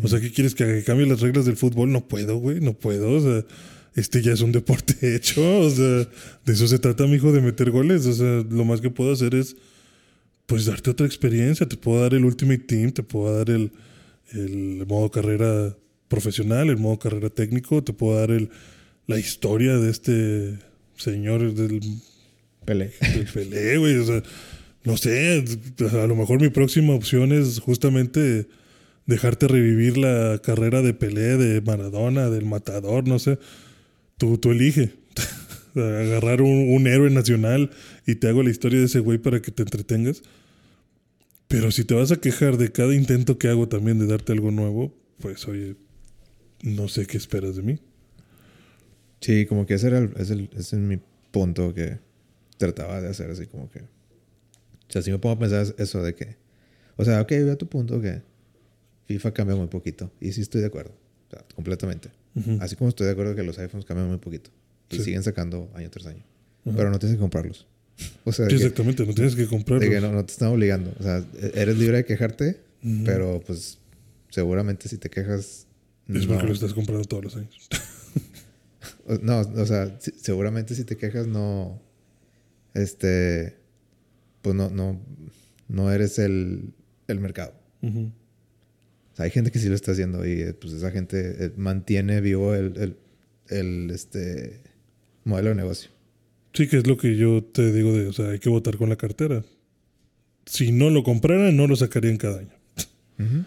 [0.04, 1.92] O sea, ¿qué quieres que cambie las reglas del fútbol?
[1.92, 3.12] No puedo, güey, no puedo.
[3.12, 3.44] O sea,
[3.96, 5.62] este ya es un deporte hecho.
[5.62, 6.08] O sea,
[6.46, 8.06] de eso se trata, mijo, de meter goles.
[8.06, 9.56] O sea, lo más que puedo hacer es,
[10.46, 11.68] pues, darte otra experiencia.
[11.68, 13.72] Te puedo dar el Ultimate Team, te puedo dar el,
[14.34, 15.76] el modo carrera
[16.08, 18.50] profesional, el modo carrera técnico, te puedo dar el,
[19.08, 20.60] la historia de este
[20.98, 21.82] señor del,
[22.66, 22.92] Pelé.
[23.16, 23.96] del Pelé, güey.
[23.98, 24.24] O sea,
[24.84, 25.44] no sé,
[25.92, 28.48] a lo mejor mi próxima opción es justamente
[29.06, 33.40] dejarte revivir la carrera de Pelé, de Maradona, del Matador, no sé.
[34.18, 34.92] Tú, tú elige.
[35.76, 37.70] Agarrar un, un héroe nacional
[38.06, 40.24] y te hago la historia de ese güey para que te entretengas.
[41.50, 44.52] Pero si te vas a quejar de cada intento que hago también de darte algo
[44.52, 45.76] nuevo, pues oye,
[46.64, 47.80] no sé qué esperas de mí.
[49.20, 51.00] Sí, como que ese era el, es el- ese es mi
[51.32, 52.00] punto que
[52.58, 53.80] trataba de hacer así como que...
[53.82, 56.38] O sea, si me pongo a pensar eso de que...
[56.98, 58.22] O sea, ok, veo tu punto que
[59.08, 60.12] FIFA cambia muy poquito.
[60.22, 60.94] Y sí estoy de acuerdo.
[61.28, 62.10] O sea, completamente.
[62.62, 64.52] Así como estoy de acuerdo que los iPhones cambian muy poquito.
[64.90, 65.04] Y Sí.
[65.06, 66.24] siguen sacando año tras año.
[66.64, 67.68] Pero no tienes que comprarlos.
[68.24, 70.50] O sea, de Sí, que, exactamente, no tienes que de que no, no te están
[70.50, 70.94] obligando.
[71.00, 71.24] O sea,
[71.54, 72.60] eres libre de quejarte,
[73.06, 73.78] pero pues
[74.30, 75.68] seguramente si te quejas...
[76.08, 77.68] Es no- porque lo estás comprando todos los años.
[79.24, 81.82] No, o sea, si- seguramente si te quejas no,
[82.76, 83.58] este,
[84.44, 85.02] pues no, no,
[85.68, 86.74] no eres el,
[87.08, 87.54] el mercado.
[87.82, 88.12] Ujú.
[89.12, 91.52] O sea, hay gente que sí lo está haciendo y eh, pues esa gente eh,
[91.58, 92.98] mantiene vivo el, el,
[93.50, 94.62] el, este,
[95.24, 95.90] modelo de negocio.
[96.54, 98.90] Sí, que es lo que yo te digo de, o sea, hay que votar con
[98.90, 99.44] la cartera.
[100.46, 103.46] Si no lo compraran, no lo sacarían cada año.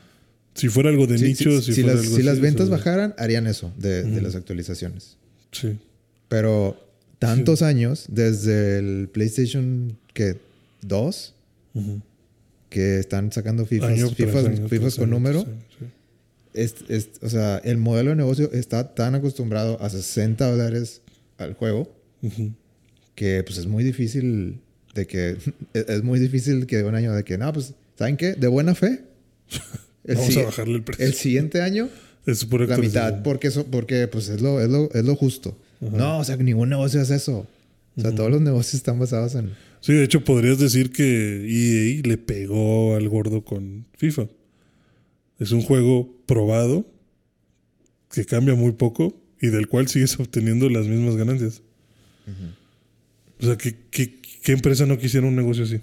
[0.54, 2.62] Si fuera algo de Sí, nicho, sí, si, si fuera las, algo si las ventas
[2.64, 5.16] o sea, bajaran, harían eso de, de las actualizaciones.
[5.50, 5.78] Sí.
[6.28, 6.76] Pero
[7.18, 10.36] tantos años, desde el PlayStation que
[10.82, 11.34] 2,
[11.74, 12.00] Ujú.
[12.68, 15.46] que están sacando FIFAs, Año FIFAs, año FIFAs tras con año número.
[16.54, 21.00] es, es- o sea, el modelo de negocio está tan acostumbrado a 60 dólares
[21.38, 22.52] al juego Ujú.
[23.22, 24.58] Que pues es muy difícil
[24.94, 25.38] de que es,
[25.88, 28.34] es muy difícil que de un año de que no, pues ¿saben qué?
[28.34, 29.02] De buena fe.
[30.04, 31.06] El, Vamos a si- bajarle el precio.
[31.06, 31.88] el siguiente año
[32.26, 35.56] es la mitad porque eso porque pues es lo es lo, es lo justo.
[35.80, 37.46] No, o sea, ningún negocio hace eso.
[37.96, 39.50] O sea, todos los negocios están basados en
[39.80, 41.04] Sí, de hecho podrías decir que
[41.46, 44.26] EA le pegó al gordo con FIFA.
[45.38, 46.84] Es un juego probado
[48.12, 51.62] que cambia muy poco y del cual sigues obteniendo las mismas ganancias.
[53.42, 55.80] O sea, ¿qué, qué, qué empresa no quisiera un negocio así?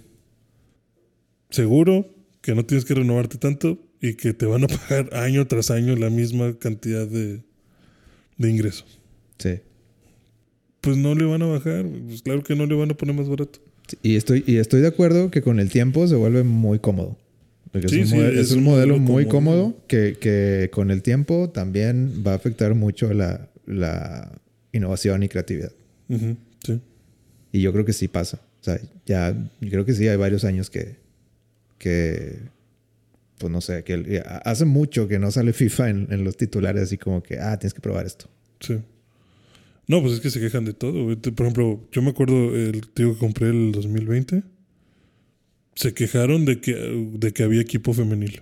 [1.49, 2.07] Seguro
[2.41, 5.95] que no tienes que renovarte tanto y que te van a pagar año tras año
[5.95, 7.41] la misma cantidad de,
[8.37, 8.99] de ingresos.
[9.37, 9.59] Sí.
[10.81, 11.85] Pues no le van a bajar.
[12.07, 13.59] Pues claro que no le van a poner más barato.
[14.03, 17.17] Y estoy, y estoy de acuerdo que con el tiempo se vuelve muy cómodo.
[17.71, 19.63] Porque Sí, es, un sí, modelo, es es un modelo modelo muy cómodo.
[19.63, 24.39] cómodo que, que con el tiempo también va a afectar mucho la, la
[24.71, 25.71] innovación y creatividad.
[26.09, 26.37] Sí.
[27.51, 28.41] Y yo creo que sí pasa.
[28.61, 29.31] O sea, ya,
[29.61, 30.97] yo creo que sí hay varios años que,
[31.77, 32.37] que
[33.37, 36.83] pues no sé, que el- hace mucho que no sale FIFA en, en los titulares
[36.83, 38.29] así como que, ah, tienes que probar esto.
[38.59, 38.77] Sí.
[39.87, 41.17] No, pues es que se quejan de todo.
[41.17, 44.43] Por ejemplo, yo me acuerdo el tío que compré el 2020.
[45.73, 48.41] Se quejaron de que, de que había equipo femenil.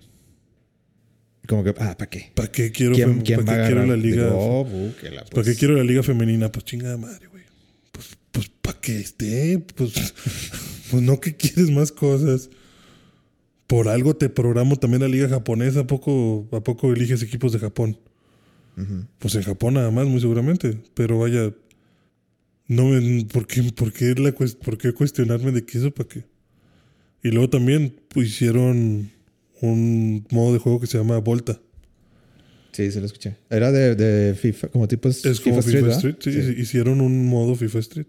[1.48, 2.32] Como que, ah, ¿para qué?
[2.34, 4.26] ¿Para qué quiero, ¿Quién, quién ¿para qué quiero la liga?
[4.26, 5.48] Digo, oh, ¿Para pues.
[5.48, 6.52] qué quiero la liga femenina?
[6.52, 7.37] Pues chingada madre, güey.
[8.68, 9.60] Para que esté.
[9.76, 9.94] Pues,
[10.92, 12.50] pues no que quieres más cosas.
[13.66, 15.82] Por algo te programo también la liga japonesa.
[15.82, 17.98] ¿A poco, ¿A poco eliges equipos de Japón?
[19.20, 20.78] Pues en Japón nada más, muy seguramente.
[20.94, 21.52] Pero vaya,
[22.68, 26.26] no me- ¿por qué, por qué la por qué cuestionarme de qué eso para qué?
[27.24, 29.12] Y luego también hicieron
[29.62, 31.60] un modo de juego que se llama Volta.
[32.74, 33.38] Sí, se lo escuché.
[33.50, 36.06] Era de, de FIFA, como tipo Es como FIFA ¿verdad?
[36.06, 36.18] Street.
[36.20, 38.08] Sí, hicieron un modo FIFA Street.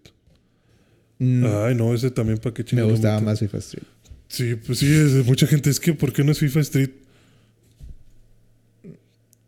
[1.19, 3.85] Mm, Ay, no, ese también para qué me gustaba más FIFA Street.
[4.29, 6.91] Sí, pues sí, es mucha gente es que ¿por qué no es FIFA Street?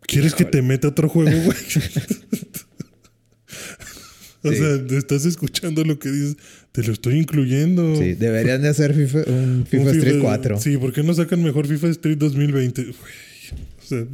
[0.02, 1.56] ¿Quieres que te meta otro juego, güey?
[4.42, 4.56] o Sí.
[4.56, 6.36] sea, estás escuchando lo que dices.
[6.72, 7.96] Te lo estoy incluyendo.
[7.96, 10.60] Sí, deberían de hacer FIFA, un Un FIFA, Street 4.
[10.60, 12.82] Sí, ¿por qué no sacan mejor FIFA Street 2020?
[12.82, 14.06] Güey, o sea,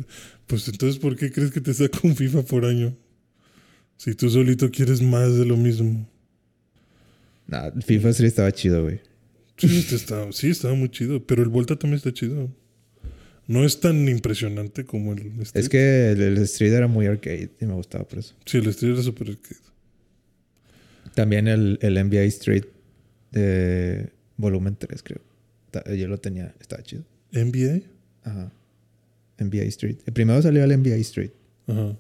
[0.47, 2.97] pues entonces, ¿por qué crees que te saca un FIFA por año?
[3.99, 6.09] Si tú solito quieres más de lo mismo.
[7.47, 9.01] Nah, FIFA Street estaba chido, güey.
[9.57, 11.25] Sí, este está, sí, estaba muy chido.
[11.25, 12.51] Pero el Volta también está chido.
[13.47, 15.63] No es tan impresionante como el Street.
[15.65, 18.35] Es que el, el Street era muy arcade y me gustaba por eso.
[18.45, 19.61] Sí, el Street era super arcade.
[21.15, 22.65] También el, el NBA Street
[24.37, 25.21] volumen 3, creo.
[25.97, 27.05] Yo lo tenía, estaba chido.
[27.33, 27.83] NBA.
[28.25, 28.53] Ajá.
[29.39, 29.97] NBA Street.
[30.07, 31.33] El primero salió el NBA Street
[31.67, 31.97] Ajá.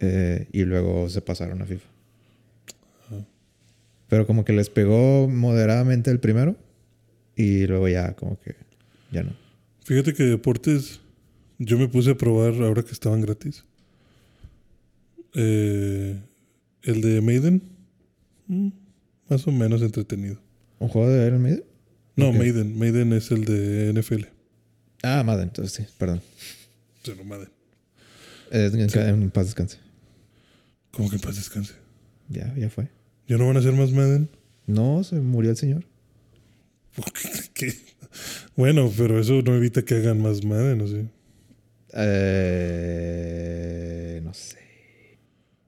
[0.00, 1.86] eh, y luego se pasaron a FIFA.
[4.08, 6.56] Pero como que les pegó moderadamente el primero
[7.36, 8.56] y luego ya como que
[9.12, 9.32] ya no.
[9.84, 11.00] Fíjate que deportes,
[11.58, 13.64] yo me puse a probar ahora que estaban gratis.
[15.34, 16.20] Eh,
[16.82, 17.62] el de Maiden,
[18.46, 18.68] mm,
[19.28, 20.38] más o menos entretenido.
[20.78, 21.64] ¿Un juego de Iron Maiden?
[22.16, 22.32] No.
[22.32, 24.24] Maiden, Maiden es el de NFL.
[25.02, 26.20] Ah, Madden, entonces sí, perdón.
[27.04, 27.50] Se lo Madden.
[28.50, 29.78] Eh, en, en paz descanse.
[30.90, 31.74] Como que en paz descanse.
[32.28, 32.88] Ya, ya fue.
[33.28, 34.30] ¿Ya no van a hacer más Madden?
[34.66, 35.84] No, se murió el señor.
[36.96, 37.12] ¿Por
[37.52, 37.74] qué?
[38.56, 41.06] Bueno, pero eso no evita que hagan más Madden, ¿o sí?
[41.92, 43.02] Eh,
[44.24, 44.56] no sé.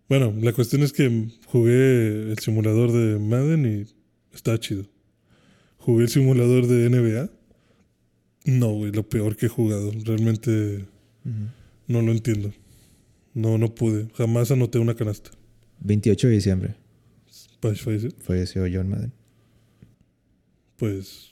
[0.08, 3.84] Bueno, la cuestión es que jugué el simulador de Madden y
[4.34, 4.86] está chido.
[5.76, 7.28] Jugué el simulador de NBA.
[8.46, 9.92] No, güey, lo peor que he jugado.
[10.04, 10.86] Realmente
[11.86, 12.54] no lo entiendo.
[13.34, 14.08] No, no pude.
[14.14, 15.30] Jamás anoté una canasta.
[15.80, 16.79] 28 de diciembre
[17.60, 19.12] Patch Face, falleció John Madden.
[20.76, 21.30] pues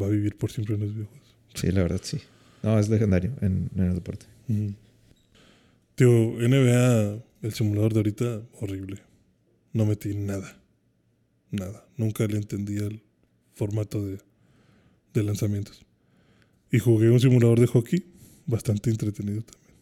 [0.00, 1.36] va a vivir por siempre en los videojuegos.
[1.54, 2.18] Sí, la verdad, sí.
[2.62, 4.26] No, es legendario en, en el deporte.
[5.94, 9.00] Tío, NBA, el simulador de ahorita, horrible.
[9.72, 10.56] No metí nada.
[11.50, 11.86] Nada.
[11.96, 13.02] Nunca le entendí el
[13.54, 14.18] formato de,
[15.14, 15.84] de lanzamientos.
[16.72, 18.04] Y jugué un simulador de hockey
[18.46, 19.74] bastante entretenido también.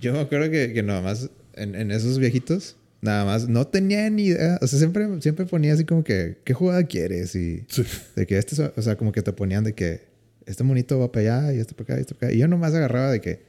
[0.00, 4.08] Yo me acuerdo que, que nada más en, en esos viejitos, nada más no tenía
[4.10, 4.58] ni idea.
[4.62, 7.34] O sea, siempre, siempre ponía así como que, ¿qué jugada quieres?
[7.36, 7.84] Y Sí.
[8.16, 10.00] de que este, o sea, como que te ponían de que
[10.46, 12.34] este monito va para allá y este para acá y este para acá.
[12.36, 13.42] Y yo nomás agarraba de que,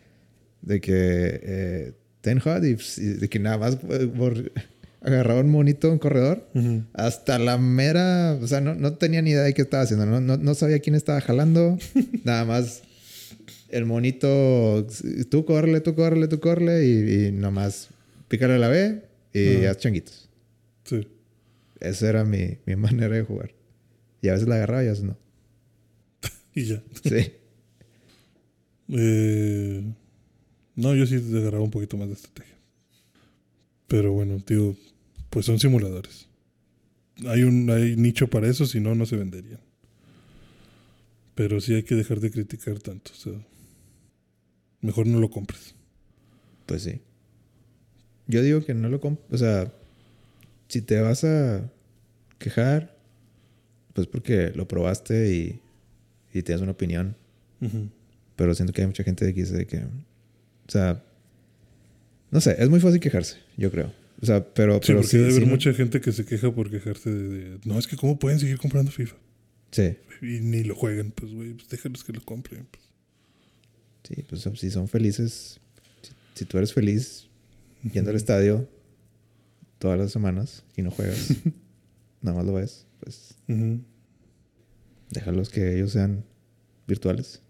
[0.62, 0.94] de que,
[1.44, 1.92] eh,
[2.22, 4.52] ten hot y, y de que nada más eh, por-
[5.02, 6.48] agarraba un monito en corredor.
[6.94, 10.20] Hasta la mera, o sea, no, no tenía ni idea de qué estaba haciendo, no,
[10.20, 11.78] no, no sabía quién estaba jalando,
[12.24, 12.82] nada más
[13.70, 14.88] el monito,
[15.30, 17.90] tú córrele, tú córrele, tú córrele y, y nomás
[18.30, 19.02] pícale la B
[19.36, 19.72] y Ajá.
[19.72, 20.30] haz changuitos.
[20.86, 21.08] Sí.
[21.80, 23.54] Esa era mi, mi manera de jugar.
[24.22, 25.18] Y a veces la agarraba y a veces no.
[26.56, 26.84] Y ya.
[27.04, 27.32] Sí.
[28.88, 29.84] Eh,
[30.76, 32.56] no, yo sí agarraba un poquito más de estrategia.
[33.88, 34.76] Pero bueno, tío,
[35.32, 36.28] pues son simuladores.
[37.26, 39.60] Hay un hay nicho para eso, si no, no se venderían.
[41.34, 43.10] Pero sí hay que dejar de criticar tanto.
[43.12, 43.34] O sea,
[44.82, 45.74] mejor no lo compres.
[46.68, 47.02] Pues sí.
[48.28, 49.20] Yo digo que no lo comp...
[49.32, 49.72] O sea,
[50.68, 51.70] si te vas a
[52.40, 52.96] quejar,
[53.94, 55.60] pues porque lo probaste y,
[56.34, 57.16] y tienes una opinión.
[58.36, 59.78] Pero siento que hay mucha gente que dice que...
[59.80, 61.04] O sea...
[62.32, 63.94] No sé, es muy fácil quejarse, yo creo.
[64.22, 66.26] O sea, pero, Sí, pero porque sí, debe sí, haber no- mucha gente que se
[66.26, 69.16] queja por quejarse de, de, No, es que ¿cómo pueden seguir comprando FIFA?
[69.72, 71.12] Sí, Y ni lo juegan.
[71.12, 72.66] Pues, güey, pues déjalos que lo compren.
[72.72, 72.84] pues.
[74.04, 75.60] sí, pues si son felices,
[76.02, 77.25] si, si tú eres feliz
[77.92, 78.68] yendo al estadio
[79.78, 81.30] todas las semanas y no juegas,
[82.22, 83.82] nada más lo ves, pues Ujú.
[85.12, 86.24] déjalos que ellos sean
[86.88, 87.42] virtuales.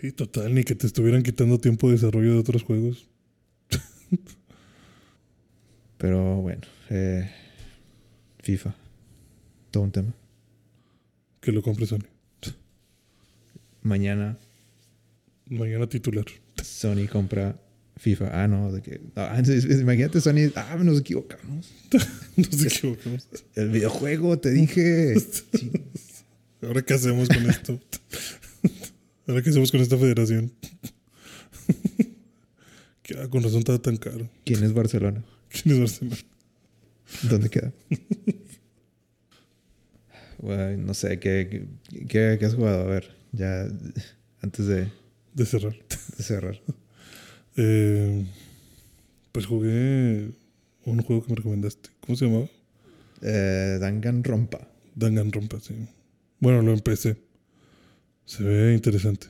[0.00, 0.54] Sí, total.
[0.54, 3.08] Ni que te estuvieran quitando tiempo de desarrollo de otros juegos.
[5.98, 6.60] Pero bueno,
[6.90, 7.30] eh,
[8.40, 8.74] FIFA,
[9.70, 10.14] todo un tema.
[11.40, 12.04] Que lo compre Sony.
[13.82, 14.36] Mañana
[15.48, 16.24] Mañana titular.
[16.62, 17.58] Sony compra
[17.96, 18.30] FIFA.
[18.42, 19.00] Ah, no, de que.
[19.16, 19.40] ah,
[19.80, 20.52] imagínate Sony.
[20.54, 21.72] Ah, nos equivocamos.
[22.36, 23.28] Nos equivocamos.
[23.54, 25.14] El videojuego, te dije.
[25.52, 25.70] Sí.
[26.62, 27.80] ¿Ahora qué hacemos con esto?
[29.26, 30.52] ¿Ahora qué hacemos con esta federación?
[33.02, 34.28] que ah, con razón estaba tan caro.
[34.44, 35.24] ¿Quién es Barcelona?
[35.48, 36.16] ¿Quién es Barcelona?
[37.30, 37.72] ¿Dónde queda?
[40.78, 41.66] No sé, ¿qué,
[42.08, 42.82] qué, qué has jugado?
[42.82, 43.66] A ver, ya
[44.42, 44.90] antes de,
[45.34, 45.76] De cerrar.
[46.16, 46.60] de cerrar.
[47.56, 48.24] Eh,
[49.32, 50.30] pues jugué
[50.84, 51.90] un juego que me recomendaste.
[52.00, 52.48] ¿Cómo se llamaba?
[53.22, 54.68] Eh, Danganronpa.
[54.94, 55.74] Danganronpa, sí.
[56.38, 57.16] Bueno, lo empecé.
[58.24, 59.28] Se ve interesante.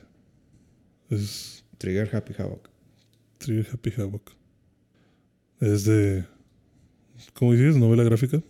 [1.09, 2.69] Es Trigger Happy Havoc.
[3.37, 4.31] Trigger Happy Havoc.
[5.59, 6.25] Es de.
[7.33, 7.77] ¿Cómo dices?
[7.77, 8.41] Novela gráfica.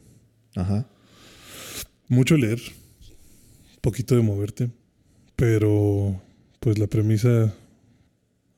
[0.56, 0.88] Ajá.
[2.08, 2.60] Mucho leer.
[3.82, 4.70] Poquito de moverte.
[5.36, 6.22] Pero.
[6.60, 7.54] Pues la premisa.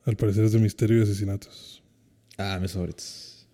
[0.04, 1.82] Al parecer es de misterio y asesinatos.
[2.38, 3.46] Ah, mis favoritos.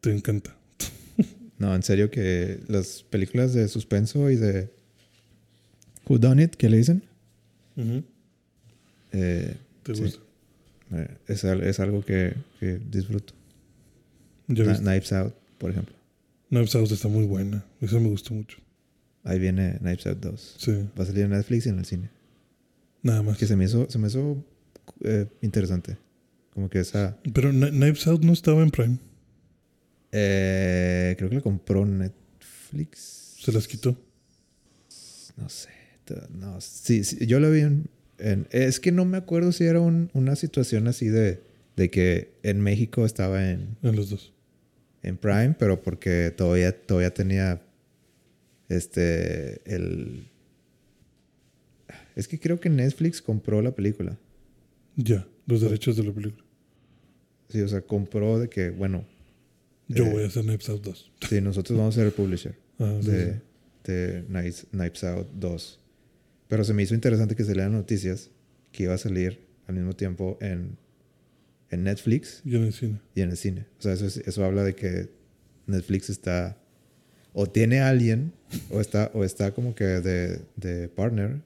[0.00, 0.54] Te encanta.
[1.58, 4.68] No, en serio que las películas de suspenso y de
[6.08, 7.04] Who Done It, ¿qué le dicen?
[9.12, 10.02] Eh, ¿Te Sí.
[10.02, 10.20] gusta?
[10.92, 13.34] eh, es, al- es algo que, que disfruto.
[14.48, 14.76] Na-.
[14.76, 15.94] Knives Out, por ejemplo.
[16.48, 17.64] Knives Out está muy buena.
[17.80, 18.58] Esa me gustó mucho.
[19.24, 20.54] Ahí viene Knives Out 2.
[20.58, 20.72] Sí.
[20.98, 22.10] Va a salir en Netflix y en el cine.
[23.02, 23.38] Nada más.
[23.38, 24.44] Que se me hizo, se me hizo
[25.04, 25.96] eh, interesante.
[26.54, 27.16] Como que esa...
[27.32, 28.98] Pero Kni- Knives Out no estaba en Prime.
[30.12, 33.36] eh, creo que la compró Netflix.
[33.40, 33.96] Se las quitó.
[35.36, 35.70] No sé.
[36.38, 37.88] No, sí, sí, yo la vi en,
[38.18, 41.42] en- Es que no me acuerdo si era un- una situación así de,
[41.76, 44.32] de que en México estaba en, En los dos.
[45.02, 47.62] en Prime, pero porque todavía, todavía tenía
[48.68, 50.26] este el
[52.14, 54.18] es que creo que Netflix compró la película.
[54.96, 55.26] Ya.
[55.46, 56.44] Los derechos de la película.
[57.48, 59.04] Sí, o sea, compró de que, bueno,
[59.88, 60.10] Yo Eh.
[60.10, 61.12] voy a hacer Knives Out 2.
[61.28, 63.40] sí, nosotros vamos a ser el publisher Ah, sí, de, sí.
[63.92, 65.80] de Knives, Knives Out 2.
[66.48, 68.30] Pero se me hizo interesante que se lean noticias
[68.70, 70.78] que iba a salir al mismo tiempo en,
[71.70, 73.00] en Netflix Y en el cine.
[73.14, 73.66] y en el cine.
[73.78, 75.10] O sea, eso, es- eso habla de que
[75.66, 76.56] Netflix está
[77.34, 78.32] o tiene a alguien
[78.70, 81.40] o está, o está como que de, de partner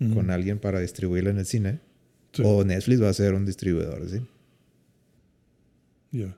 [0.00, 0.14] Ujú.
[0.14, 1.80] con alguien para distribuirlo en el cine.
[2.38, 2.44] Sí.
[2.46, 4.20] O Netflix va a ser un distribuidor, ¿sí?
[6.12, 6.36] Ya.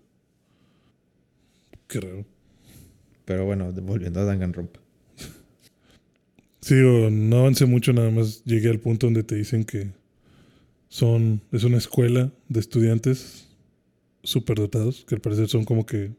[1.88, 2.24] Qué raro.
[3.26, 4.80] Pero bueno, volviendo a Danganronpa.
[6.62, 9.90] Sí, o no avancé mucho, nada más llegué al punto donde te dicen que
[10.88, 13.48] son, es una escuela de estudiantes
[14.22, 16.12] superdotados, que al parecer son como que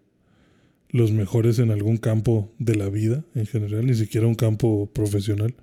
[0.90, 5.56] los mejores en algún campo de la vida en general, ni siquiera un campo profesional.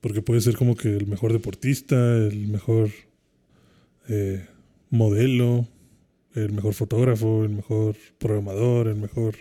[0.00, 2.90] Porque puede ser como que el mejor deportista, el mejor
[4.08, 4.46] eh,
[4.90, 5.68] modelo,
[6.34, 9.36] el mejor fotógrafo, el mejor programador, el mejor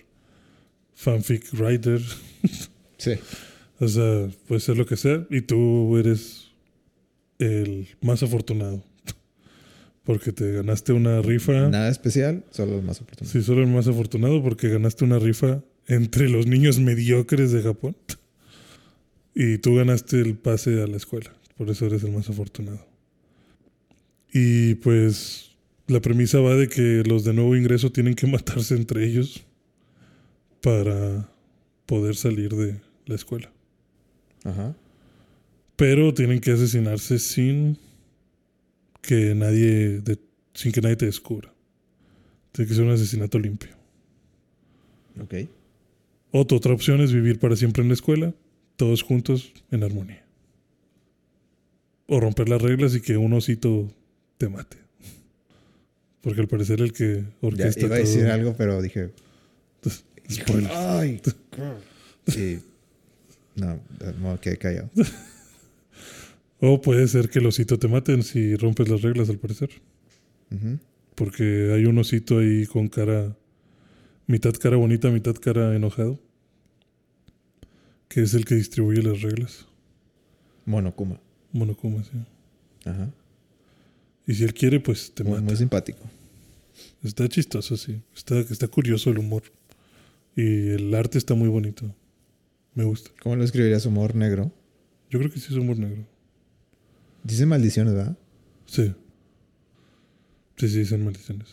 [0.94, 2.02] fanfic writer.
[3.00, 3.12] Sí.
[3.80, 6.48] O sea, puede ser lo que sea y tú eres
[7.38, 8.84] el más afortunado.
[10.04, 11.70] Porque te ganaste una rifa.
[11.70, 13.32] Nada especial, solo los más oportunos.
[13.32, 17.96] Sí, solo el más afortunado porque ganaste una rifa entre los niños mediocres de Japón.
[19.36, 21.32] Y tú ganaste el pase a la escuela.
[21.58, 22.84] Por eso eres el más afortunado.
[24.34, 25.56] Y pues
[25.88, 29.44] la premisa va de que los de nuevo ingreso tienen que matarse entre ellos
[30.62, 31.30] para
[31.86, 33.52] poder salir de la escuela.
[34.44, 34.76] Ajá.
[35.76, 37.78] Pero tienen que asesinarse sin
[39.02, 40.20] que nadie de-
[40.54, 41.54] sin que nadie te descubra.
[42.52, 43.76] Tiene que ser un asesinato limpio.
[45.22, 45.36] Ok.
[46.32, 48.34] O tu otra opción es vivir para siempre en la escuela,
[48.76, 50.26] todos juntos en armonía.
[52.08, 53.88] O romper las reglas y que un osito
[54.38, 54.78] te mate.
[56.22, 59.12] Porque al parecer el que Ya orquesta iba a decir todo- algo, pero dije.
[60.30, 60.72] Spoiler.
[60.74, 61.22] ¡Ay!
[62.28, 62.60] Sí.
[63.56, 63.80] No,
[64.22, 64.90] me quedé callado.
[66.60, 69.70] O puede ser que el osito te maten si rompes las reglas, al parecer.
[71.14, 73.36] Porque hay un osito ahí con cara
[74.26, 76.20] mitad cara bonita, mitad cara enojado.
[78.08, 79.68] Que es el que distribuye las reglas.
[80.66, 81.20] Monokuma.
[81.54, 82.12] Monokuma, sí.
[82.86, 83.12] Ajá.
[84.28, 85.44] Y si él quiere, pues te Muy, mata.
[85.46, 86.00] muy simpático.
[87.04, 88.02] Está chistoso, sí.
[88.16, 89.44] Está, está curioso el humor.
[90.36, 91.96] Y el arte está muy bonito.
[92.76, 93.10] Me gusta.
[93.22, 94.52] ¿Cómo lo escribirías humor negro?
[95.10, 96.06] Yo creo que sí es humor negro.
[97.24, 98.18] Dice maldiciones, ¿verdad?
[98.66, 98.94] Sí.
[100.58, 101.48] Sí, sí, son maldiciones.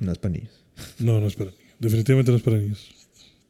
[0.00, 0.52] No es para niños.
[0.98, 1.64] No, no es para niños.
[1.78, 2.94] Definitivamente no es para niños.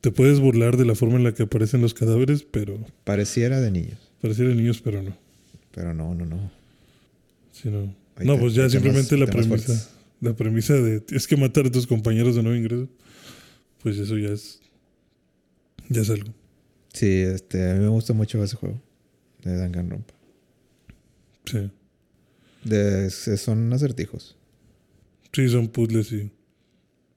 [0.01, 3.71] Te puedes burlar de la forma en la que aparecen los cadáveres, pero Pareciera de
[3.71, 3.99] niños.
[4.21, 5.17] pareciera de niños, pero no.
[5.73, 6.51] Pero no, no, no.
[7.63, 7.95] Sí, no.
[8.25, 9.67] No, te- pues ya temas- simplemente la temas premisa.
[9.67, 9.89] fuertes.
[10.21, 12.89] La premisa de tienes que matar a tus compañeros de nuevo ingreso.
[13.83, 14.61] Pues eso ya es.
[15.89, 16.33] Ya es algo.
[16.93, 18.81] Sí, este, a mí me gusta mucho ese juego.
[19.45, 20.13] De Danganronpa.
[21.45, 21.71] Sí.
[22.65, 24.37] De, son acertijos.
[25.33, 26.31] Sí, son puzzles y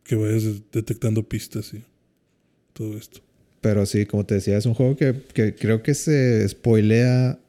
[0.04, 1.84] que vayas de- detectando pistas y
[2.74, 3.22] todo esto.
[3.62, 7.40] Pero sí, como te decía, es un juego que, que creo que se spoilea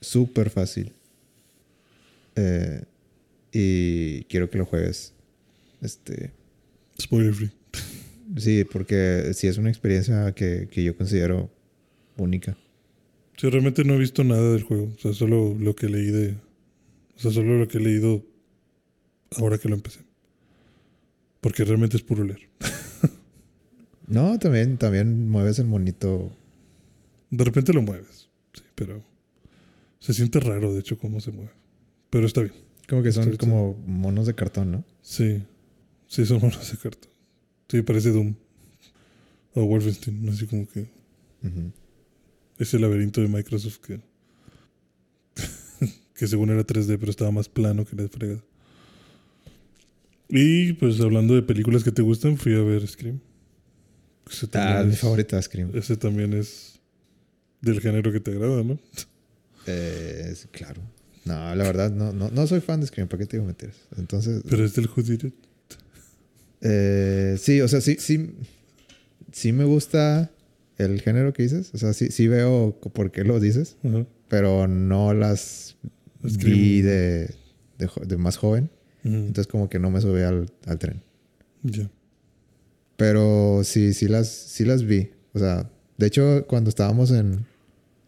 [0.00, 0.92] súper fácil.
[2.38, 2.82] Eh,
[3.52, 5.14] y quiero que lo juegues.
[5.80, 6.32] Este,
[7.00, 7.50] Spoiler free.
[8.36, 11.50] sí, porque sí es una experiencia que, que yo considero
[12.16, 12.56] única.
[13.36, 14.92] Sí, realmente no he visto nada del juego.
[14.96, 16.36] O sea, solo lo que leí de.
[17.16, 18.24] O sea, solo lo que he leído
[19.36, 20.00] ahora que lo empecé.
[21.40, 22.48] Porque realmente es puro leer.
[24.08, 26.32] No, también, también mueves el monito.
[27.28, 28.30] De repente lo mueves.
[28.54, 29.04] Sí, pero.
[29.98, 31.52] Se siente raro, de hecho, cómo se mueve.
[32.10, 32.54] Pero está bien.
[32.88, 34.84] Como que son como monos de cartón, ¿no?
[35.02, 35.42] Sí.
[36.06, 37.10] Sí, son monos de cartón.
[37.68, 38.34] Sí, parece Doom.
[39.54, 40.28] O Wolfenstein.
[40.28, 40.80] Así como que.
[41.42, 41.72] Ujú.
[42.58, 44.00] Ese laberinto de Microsoft que.
[46.14, 48.42] que según era 3D, pero estaba más plano que la fregada.
[50.30, 53.20] Y pues hablando de películas que te gustan, fui a ver Scream.
[54.26, 55.70] Ah, también, mi es, favorita Scream.
[55.74, 56.80] ese también es
[57.62, 58.78] del género que te agrada, ¿no?
[59.66, 60.82] Eh, es- claro.
[61.28, 63.08] No, la verdad, no, no, no soy fan de Scream.
[63.08, 63.76] ¿Para qué te digo mentiras?
[63.96, 65.34] Entonces, Pero es del Who Did It.
[66.60, 68.34] eh, sí, o sea, sí, sí,
[69.32, 70.30] sí me gusta
[70.76, 71.70] el género que dices.
[71.74, 73.76] O sea, sí, sí veo por qué lo dices,
[74.28, 75.76] pero no las
[76.22, 76.82] vi Scream.
[76.86, 77.34] de,
[77.78, 78.70] de, de más joven.
[79.04, 81.02] Entonces, como que no me subí al, al tren.
[81.62, 81.88] Ya.
[82.96, 85.10] Pero sí, sí las, sí las vi.
[85.32, 87.44] O sea, de hecho, cuando estábamos en, en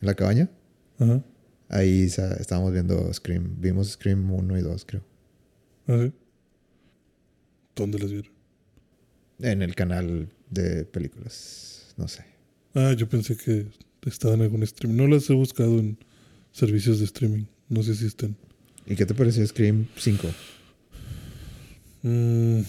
[0.01, 0.51] la cabaña,
[0.99, 1.23] Ajá.
[1.71, 3.57] Ahí estábamos viendo Scream.
[3.59, 5.03] Vimos Scream 1 y 2, creo.
[5.89, 6.13] ¿Ah, sí?
[7.75, 8.31] ¿Dónde las vieron?
[9.39, 11.95] En el canal de películas.
[11.97, 12.25] No sé.
[12.75, 13.67] Ah, yo pensé que
[14.07, 14.95] estaban en algún stream.
[14.97, 15.97] No las he buscado en
[16.53, 17.45] servicios de streaming.
[17.69, 18.37] No sé si están.
[18.87, 20.29] ¿Y qué te pareció Scream 5?
[22.03, 22.61] Mm,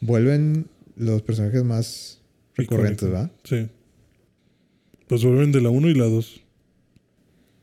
[0.00, 2.20] Vuelven los personajes más
[2.54, 3.12] recurrentes, icónico.
[3.18, 3.32] ¿verdad?
[3.44, 3.68] Sí.
[5.08, 6.40] Pues vuelven de la 1 y la 2.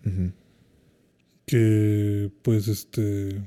[0.05, 0.31] Ujú.
[1.45, 3.41] Que pues este.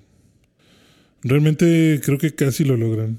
[1.22, 3.18] Realmente creo que casi lo logran.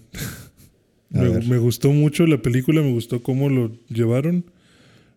[1.09, 4.45] Me gustó mucho la película, me gustó cómo lo llevaron.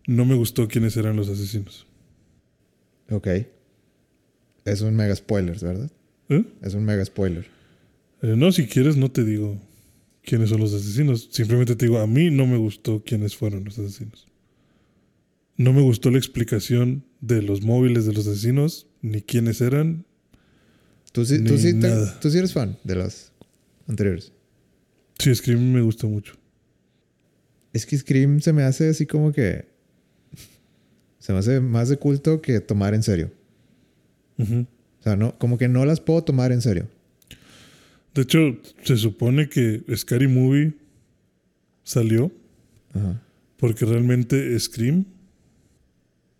[0.07, 1.85] No me gustó quiénes eran los asesinos.
[3.11, 3.27] Ok.
[4.65, 5.91] Es un mega spoiler, ¿verdad?
[6.29, 6.43] ¿Eh?
[6.61, 7.45] Es un mega spoiler.
[8.21, 9.59] Eh, no, si quieres, no te digo
[10.23, 11.29] quiénes son los asesinos.
[11.31, 14.27] Simplemente te digo, a mí no me gustó quiénes fueron los asesinos.
[15.57, 20.05] No me gustó la explicación de los móviles de los asesinos, ni quiénes eran.
[21.11, 22.19] ¿Tú sí, tú sí, te- nada.
[22.19, 23.31] tú sí eres fan de las
[23.87, 24.31] anteriores.
[25.17, 26.35] Sí, Scream me gustó mucho.
[27.73, 29.67] Es que Scream se me hace así como que.
[31.19, 33.31] Se me hace más de culto que tomar en serio.
[34.37, 36.87] O sea, no, como que no las puedo tomar en serio.
[38.13, 40.73] De hecho, se supone que Scary Movie
[41.83, 42.31] salió
[42.93, 43.21] Ajá.
[43.57, 45.05] porque realmente Scream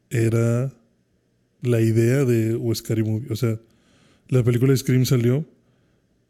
[0.09, 0.73] era
[1.61, 3.27] la idea de o Scary Movie.
[3.31, 3.59] O sea,
[4.27, 5.45] la película de Scream salió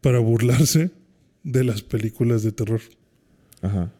[0.00, 0.90] para burlarse
[1.42, 2.80] de las películas de terror.
[3.62, 3.92] Ajá.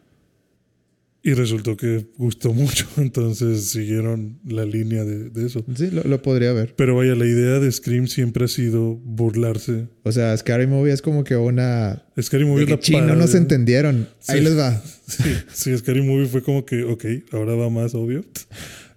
[1.22, 5.62] Y resultó que gustó mucho, entonces siguieron la línea de, de eso.
[5.76, 6.74] Sí, lo, lo podría ver.
[6.76, 9.88] Pero vaya, la idea de Scream siempre ha sido burlarse.
[10.02, 12.02] O sea, Scary Movie es como que una.
[12.20, 14.08] Scary Movie De es que la chino, no se entendieron.
[14.28, 14.82] Ahí les va.
[15.10, 18.24] Sí, sí, Scary Movie fue como que, ok, ahora va más obvio.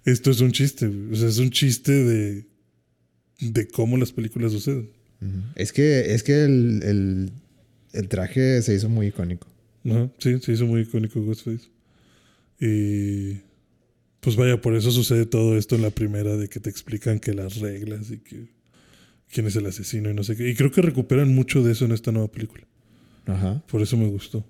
[0.04, 2.46] Esto es un chiste, o sea, es un chiste de,
[3.40, 4.90] de cómo las películas suceden.
[5.54, 7.30] Es que, es que el, el,
[7.92, 9.46] el traje se hizo muy icónico.
[9.86, 11.70] Ajá, Sí, se hizo muy icónico Ghostface.
[12.60, 13.40] Y
[14.20, 17.32] pues vaya, por eso sucede todo esto en la primera, de que te explican que
[17.32, 18.48] las reglas y que
[19.30, 20.48] quién es el asesino y no sé qué.
[20.48, 22.66] Y creo que recuperan mucho de eso en esta nueva película.
[23.26, 23.62] Ajá.
[23.66, 24.44] Por eso me gustó.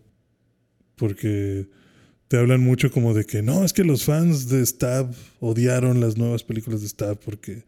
[0.97, 1.69] Porque
[2.29, 6.17] te hablan mucho como de que no, es que los fans de Stab odiaron las
[6.17, 7.65] nuevas películas de Stab porque,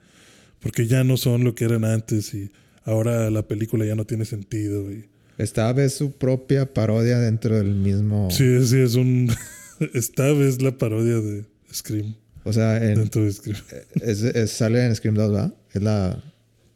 [0.61, 2.51] porque ya no son lo que eran antes y
[2.85, 4.91] ahora la película ya no tiene sentido.
[4.91, 5.05] Y...
[5.39, 8.29] Stab es su propia parodia dentro del mismo.
[8.31, 9.29] Sí, sí, es un.
[9.95, 12.15] Stab es la parodia de Scream.
[12.45, 13.59] O sea, en, dentro de Scream.
[14.01, 15.55] es- es- sale en Scream 2, ¿verdad?
[15.75, 16.23] Es la.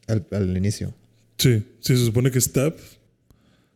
[0.07, 0.93] Al, al inicio.
[1.39, 2.75] Sí, sí, se supone que Stab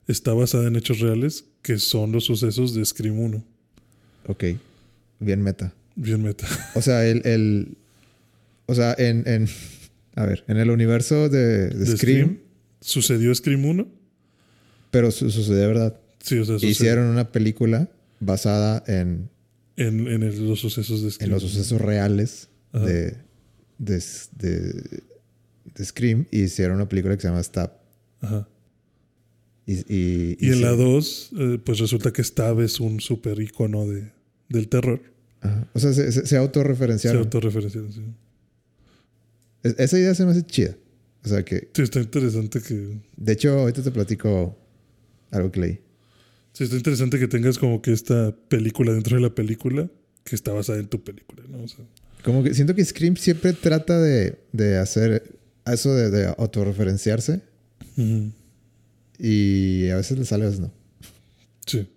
[0.07, 3.45] está basada en hechos reales que son los sucesos de Scream 1.
[4.27, 4.45] Ok.
[5.21, 5.73] Bien meta.
[5.97, 6.47] Bien meta.
[6.75, 7.23] O sea, el.
[7.27, 7.77] el
[8.67, 9.49] o sea, en, en.
[10.17, 12.39] A ver, en el universo de, de De Scream,
[12.81, 13.89] ¿Sucedió Scream 1?
[14.91, 15.99] pero su- sucedió verdad.
[16.21, 17.89] Sí, o sea, sucedió Hicieron una película
[18.21, 19.29] basada en,
[19.77, 21.29] en, en el- los sucesos de Scream.
[21.29, 23.17] en los sucesos reales de,
[23.79, 24.03] de,
[24.39, 27.73] de, Scream y hicieron una película que se llama Stab.
[28.21, 28.49] Ajá.
[29.67, 30.77] Y, y, Y en la sí.
[30.77, 34.13] 2, eh, pues resulta que Stab es un super icono de,
[34.49, 35.01] del terror.
[35.41, 35.69] Ajá.
[35.75, 37.23] O sea, se, se, se Se autorreferenciaron.
[37.23, 38.03] autorreferenciaron, sí.
[39.63, 40.77] Es- Esa idea se me hace chida.
[41.25, 42.99] O sea que, Sí, está interesante que.
[43.17, 44.57] de hecho, ahorita te platico
[45.31, 45.81] algo que leí.
[46.53, 49.91] Sí, está interesante que tengas como que esta película dentro de la película
[50.23, 51.65] que está basada en tu película, ¿no?
[51.65, 51.85] O sea,
[52.23, 57.41] Como que siento que Scream siempre trata de, de hacer eso de, de autorreferenciarse
[57.97, 58.31] ujú.
[59.19, 60.73] y a veces le sale, a veces no.
[61.67, 61.89] Sí.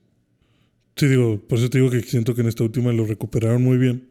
[0.97, 3.77] Sí, digo, por eso te digo que siento que en esta última lo recuperaron muy
[3.77, 4.09] bien.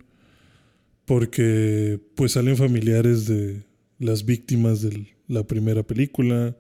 [1.04, 3.64] Porque pues salen familiares de
[3.98, 6.56] las víctimas de la primera película,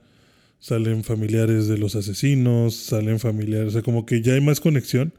[0.58, 5.12] salen familiares de los asesinos, salen familiares, o sea, como que ya hay más conexión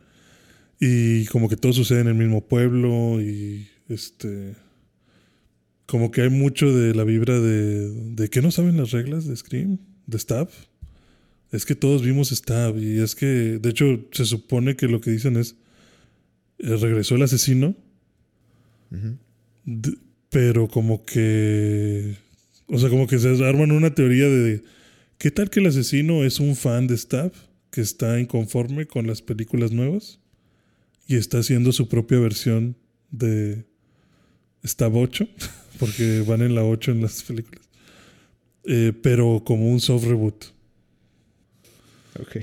[0.79, 4.55] y como que todo sucede en el mismo pueblo y este
[5.85, 9.35] como que hay mucho de la vibra de de que no saben las reglas de
[9.35, 10.49] Scream, de Stab.
[11.51, 13.25] Es que todos vimos Stab y es que,
[13.59, 15.55] de hecho, se supone que lo que dicen es,
[16.59, 17.75] eh, regresó el asesino,
[20.29, 22.15] pero como que,
[22.67, 24.63] o sea, como que se arman una teoría de,
[25.17, 27.31] ¿qué tal que el asesino es un fan de Stab
[27.71, 30.19] que está inconforme con las películas nuevas
[31.07, 32.75] y está haciendo su propia versión
[33.11, 33.65] de
[34.65, 35.27] Stab 8,
[35.79, 37.67] porque van en la 8 en las películas,
[38.69, 40.56] Eh, pero como un soft reboot.
[42.19, 42.37] Ok.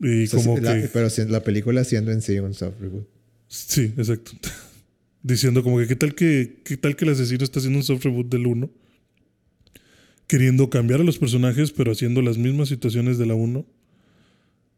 [0.00, 0.88] Y O sea, como la- que...
[0.88, 3.06] pero la película siendo en sí un soft reboot.
[3.48, 4.32] Sí, exacto.
[5.22, 8.04] Diciendo como que qué tal que qué tal que el asesino está haciendo un soft
[8.04, 8.70] reboot del 1,
[10.26, 13.66] queriendo cambiar a los personajes, pero haciendo las mismas situaciones de la 1.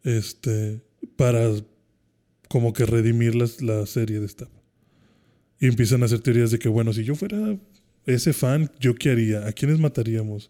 [0.05, 0.81] Este,
[1.17, 1.51] para
[2.49, 4.49] como que redimir las- la serie de esta.
[5.61, 7.57] Y empiezan a hacer teorías de que, bueno, si yo fuera
[8.07, 9.47] ese fan, ¿yo qué haría?
[9.47, 10.49] ¿A quiénes mataríamos?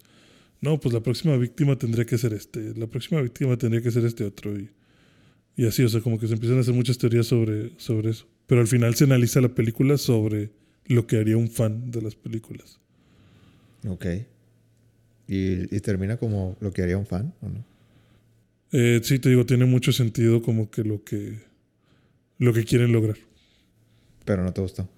[0.61, 4.05] No, pues la próxima víctima tendría que ser este, la próxima víctima tendría que ser
[4.05, 4.59] este otro.
[4.59, 4.71] Y,
[5.57, 8.27] y así, o sea, como que se empiezan a hacer muchas teorías sobre, sobre eso.
[8.47, 10.51] Pero al final se analiza la película sobre
[10.87, 12.79] lo que haría un fan de las películas.
[13.87, 14.07] Ok.
[15.29, 17.65] ¿Y, y termina como lo que haría un fan o no?
[18.73, 21.39] Eh, sí, te digo, tiene mucho sentido como que lo que,
[22.39, 23.17] lo que quieren lograr.
[24.25, 24.89] Pero no te gustó.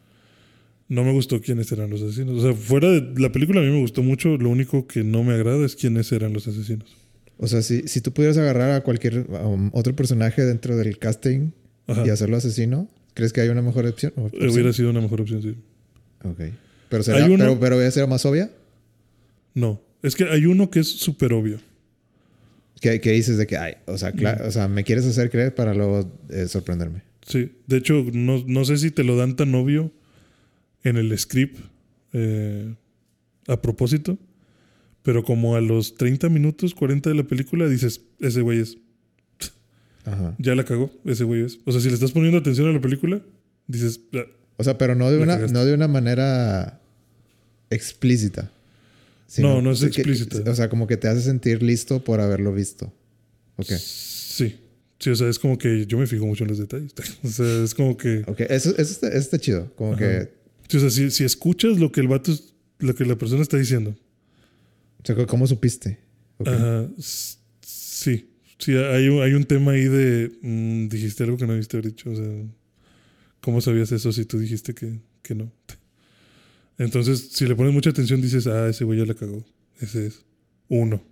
[0.92, 2.36] No me gustó quiénes eran los asesinos.
[2.38, 4.36] O sea, fuera de la película a mí me gustó mucho.
[4.36, 6.94] Lo único que no me agrada es quiénes eran los asesinos.
[7.38, 11.52] O sea, si, si tú pudieras agarrar a cualquier um, otro personaje dentro del casting
[11.86, 12.06] Ajá.
[12.06, 14.12] y hacerlo asesino, ¿crees que hay una mejor opción?
[14.34, 15.54] Eh, Hubiera sido una mejor opción, sí.
[16.24, 16.40] Ok.
[16.90, 18.50] Pero, será, Hay uno- pero, pero ¿voy a ser más obvia?
[19.54, 21.58] No, es que hay uno que es súper obvio.
[22.80, 25.54] ¿Qué, qué dices de que, ay, o sea, cla- o sea, me quieres hacer creer
[25.54, 27.02] para luego eh, sorprenderme?
[27.26, 29.90] Sí, de hecho, no, no sé si te lo dan tan obvio
[30.84, 31.58] en el script
[32.12, 32.74] eh,
[33.48, 34.18] a propósito,
[35.02, 38.78] pero como a los 30 minutos, 40 de la película, dices, ese güey es,
[40.04, 40.34] Ajá.
[40.38, 41.58] ya la cagó, ese güey es.
[41.64, 43.20] O sea, si le estás poniendo atención a la película,
[43.66, 44.26] dices, "Ah,
[44.58, 45.52] O sea, pero no de una, cagaste.
[45.54, 46.80] no de una manera
[47.70, 48.50] explícita.
[49.38, 50.48] No, no es que- explícita.
[50.50, 52.92] o sea, como que te hace sentir listo por haberlo visto.
[53.56, 53.70] Ok.
[53.78, 54.58] sí.
[54.98, 56.92] Sí, o sea, es como que yo me fijo mucho en los detalles.
[57.24, 58.22] o sea, es como que...
[58.28, 59.72] Ok, eso, eso, está, eso está chido.
[59.74, 59.98] Como Ajá.
[59.98, 60.32] que,
[60.72, 62.32] sí, o sea, si, si escuchas lo que el vato,
[62.78, 63.94] lo que la persona está diciendo,
[65.02, 65.98] o sea, ¿cómo supiste?
[66.44, 68.28] Ajá, sí.
[68.58, 70.30] Sí, hay un, hay un tema ahí de.
[70.40, 72.10] mm, dijiste algo que no haber dicho.
[72.10, 72.30] O sea,
[73.40, 75.52] ¿cómo sabías eso si tú dijiste que, que no?
[76.78, 79.44] Entonces, si le pones mucha atención, dices, ah, ese güey ya la cagó.
[79.80, 80.24] Ese es
[80.68, 81.02] uno.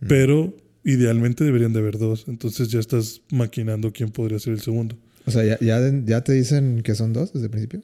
[0.00, 0.06] Mm.
[0.08, 2.24] Pero idealmente deberían de haber dos.
[2.26, 4.98] Entonces ya estás maquinando quién podría ser el segundo.
[5.26, 7.82] O sea, ¿ya, ya, ya te dicen que son dos desde el principio.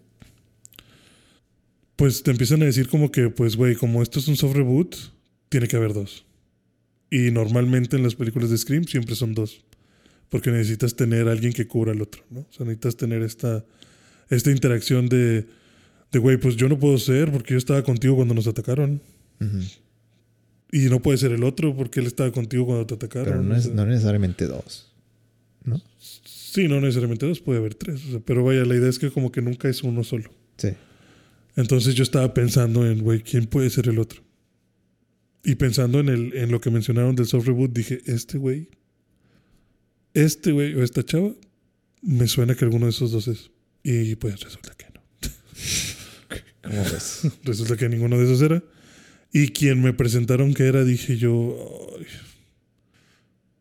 [1.96, 4.96] Pues te empiezan a decir como que, pues, güey, como esto es un soft reboot,
[5.48, 6.26] tiene que haber dos.
[7.10, 9.64] Y normalmente en las películas de Scream siempre son dos.
[10.28, 12.40] Porque necesitas tener a alguien que cubra al otro, ¿no?
[12.40, 13.64] O sea, necesitas tener esta,
[14.30, 15.46] esta interacción de,
[16.10, 19.00] de, güey, pues yo no puedo ser porque yo estaba contigo cuando nos atacaron.
[20.72, 23.26] Y no puede ser el otro porque él estaba contigo cuando te atacaron.
[23.26, 23.74] Pero no, o es, sea.
[23.74, 24.90] no necesariamente dos.
[25.62, 25.80] ¿No?
[26.00, 28.04] Sí, no necesariamente dos, puede haber tres.
[28.06, 30.30] o sea, pero vaya, la idea es que como que nunca es uno solo.
[30.56, 30.70] Sí.
[31.56, 34.22] Entonces yo estaba pensando en, güey, ¿quién puede ser el otro?
[35.44, 38.68] Y pensando en, el, en lo que mencionaron del soft reboot, dije, este güey,
[40.14, 41.32] este güey o esta chava,
[42.02, 43.50] me suena que alguno de esos dos es.
[43.82, 45.00] Y pues resulta que no.
[46.62, 47.28] ¿Cómo ves?
[47.44, 48.62] Resulta que ninguno de esos era.
[49.32, 51.58] Y quien me presentaron que era, dije yo,
[51.98, 52.06] "Ay,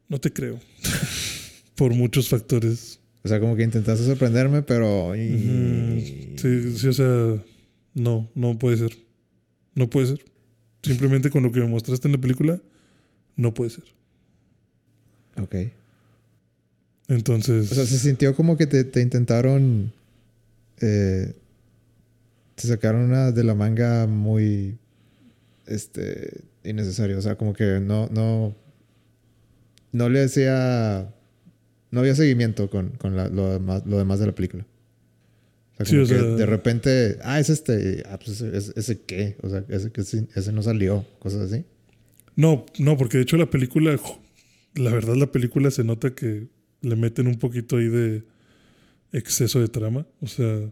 [0.07, 0.59] no te creo.
[1.75, 2.99] Por muchos factores.
[3.23, 5.13] O sea, como que intentaste sorprenderme, pero...
[5.15, 7.43] Sí, sí, o sea,
[7.93, 8.97] no, no puede ser.
[9.75, 10.25] No puede ser.
[10.81, 12.61] Simplemente con lo que me mostraste en la película,
[13.35, 13.83] no puede ser.
[15.37, 15.55] Ok.
[17.07, 19.91] Entonces, O sea, se sintió como que te, te intentaron...
[20.81, 21.33] eh,
[22.55, 24.77] te sacaron una de la manga muy...
[25.65, 26.41] Este...
[26.63, 27.17] Innecesario.
[27.17, 28.07] O sea, como que no...
[28.11, 28.55] No,
[29.91, 31.13] no le hacía...
[31.91, 34.65] No había seguimiento con, con la- lo, demás, lo demás de la película.
[35.79, 37.17] O sea, Sí, como o que sea- de repente...
[37.23, 38.03] Ah, es este...
[38.07, 39.37] Ah, pues ese, ese- ese qué.
[39.41, 41.05] O sea, ese, que sí- ese no salió.
[41.19, 41.63] Cosas así.
[42.35, 43.99] no, no, porque de hecho la película,
[44.75, 46.47] la verdad la película se nota que
[46.81, 48.23] le meten un poquito ahí de
[49.11, 50.05] exceso de trama.
[50.21, 50.69] O sea,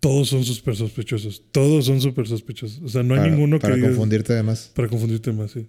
[0.00, 1.42] todos son súper sospechosos.
[1.52, 2.80] Todos son súper sospechosos.
[2.82, 4.70] O sea, no hay para, ninguno que Para confundirte además.
[4.74, 5.66] Para confundirte más, sí.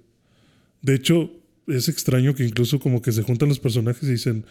[0.82, 1.32] De hecho,
[1.68, 4.46] es extraño que incluso como que se juntan los personajes y dicen,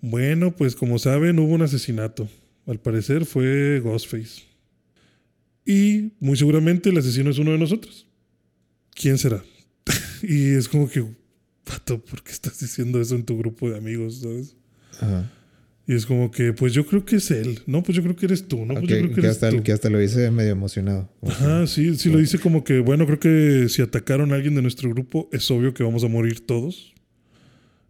[0.00, 2.28] bueno, pues como saben, hubo un asesinato.
[2.68, 4.42] Al parecer fue Ghostface.
[5.64, 8.06] Y muy seguramente el asesino es uno de nosotros.
[8.94, 9.42] ¿Quién será?
[10.22, 11.04] y es como que,
[11.64, 14.20] pato, ¿por qué estás diciendo eso en tu grupo de amigos?
[14.20, 14.54] ¿Sabes?
[15.00, 15.32] Ajá.
[15.86, 17.60] Y es como que, pues yo creo que es él.
[17.66, 18.66] No, pues yo creo que eres tú.
[18.66, 19.62] No, pues Ok, yo creo que que, eres hasta, tú.
[19.62, 21.10] que hasta lo hice medio emocionado.
[21.26, 24.60] Ajá, sí, sí lo dice como que, bueno, creo que si atacaron a alguien de
[24.60, 26.92] nuestro grupo, es obvio que vamos a morir todos.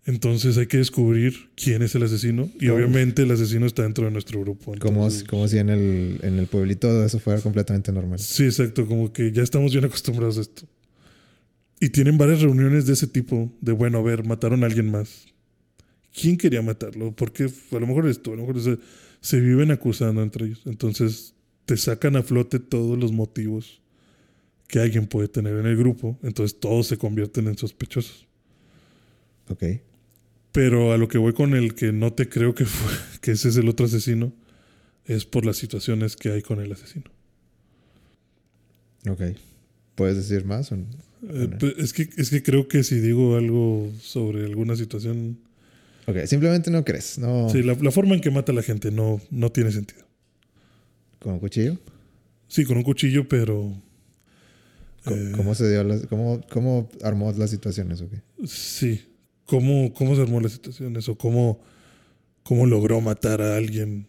[0.08, 2.48] Entonces hay que descubrir quién es el asesino.
[2.58, 4.74] Y obviamente el asesino está dentro de nuestro grupo.
[4.78, 8.18] como, entonces- si- como si en el, en el pueblito eso fuera completamente normal.
[8.18, 10.62] Sí, exacto, como que ya estamos bien acostumbrados a esto.
[11.78, 15.26] Y tienen varias reuniones de ese tipo, de bueno, a ver, mataron a alguien más.
[16.18, 17.12] ¿Quién quería matarlo?
[17.14, 18.78] Porque a lo mejor eres tú, a lo mejor se,
[19.20, 20.62] se viven acusando entre ellos.
[20.64, 21.34] Entonces
[21.66, 23.82] te sacan a flote todos los motivos
[24.68, 26.18] que alguien puede tener en el grupo.
[26.22, 28.26] Entonces todos se convierten en sospechosos.
[29.50, 29.64] Ok.
[30.58, 33.48] Pero a lo que voy con el que no te creo que, fue, que ese
[33.48, 34.32] es el otro asesino,
[35.04, 37.04] es por las situaciones que hay con el asesino.
[39.08, 39.22] Ok.
[39.94, 40.72] ¿Puedes decir más?
[40.72, 40.86] o no?
[41.30, 45.38] Eh, pues, es, que, es que creo que si digo algo sobre alguna situación...
[46.06, 47.18] Ok, simplemente no crees.
[47.18, 47.48] No.
[47.50, 50.06] Sí, la, la forma en que mata a la gente no, no tiene sentido.
[51.20, 51.78] ¿Con un cuchillo?
[52.48, 53.80] Sí, con un cuchillo, pero...
[55.04, 58.00] Co- eh, ¿Cómo se dio las, cómo, cómo armó las situaciones?
[58.00, 58.12] ok?
[58.44, 59.04] Sí.
[59.48, 60.94] ¿Cómo, ¿Cómo se armó la situación?
[60.96, 61.58] Eso, cómo,
[62.42, 64.06] cómo logró matar a alguien.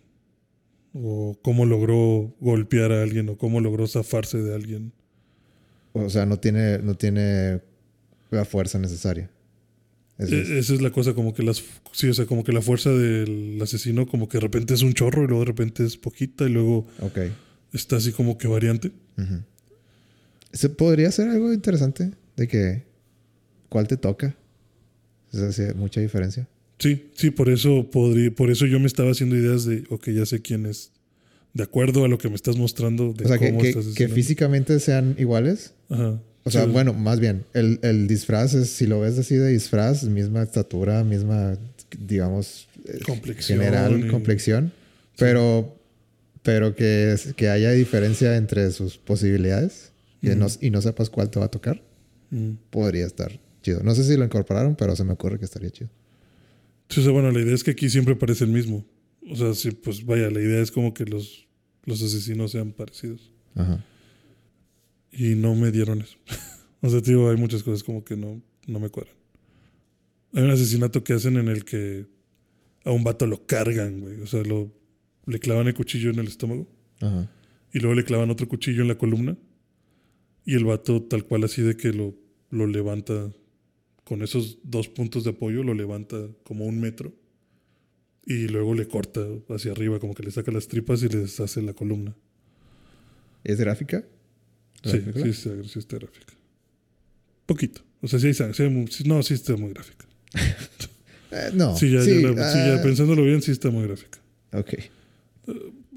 [0.93, 3.29] O cómo logró golpear a alguien.
[3.29, 4.91] O cómo logró zafarse de alguien.
[5.93, 7.61] O sea, no tiene, no tiene
[8.31, 9.31] la fuerza necesaria.
[10.17, 10.49] Eso es.
[10.49, 11.63] E- Esa es la cosa, como que las...
[11.93, 14.93] Sí, o sea, como que la fuerza del asesino como que de repente es un
[14.93, 16.85] chorro y luego de repente es poquita y luego
[17.71, 18.91] está así como que variante.
[20.51, 22.83] Eso podría ser algo interesante de que
[23.69, 24.35] cuál te toca.
[25.31, 26.47] Sea, sí, mucha diferencia.
[26.79, 30.25] Sí, sí, por eso podría, por eso yo me estaba haciendo ideas de, ok, ya
[30.25, 30.91] sé quién es.
[31.53, 33.83] De acuerdo a lo que me estás mostrando de O sea, que, cómo que- estás
[33.85, 34.15] que asesinando.
[34.15, 35.73] físicamente sean iguales.
[35.89, 36.21] Ajá.
[36.45, 36.69] O sea, Sí.
[36.71, 41.03] bueno, más bien, el, el disfraz es, si lo ves así de disfraz, misma estatura,
[41.03, 41.57] misma,
[41.99, 44.71] digamos, eh, Complexión general y- complexión,
[45.17, 45.75] pero,
[46.43, 49.91] pero que, que haya diferencia entre sus posibilidades
[50.21, 51.81] y, no, y no sepas cuál te va a tocar,
[52.31, 52.51] Mm.
[52.69, 53.31] podría estar
[53.61, 53.83] chido.
[53.83, 55.89] No sé si lo incorporaron, pero se me ocurre que estaría chido.
[56.89, 58.85] Sí, o sea, bueno, la idea es que aquí siempre parece el mismo.
[59.29, 61.47] O sea, sí, pues vaya, la idea es como que los,
[61.85, 63.31] los asesinos sean parecidos.
[63.55, 63.85] Ajá.
[65.11, 66.17] Y no me dieron eso.
[66.81, 69.15] o sea, tío, hay muchas cosas como que no, no me cuadran.
[70.33, 72.05] Hay un asesinato que hacen en el que
[72.85, 74.21] a un vato lo cargan, güey.
[74.21, 74.71] O sea, lo,
[75.25, 76.67] le clavan el cuchillo en el estómago
[77.01, 77.29] Ajá.
[77.73, 79.37] y luego le clavan otro cuchillo en la columna.
[80.45, 82.15] Y el vato, tal cual así de que lo,
[82.49, 83.31] lo levanta
[84.09, 87.13] con esos dos puntos de apoyo, lo levanta como un metro.
[88.25, 91.61] Y luego le corta hacia arriba, como que le saca las tripas y les hace
[91.61, 92.15] la columna.
[93.43, 94.03] ¿Es gráfica?
[94.83, 95.25] ¿La Sí, película?
[95.25, 96.33] sí, está, sí está gráfica.
[97.45, 97.81] Poquito.
[98.01, 98.55] O sea, sí hay sangre.
[98.55, 98.69] sí hay
[99.05, 100.05] no, sí está muy gráfica.
[101.31, 101.77] Eh, no.
[101.77, 104.17] Sí, ya, sí, ya la- sí, ya ah, pensándolo bien, sí está muy gráfica.
[104.51, 104.73] Ok.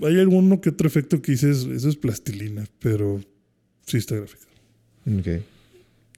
[0.02, 3.18] Hay alguno que otro efecto que dices, eso es plastilina, pero
[3.86, 4.44] sí está gráfica.
[5.06, 5.43] Ok.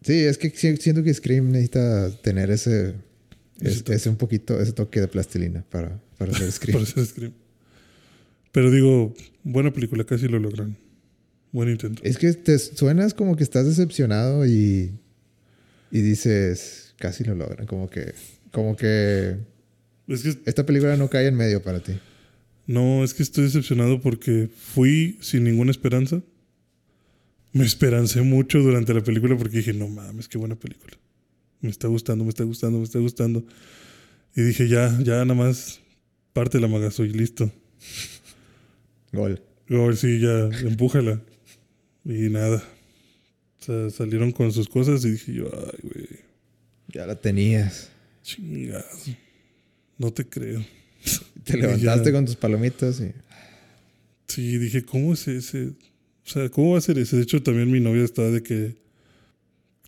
[0.05, 2.95] Sí, es que si- siento que Scream necesita tener ese,
[3.61, 6.73] Ese es- ese, un poquito, ese toque de plastilina para, para hacer Scream.
[6.79, 7.33] Para hacer Scream.
[8.53, 10.77] Pero digo, buena película, casi lo logran.
[11.53, 12.03] Buen intento.
[12.05, 14.91] es que te suenas como que estás decepcionado y,
[15.93, 17.67] y dices, casi lo logran.
[17.67, 18.13] Como que,
[18.53, 19.37] como que
[20.09, 21.93] Es que esta película no cae en medio para ti.
[22.67, 26.23] no, es que estoy decepcionado porque fui sin ninguna esperanza.
[27.55, 30.97] Me esperancé mucho durante la película porque dije, no mames, qué buena película.
[31.61, 33.45] Me está gustando, me está gustando, me está gustando.
[34.35, 35.81] Y dije, ya, ya nada más
[36.33, 37.51] parte la magazo y listo.
[39.13, 39.41] Gol.
[39.69, 41.23] Luego sí, ya, empújala.
[42.05, 42.63] Y nada.
[43.61, 46.09] O sea, salieron con sus cosas y dije yo, ay, güey,
[46.89, 47.89] Ya la tenías.
[48.25, 48.85] chingado.
[49.97, 50.63] No te creo.
[51.45, 53.13] Te levantaste con tus palomitas y...
[54.27, 55.73] Sí, dije, ¿cómo es ese?
[56.27, 57.17] O sea, ¿cómo va a ser ese?
[57.17, 58.77] De hecho, también mi novia estaba de que,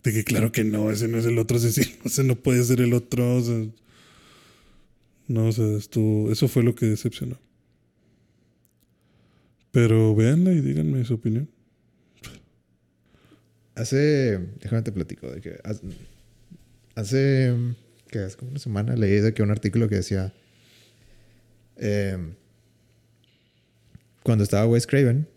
[0.03, 2.81] de que claro que no, ese no es el otro asesino, ese no puede ser
[2.81, 3.41] el otro.
[5.27, 7.39] no, o sea, estuvo, eso fue lo que decepcionó.
[9.71, 11.49] Pero véanla y díganme su opinión.
[13.75, 15.81] Hace, déjame te platico, de que hace,
[16.95, 17.55] hace
[18.09, 20.33] que es como una semana leí de que un artículo que decía
[21.75, 22.17] eh,
[24.23, 25.27] cuando estaba Wes Craven,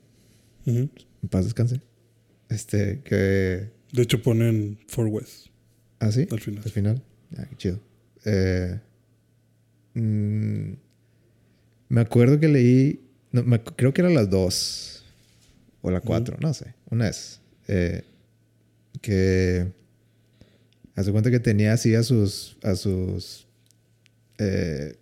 [0.67, 0.89] Ujú.
[1.23, 1.81] en paz descanse,
[2.49, 5.47] este, que, De hecho, ponen For West
[6.01, 6.63] ah, sí, al final.
[6.65, 7.03] al final,
[7.37, 7.81] ah, qué chido.
[8.25, 8.79] Eh,
[9.95, 10.73] mm,
[11.89, 13.01] me acuerdo que leí,
[13.33, 15.05] no, me ac- creo que eran las dos
[15.83, 18.03] o la cuatro, no sé, una es eh,
[19.01, 19.73] que
[20.95, 23.47] hace cuenta que tenía así a sus a sus
[24.39, 24.97] eh,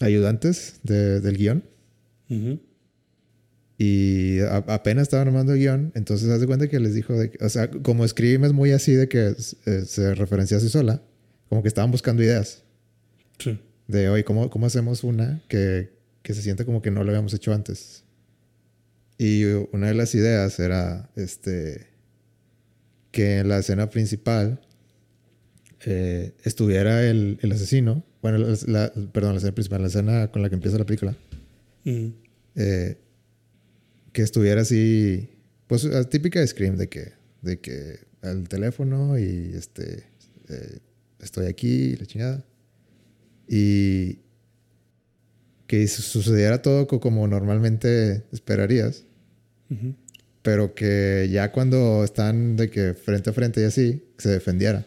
[0.00, 1.64] ayudantes de- del guion
[2.30, 2.60] Ujú.
[3.84, 7.48] Y a- apenas estaban armando el guion, entonces hace cuenta que les dijo, de o
[7.48, 9.34] sea, como Scream es muy así de que
[9.66, 11.02] eh, se referencia a sí sola,
[11.48, 12.62] como que estaban buscando ideas
[13.38, 13.58] Sí.
[13.88, 15.90] de, oye, ¿cómo, cómo hacemos una que,
[16.22, 18.04] que se sienta como que no lo habíamos hecho antes?
[19.18, 21.88] Y una de las ideas era, este,
[23.10, 24.60] que en la escena principal
[25.84, 30.42] eh, estuviera el, el asesino, bueno, la, la- perdón, la escena principal, la escena con
[30.42, 31.16] la que empieza la película,
[31.84, 32.14] Ujú.
[32.54, 32.98] eh,
[34.12, 35.28] que estuviera así,
[35.66, 40.04] pues la típica de Scream, de que, de que al teléfono y este,
[40.48, 40.78] eh,
[41.20, 42.44] estoy aquí, la chingada.
[43.48, 44.18] Y
[45.66, 49.04] que su- sucediera todo co- como normalmente esperarías,
[50.42, 54.86] pero que ya cuando están de que frente a frente y así, se defendiera.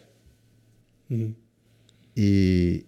[2.14, 2.86] Y,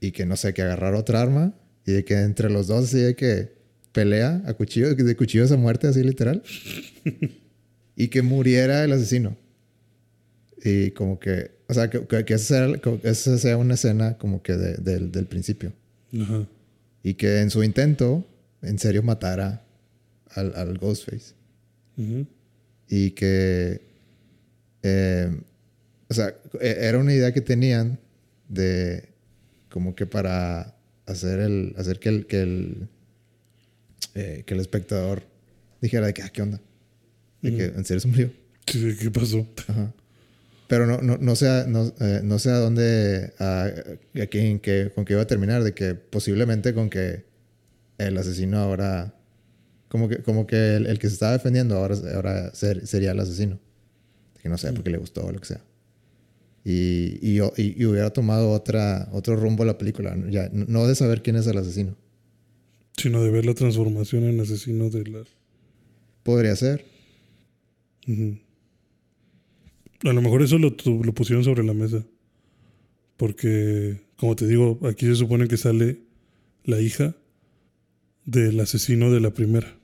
[0.00, 2.98] y que no sé, que agarrar otra arma y de que entre los dos así
[3.00, 3.57] de que
[3.98, 6.42] pelea a cuchillo, de cuchillos a muerte, así literal.
[7.96, 9.36] y que muriera el asesino.
[10.64, 14.16] Y como que, o sea, que, que, que esa, sea, que esa sea una escena
[14.18, 15.72] como que de- del- del principio.
[16.20, 16.46] Ajá.
[17.02, 18.24] Y que en su intento,
[18.62, 19.64] en serio, matara
[20.34, 21.34] al, al Ghostface.
[21.96, 22.26] Ujú.
[22.88, 23.80] Y que,
[24.82, 25.30] eh,
[26.08, 27.98] o sea, e- era una idea que tenían
[28.48, 29.08] de
[29.70, 30.74] como que para
[31.06, 32.88] hacer el, hacer que el, que el,
[34.20, 35.22] eh, que el espectador
[35.80, 36.60] dijera de que, ah, ¿qué onda?
[37.42, 38.30] De que en serio se murió.
[38.66, 39.46] Sí, ¿qué pasó?
[39.68, 39.94] Ajá.
[40.66, 43.64] Pero no, no, no sé, a- no, eh, no sé a dónde, a,
[44.22, 47.24] a quién, que, con qué iba a terminar, de que posiblemente con que
[47.96, 49.14] el asesino ahora,
[49.88, 53.20] como que, como que el, el que se estaba defendiendo ahora, ahora ser- sería el
[53.20, 53.58] asesino.
[54.34, 55.60] De que no sé, porque le gustó o lo que sea.
[56.64, 61.22] Y, y, y- y hubiera tomado otra, otro rumbo la película, ya, no de saber
[61.22, 61.96] quién es el asesino.
[62.98, 65.24] Sino de ver la transformación en asesino de la...
[66.22, 66.84] Podría ser.
[70.04, 72.04] A lo mejor eso lo, lo pusieron sobre la mesa.
[73.16, 76.00] Porque, como te digo, aquí se supone que sale
[76.64, 77.16] la hija
[78.24, 79.78] del asesino de la primera.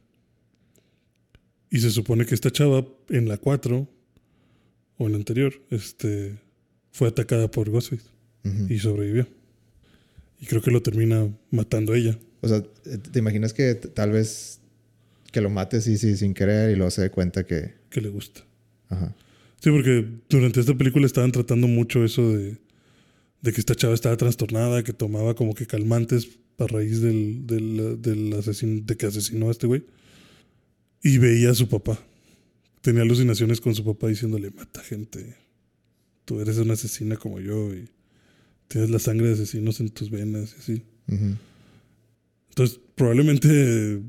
[1.70, 3.88] Y se supone que esta chava en la 4
[4.98, 6.38] o en la anterior este,
[6.92, 8.06] fue atacada por Ghostface
[8.68, 9.26] y sobrevivió.
[10.44, 12.18] Y creo que lo termina matando ella.
[12.42, 14.60] O sea, ¿te imaginas que tal vez
[15.32, 17.72] que lo mate sí, sí, sin querer y luego se dé cuenta que...
[17.88, 18.42] que le gusta.
[18.90, 19.16] Ajá.
[19.60, 22.58] Sí, porque durante esta película estaban tratando mucho eso de,
[23.40, 28.02] de que esta chava estaba trastornada, que tomaba como que calmantes a raíz del, del,
[28.02, 29.82] del asesino, de que asesinó a este güey.
[31.02, 31.98] Y veía a su papá.
[32.82, 35.36] Tenía alucinaciones con su papá diciéndole, mata gente.
[36.26, 37.88] Tú eres una asesina como yo y
[38.74, 40.82] tienes la sangre de asesinos en tus venas y así.
[42.48, 44.00] Entonces, probablemente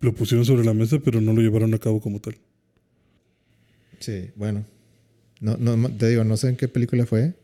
[0.00, 2.34] lo pusieron sobre la mesa, pero no lo llevaron a cabo como tal.
[4.00, 4.64] Sí, bueno.
[5.40, 7.34] No, no, te digo, no sé en qué película fue,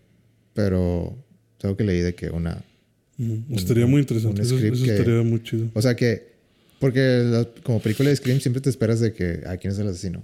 [0.55, 1.17] pero
[1.63, 2.65] algo que leí de que una...
[3.17, 3.43] Ujú.
[3.55, 4.41] Estaría muy interesante.
[4.41, 5.69] un Eso, eso que- estaría muy chido.
[5.75, 6.37] O sea que...
[6.81, 9.43] Porque la- como película de Scream siempre te esperas de que...
[9.47, 10.23] ¿A quién es el asesino?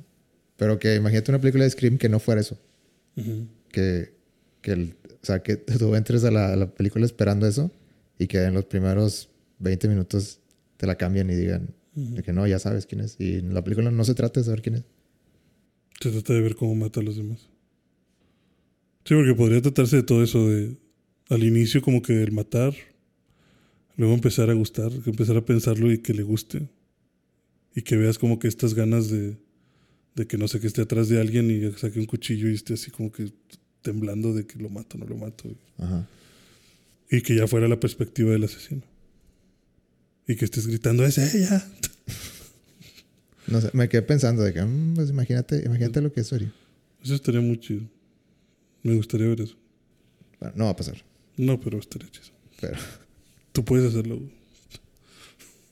[0.56, 2.58] Pero que imagínate una película de Scream que no fuera eso.
[3.70, 4.12] Que...
[4.60, 4.94] que el-
[5.24, 7.70] o sea, que tú entres a la, película esperando eso
[8.18, 10.40] y que en los primeros 20 minutos
[10.76, 13.16] te la cambien y digan de que no, ya sabes quién es.
[13.18, 14.84] Y en la película no se trata de saber quién es.
[16.01, 17.48] Se trata de ver cómo mata a los demás.
[19.05, 20.76] Sí, porque podría tratarse de todo eso de
[21.30, 22.74] al inicio como que el matar,
[23.96, 26.68] luego empezar a gustar, empezar a pensarlo y que le guste.
[27.74, 29.38] Y que veas como que estas ganas de,
[30.14, 32.74] de que no sé, que esté atrás de alguien y saque un cuchillo y esté
[32.74, 33.32] así como que
[33.85, 35.44] temblando de que lo mato, no lo mato.
[35.78, 36.09] Ajá.
[37.11, 38.82] Y que ya fuera la perspectiva del asesino.
[40.27, 41.65] Y que estés gritando, es ella.
[43.47, 46.51] No sé, me quedé pensando de que, mm, pues imagínate, imagínate lo que es Ori.
[47.05, 47.82] Eso estaría muy chido.
[48.82, 49.55] Me gustaría ver eso.
[50.40, 50.97] Bueno, no va a pasar,
[51.36, 52.28] No, pero estaría chido.
[52.61, 52.78] pero
[53.52, 54.19] Tú puedes hacerlo.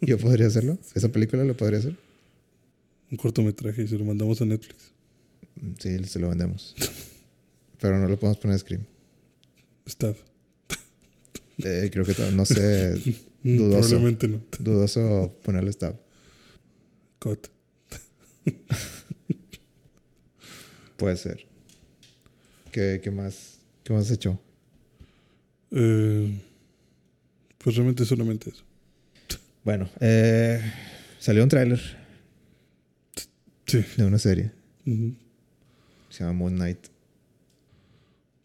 [0.03, 0.79] yo podría hacerlo.
[0.95, 1.97] Esa película lo podría hacer.
[3.11, 4.93] Un cortometraje y se lo mandamos a Netflix.
[5.79, 6.75] Sí, se lo vendemos.
[7.83, 8.87] Pero no lo podemos poner Scream.
[9.89, 10.17] Stab.
[11.59, 12.95] Eh, creo que no sé,
[13.45, 13.89] Mm, Dudoso.
[13.89, 14.41] Probablemente no.
[14.61, 15.97] dudoso ponerle stab.
[17.19, 17.49] Cut.
[20.97, 21.45] Puede ser.
[22.71, 23.59] ¿Qué, qué más?
[23.83, 24.41] ¿Qué más has hecho?
[25.73, 26.41] Eh,
[27.59, 28.63] pues realmente solamente eso.
[29.65, 30.61] Bueno, eh,
[31.19, 31.81] salió un tráiler
[33.67, 33.85] Sí.
[33.97, 34.53] de una serie.
[34.85, 36.92] Se llama Moon Knight.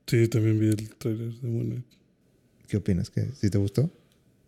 [0.07, 1.85] Sí, también vi el trailer de Moon Knight.
[2.67, 3.09] ¿Qué opinas?
[3.09, 3.91] ¿Que ¿Sí te gustó?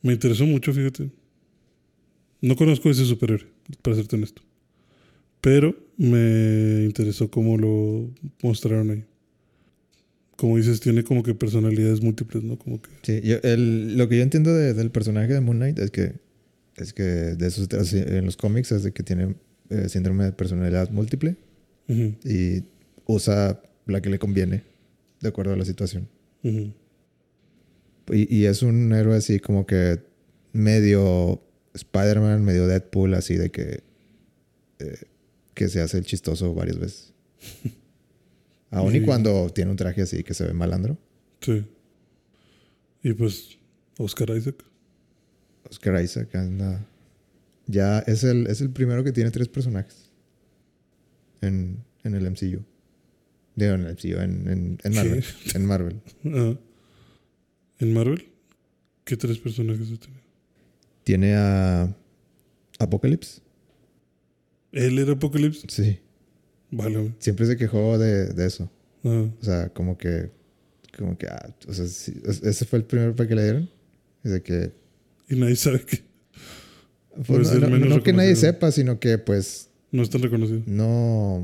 [0.01, 1.09] Me interesó mucho, fíjate.
[2.41, 3.47] No conozco ese superhéroe,
[3.81, 4.41] para serte honesto.
[5.41, 8.09] Pero me interesó cómo lo
[8.41, 9.03] mostraron ahí.
[10.37, 12.57] Como dices, tiene como que personalidades múltiples, ¿no?
[12.57, 12.89] Como que.
[13.03, 16.13] Sí, yo- el- lo que yo entiendo de- del personaje de Moon Knight es que,
[16.77, 19.35] es que de esos, así, en los cómics es de que tiene
[19.69, 21.35] eh, síndrome de personalidad múltiple
[22.23, 22.63] y
[23.05, 24.63] usa la que le conviene
[25.21, 26.07] de acuerdo a la situación.
[26.43, 26.73] Y,
[28.07, 29.99] y es un héroe así como que
[30.51, 31.41] medio
[31.73, 33.83] Spider-Man, medio Deadpool, así de que,
[34.79, 35.01] eh,
[35.53, 37.13] que se hace el chistoso varias veces.
[38.71, 40.97] Aún y cuando tiene un traje así que se ve malandro.
[41.41, 41.65] Sí.
[43.01, 43.57] Y pues,
[43.97, 44.63] Oscar Isaac.
[45.69, 46.85] Oscar Isaac anda.
[47.65, 50.11] Ya es el, es el primero que tiene tres personajes
[51.41, 52.63] en, en el MCU.
[53.59, 55.23] Digo, en el MCU, en, en, en Marvel.
[55.53, 56.01] En Marvel.
[56.25, 56.57] Ah.
[57.79, 58.25] ¿En Marvel?
[59.03, 60.21] ¿Qué tres personajes tenido?
[61.03, 61.95] Tiene a
[62.77, 63.41] Apocalypse.
[64.71, 65.65] ¿Él era Apocalypse?
[65.69, 65.99] Sí.
[66.71, 67.13] Vale.
[67.19, 68.69] Siempre se quejó de, de eso.
[69.03, 70.29] Ah, O sea, como que.
[70.97, 71.27] Como que.
[71.27, 72.13] ah, o sea, sí,
[72.43, 73.69] ese fue el primer papel que le dieron.
[74.23, 74.71] Es de que.
[75.29, 76.03] y nadie sabe que
[77.25, 79.69] pues, no, no- que nadie sepa, sino que pues.
[79.91, 80.61] no es tan reconocido.
[80.65, 81.43] No.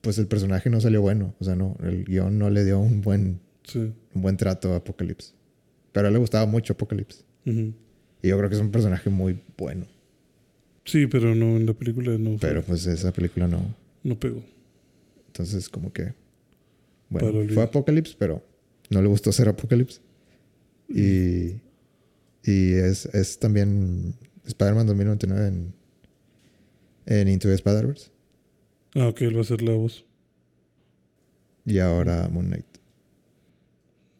[0.00, 1.34] Pues el personaje no salió bueno.
[1.40, 1.76] O sea, no.
[1.82, 3.92] El guion no le dio un buen, Sí.
[4.14, 5.32] un buen trato a Apocalypse.
[5.92, 7.24] Pero a él le gustaba mucho Apocalypse.
[7.44, 9.86] Y yo creo que es un personaje muy bueno.
[10.84, 12.36] Sí, pero no, en la película no.
[12.40, 13.74] Pero pues esa película no.
[14.02, 14.42] No pegó.
[15.28, 16.12] Entonces, como que.
[17.08, 18.42] Bueno, fue Apocalypse, pero
[18.90, 20.00] no le gustó ser Apocalypse.
[20.88, 21.60] Y.
[22.42, 24.14] Y es, es también
[24.46, 25.74] Spider-Man 2099 en.
[27.06, 28.10] En Into the Spider-Verse.
[28.94, 30.04] Ah, ok, él va a ser la voz.
[31.64, 32.66] Y ahora Moon Knight.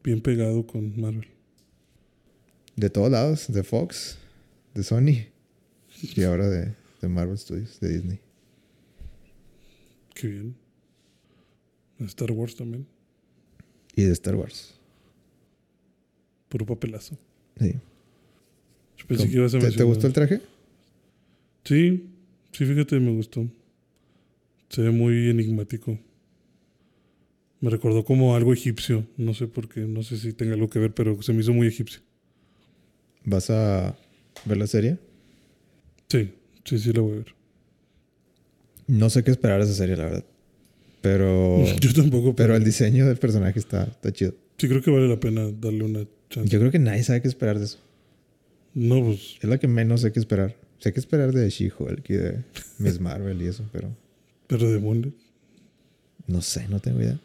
[0.05, 1.29] Bien pegado con Marvel.
[2.77, 4.19] De todos lados, de Fox,
[4.75, 5.27] de Sony.
[6.17, 8.21] Y ahora de, de Marvel Studios, de Disney.
[10.15, 10.57] Qué bien.
[12.01, 12.87] Star Wars también.
[13.95, 14.75] Y de Star Wars.
[16.49, 17.19] Puro papelazo.
[17.59, 17.75] Sí.
[18.97, 20.41] Yo pensé que ibas a ¿Te, te gustó el traje?
[21.65, 22.09] Sí,
[22.53, 23.47] sí, fíjate, me gustó.
[24.71, 25.99] Se ve muy enigmático.
[27.61, 29.07] Me recordó como algo egipcio.
[29.17, 31.53] No sé por qué, no sé si tenga algo que ver, pero se me hizo
[31.53, 32.01] muy egipcio.
[33.25, 33.97] ¿Vas a
[34.47, 34.99] ver la serie?
[36.09, 36.33] Sí,
[36.65, 37.35] sí, sí, la voy a ver.
[38.87, 40.25] No sé qué esperar de esa serie, la verdad.
[41.03, 41.65] Pero.
[41.81, 44.35] Yo tampoco, Pero el diseño del personaje está, está chido.
[44.57, 46.49] sí creo que vale la pena darle una chance.
[46.49, 47.79] Yo creo que nadie sabe qué esperar de eso.
[48.73, 50.57] No, pues, Es la que menos sé qué esperar.
[50.79, 52.45] Sé qué esperar de She-Hulk y de
[52.79, 53.95] Miss Marvel y eso, pero
[54.51, 55.15] pero de Moon,
[56.27, 57.21] no sé, no tengo idea.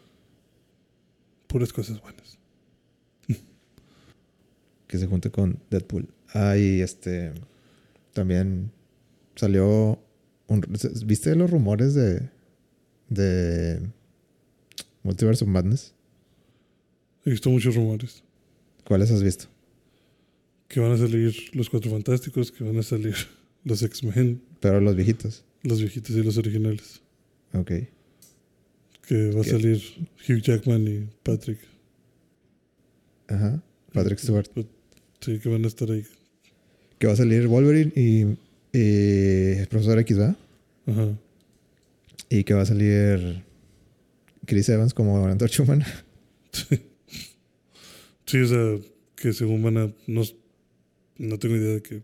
[1.48, 2.38] puras cosas buenas.
[4.86, 6.08] que se junte con Deadpool.
[6.32, 7.32] Ah, y este.
[8.12, 8.70] También
[9.34, 9.98] salió.
[10.46, 10.64] Un,
[11.04, 12.30] ¿Viste los rumores de.
[13.08, 13.80] de.
[15.02, 15.94] Multiverse of Madness?
[17.24, 18.22] He visto muchos rumores.
[18.84, 19.46] ¿Cuáles has visto?
[20.68, 23.16] Que van a salir los Cuatro Fantásticos, que van a salir
[23.64, 24.40] los X-Men.
[24.60, 25.44] Pero los viejitos.
[25.64, 27.02] Los viejitos y los originales.
[27.52, 27.72] Ok.
[29.06, 29.80] Que va a salir
[30.28, 31.60] Hugh Jackman y Patrick.
[33.28, 33.62] Ajá.
[33.92, 34.48] Patrick Stewart.
[35.20, 36.04] Sí, que van a estar ahí.
[36.98, 38.36] Que va a salir Wolverine y,
[38.72, 40.36] y Profesor X, ¿verdad?
[40.86, 41.18] Ajá.
[42.28, 43.44] Y que va a salir
[44.44, 45.86] Chris Evans como Antorcha Humana.
[46.52, 46.80] Sí.
[48.24, 48.78] sí, o sea,
[49.14, 49.92] que según van a...
[50.06, 50.22] No,
[51.18, 52.02] no tengo idea de qué...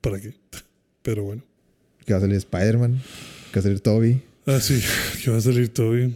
[0.00, 0.34] ¿Para qué?
[1.02, 1.42] Pero bueno.
[2.06, 3.02] Que va a salir Spider-Man.
[3.56, 4.22] Que va a salir Toby.
[4.46, 4.80] Ah, sí.
[5.24, 6.14] Que va a salir Toby.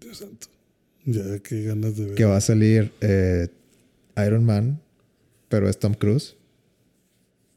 [0.00, 0.48] Dios santo.
[1.04, 2.14] Ya, qué ganas de ver.
[2.16, 3.46] Que va a salir eh,
[4.26, 4.80] Iron Man.
[5.48, 6.34] Pero es Tom Cruise.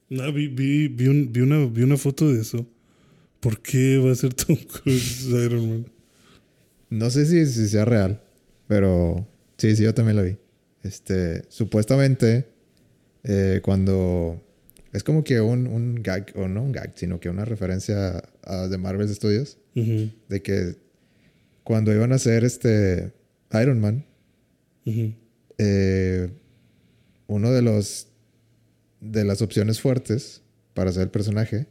[0.09, 2.67] No, vi, vi, vi, un- vi una, vi una foto de eso.
[3.39, 5.85] ¿Por qué va a ser Tom Cruise Iron Man?
[6.91, 8.21] No sé si, si sea real.
[8.67, 10.37] Pero sí, sí, yo también lo vi.
[10.83, 12.45] Este, supuestamente,
[13.23, 14.39] eh, cuando
[14.93, 18.21] es como que un, un gag, o no un gag, sino que una referencia
[18.69, 20.75] de Marvel Studios, de que
[21.63, 23.13] cuando iban a hacer este
[23.61, 24.05] Iron Man,
[25.57, 26.29] eh,
[27.27, 28.07] uno de los
[28.99, 30.41] de las opciones fuertes
[30.73, 31.67] para hacer el personaje,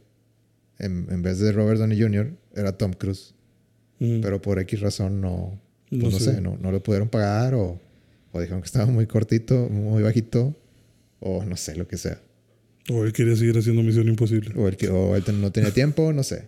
[0.79, 3.33] en, en vez de Robert Downey Jr., era Tom Cruise.
[3.99, 6.41] Pero por X razón no, pues No no, sé.
[6.41, 7.79] no, no lo pudieron pagar o,
[8.31, 10.55] o dijeron que estaba muy cortito, muy bajito,
[11.19, 12.19] o no sé, lo que sea.
[12.89, 14.55] O él quería seguir haciendo Misión Imposible.
[14.55, 16.45] O, o él no tenía tiempo, no sé.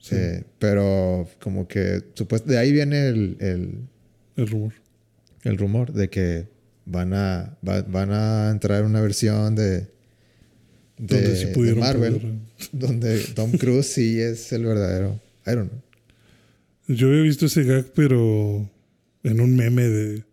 [0.00, 3.74] Sí, Eh, pero como que supuest- de ahí viene el, el,
[4.36, 4.72] el rumor.
[5.44, 6.48] el rumor de que
[6.86, 9.86] van a, va- van a entrar una versión de, de,
[10.98, 12.34] Donde sí de pudieron Marvel, poder-
[12.72, 15.82] donde Tom Cruise sí es el verdadero Iron Man.
[16.88, 18.68] Yo había visto ese gag, pero
[19.22, 20.24] en un meme de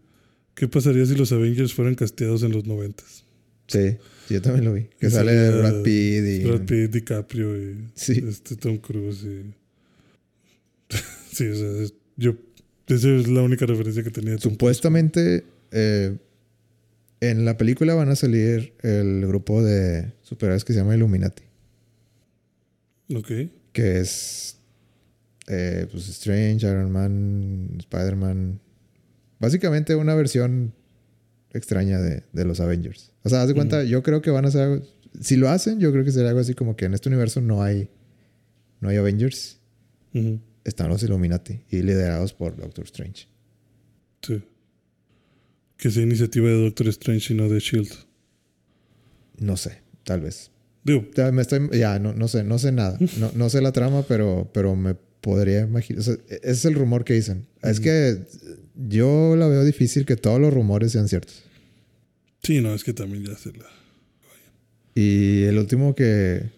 [0.56, 3.26] qué pasaría si los Avengers fueran casteados en los noventas.
[3.68, 3.98] Sí,
[4.30, 4.88] yo también lo vi.
[5.00, 6.44] Que Y sale Brad Pitt y...
[6.46, 8.24] Brad Pitt, DiCaprio y Sí.
[8.28, 9.24] este Tom Cruise.
[9.24, 9.54] Y...
[11.38, 12.36] sí, o sea, es- yo
[12.88, 14.38] esa es la única referencia que tenía.
[14.38, 16.18] Supuestamente eh,
[17.20, 21.44] en la película van a salir el grupo de superhéroes que se llama Illuminati.
[23.16, 23.28] Ok.
[23.72, 24.58] que es
[25.48, 28.60] eh, pues Strange, Iron Man, Spider-Man,
[29.40, 30.74] básicamente una versión
[31.54, 33.12] extraña de, de los Avengers.
[33.24, 34.86] O sea, haz de cuenta, yo creo que van a hacer algo,
[35.22, 37.62] si lo hacen, yo creo que será algo así como que en este universo no
[37.64, 37.90] hay
[38.82, 39.60] no hay Avengers,
[40.14, 43.28] Ujú, están los Illuminati y liderados por Doctor Strange.
[44.22, 44.44] Sí.
[45.78, 47.92] Que sea iniciativa de Doctor Strange y no de Shield.
[49.40, 50.52] No sé, tal vez.
[50.84, 52.98] Digo, Ya, me estoy, ya no, no sé, no sé nada.
[53.20, 56.02] No, no sé la trama, pero, pero me podría imaginar.
[56.02, 57.48] o sea, ese es el rumor que dicen.
[57.62, 58.18] Es que
[58.76, 61.44] yo la veo difícil que todos los rumores sean ciertos.
[62.44, 63.66] sí, no, es que también ya se la.
[64.96, 66.50] Y el último que,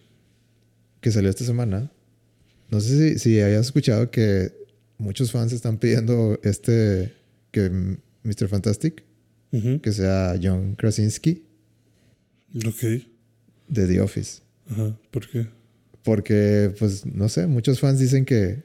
[1.01, 1.91] que salió esta semana,
[2.71, 4.51] no sé si, si hayas escuchado que
[4.97, 7.13] muchos fans están pidiendo este,
[7.51, 7.69] que
[8.23, 8.47] Mr.
[8.47, 9.03] Fantastic,
[9.81, 11.43] que sea John Krasinski
[12.65, 13.01] Ok.
[13.67, 14.41] de The Office.
[14.69, 14.95] Ajá.
[15.09, 15.47] ¿Por qué?
[16.03, 18.63] Porque, pues, no sé, muchos fans dicen que,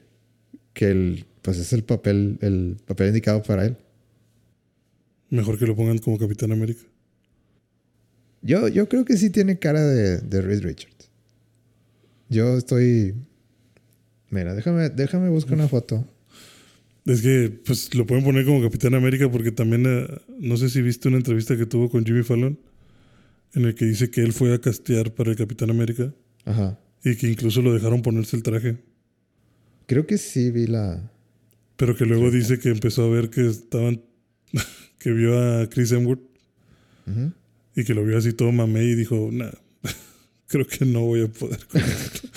[0.73, 3.77] que el, pues es el papel, el papel indicado para él.
[5.29, 6.81] Mejor que lo pongan como Capitán América.
[8.41, 11.09] Yo, yo creo que sí tiene cara de, de Reed Richards.
[12.29, 13.15] Yo estoy.
[14.35, 16.05] Mira, déjame, déjame buscar una foto.
[17.05, 20.07] Es que, pues, lo pueden poner como Capitán América porque también, eh,
[20.39, 22.59] no sé si viste una entrevista que tuvo con Jimmy Fallon
[23.53, 26.13] en el que dice que él fue a castear para el Capitán América
[26.43, 26.77] Ajá.
[27.03, 28.75] y que incluso lo dejaron ponerse el traje.
[29.87, 31.09] Creo que sí vi la.
[31.77, 34.01] Pero que luego dice que empezó a ver que estaban,
[34.99, 36.19] que vio a Chris Hemsworth
[37.07, 37.31] Ujú.
[37.75, 39.51] y que lo vio así todo mamé y dijo, nah,
[40.47, 41.59] creo que no voy a poder.
[41.67, 42.27] con esto".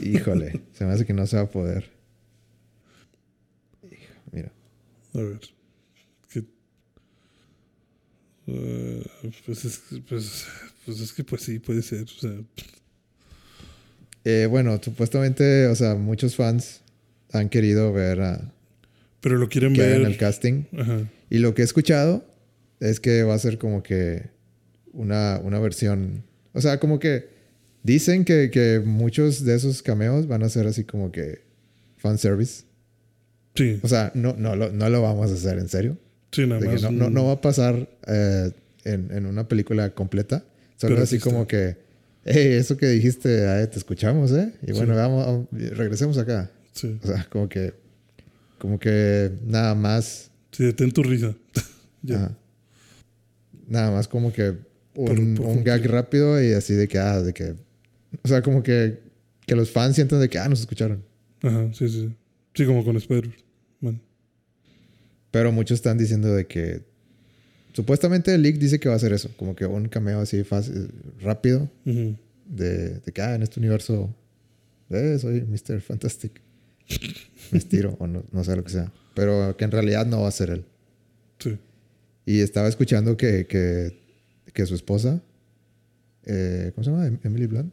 [0.02, 1.90] Híjole, se me hace que no se va a poder.
[3.84, 4.52] Hijo, Mira.
[5.14, 5.40] A ver.
[6.30, 6.44] ¿qué?
[8.46, 9.06] Eh,
[9.46, 10.46] pues, es, pues,
[10.84, 12.02] pues es que pues sí, puede ser.
[12.04, 12.32] O sea,
[14.24, 16.80] Eh, bueno, supuestamente, o sea, muchos fans
[17.32, 18.52] han querido ver a
[19.20, 19.96] pero lo quieren ver.
[19.96, 20.64] hagan el casting.
[20.76, 21.08] Ajá.
[21.30, 22.24] Y lo que he escuchado
[22.80, 24.30] es que va a ser como que
[24.92, 26.24] una, una versión.
[26.52, 27.28] O sea, como que
[27.82, 31.40] dicen que, que muchos de esos cameos van a ser así como que
[31.96, 32.64] fanservice.
[33.54, 35.98] Sí, O sea, no, no, lo, no lo vamos a hacer en serio.
[36.30, 36.82] sí, nada más.
[36.82, 38.50] no, no, no va a pasar eh,
[38.84, 40.44] en, en una película completa.
[40.76, 41.76] Solo Pero así sí como que,
[42.24, 44.52] hey, eso que dijiste, ah, te escuchamos, ¿eh?
[44.66, 44.98] Y bueno, Sí.
[44.98, 46.50] vamos, regresemos acá.
[46.72, 46.98] Sí.
[47.02, 47.74] O sea, como que,
[48.58, 51.34] como que nada más, Sí, detén tu risa.
[52.02, 52.34] ya.
[53.68, 54.54] nada más como que
[54.94, 57.54] un, Por- un gag rápido y así de que, ah, de que,
[58.22, 58.98] o sea, como que,
[59.46, 61.02] que los fans sientan de que, ah, nos escucharon.
[61.42, 62.14] Ajá, sí, sí.
[62.54, 64.00] Sí, como con Spider-Man.
[65.30, 66.82] Pero muchos están diciendo de que,
[67.72, 70.90] supuestamente el leak dice que va a hacer eso, como que un cameo así fácil,
[71.20, 72.16] rápido, Ujú.
[72.46, 74.14] de, de que, ah, en este universo,
[74.90, 75.80] eh, soy Mr.
[75.80, 76.40] Fantastic.
[77.50, 78.92] Me estiro, o no, no sé lo que sea.
[79.14, 80.64] Pero que en realidad no va a ser él.
[81.38, 81.56] Sí.
[82.26, 84.01] Y estaba escuchando que, que,
[84.52, 85.22] que su esposa,
[86.24, 87.06] eh, ¿cómo se llama?
[87.06, 87.72] Em- Emily Blunt.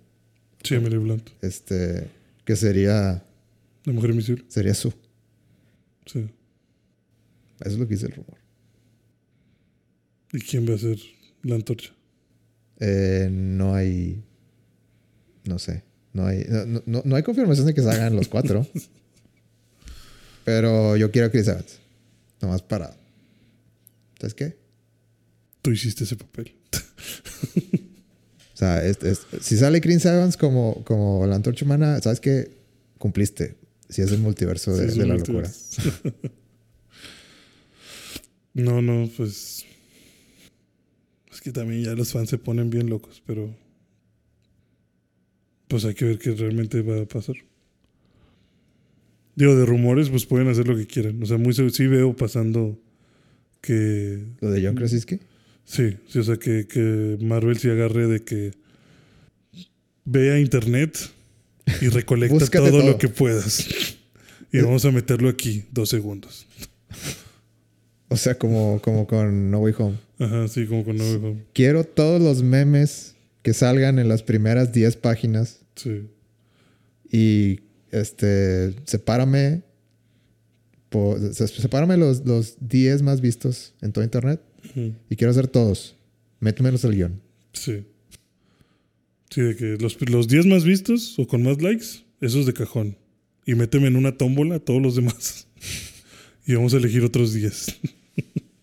[0.64, 1.30] Sí, Emily Blunt.
[1.42, 2.08] Este,
[2.46, 3.24] que sería,
[3.86, 4.44] La mujer invisible.
[4.48, 4.90] sería su.
[6.06, 6.20] Sí.
[7.60, 8.38] Eso es lo que dice el rumor.
[10.34, 10.98] ¿Y quién va a ser
[11.44, 11.92] la antorcha?
[12.80, 14.24] Eh, no hay,
[15.46, 15.84] no sé,
[16.14, 18.66] no hay, no, no- no hay confirmación de que se hagan los cuatro.
[20.46, 21.80] pero yo quiero a Chris Evans.
[22.42, 22.96] Nomás para,
[24.20, 24.58] ¿sabes qué?
[25.62, 26.54] Tú hiciste ese papel.
[28.54, 32.58] O sea, es- es- si sale Chris Evans como, como la antorcha humana, ¿sabes qué?
[32.98, 33.56] Cumpliste.
[33.88, 35.82] Si es el multiverso de, Sí, de la multiverso.
[35.86, 36.14] locura.
[38.54, 39.66] No, no, pues.
[41.32, 43.56] Es que también ya los fans se ponen bien locos, pero.
[45.68, 47.36] Pues hay que ver qué realmente va a pasar.
[49.36, 51.22] Digo, de rumores, pues pueden hacer lo que quieran.
[51.24, 52.78] O sea, muy sí veo pasando
[53.62, 54.22] que.
[54.42, 55.20] Lo de John Krasinski.
[55.70, 58.54] Sí, sí, o sea, que, que Marvel se agarre de que
[60.04, 60.98] vea internet
[61.80, 62.88] y recolecta todo, todo.
[62.88, 63.68] lo que puedas.
[64.52, 66.48] Y vamos a meterlo aquí, dos segundos.
[68.08, 69.98] O sea, como, como con No Way Home.
[70.18, 71.44] Ajá, sí, como con No Way Home.
[71.54, 73.14] Quiero todos los memes
[73.44, 76.10] que salgan en las primeras 10 páginas Sí.
[77.12, 77.60] y
[77.92, 79.62] este sepárame
[80.90, 84.42] por, sepárame los, los 10 más vistos en todo internet
[85.10, 85.96] Y quiero hacer todos.
[86.40, 87.22] Métemelos al guion.
[87.54, 87.84] Sí.
[89.30, 92.98] Sí, de que los, los 10 más vistos o con más likes, esos de cajón.
[93.46, 95.48] Y méteme en una tómbola a todos los demás.
[96.48, 97.78] y vamos a elegir otros 10.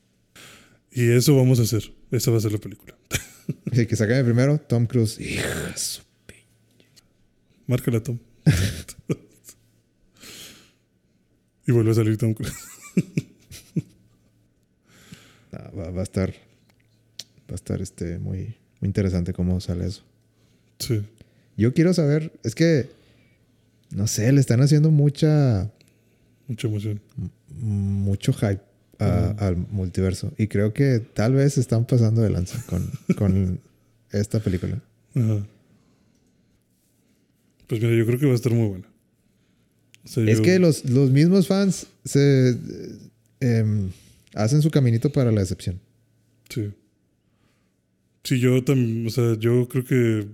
[0.93, 1.93] y eso vamos a hacer.
[2.11, 2.97] Esa va a ser la película.
[3.71, 5.21] Y que sacan el primero, Tom Cruise.
[5.21, 6.03] Hija su-
[7.69, 8.19] Márcala, Tom.
[11.67, 12.53] y vuelve a salir Tom Cruise.
[15.77, 16.31] Va, va a estar
[17.49, 20.03] va a estar este muy, muy interesante cómo sale eso.
[20.79, 21.03] Sí.
[21.57, 22.91] Yo quiero saber, es que
[23.91, 25.71] no sé, le están haciendo mucha
[26.49, 27.01] Mucha emoción.
[27.59, 28.61] mucho hype
[28.99, 33.61] a- al multiverso y creo que tal vez están pasando de lanza con, con
[34.13, 34.81] esta película.
[35.15, 35.47] Ajá.
[37.67, 38.87] Pues mira, yo creo que va a estar muy buena.
[40.05, 42.57] O sea, Es yo- que los, los mismos fans se
[43.41, 43.89] eh,
[44.37, 45.81] hacen su caminito para la decepción.
[46.49, 46.73] Sí.
[48.23, 50.27] Sí, yo también, o sea, yo creo que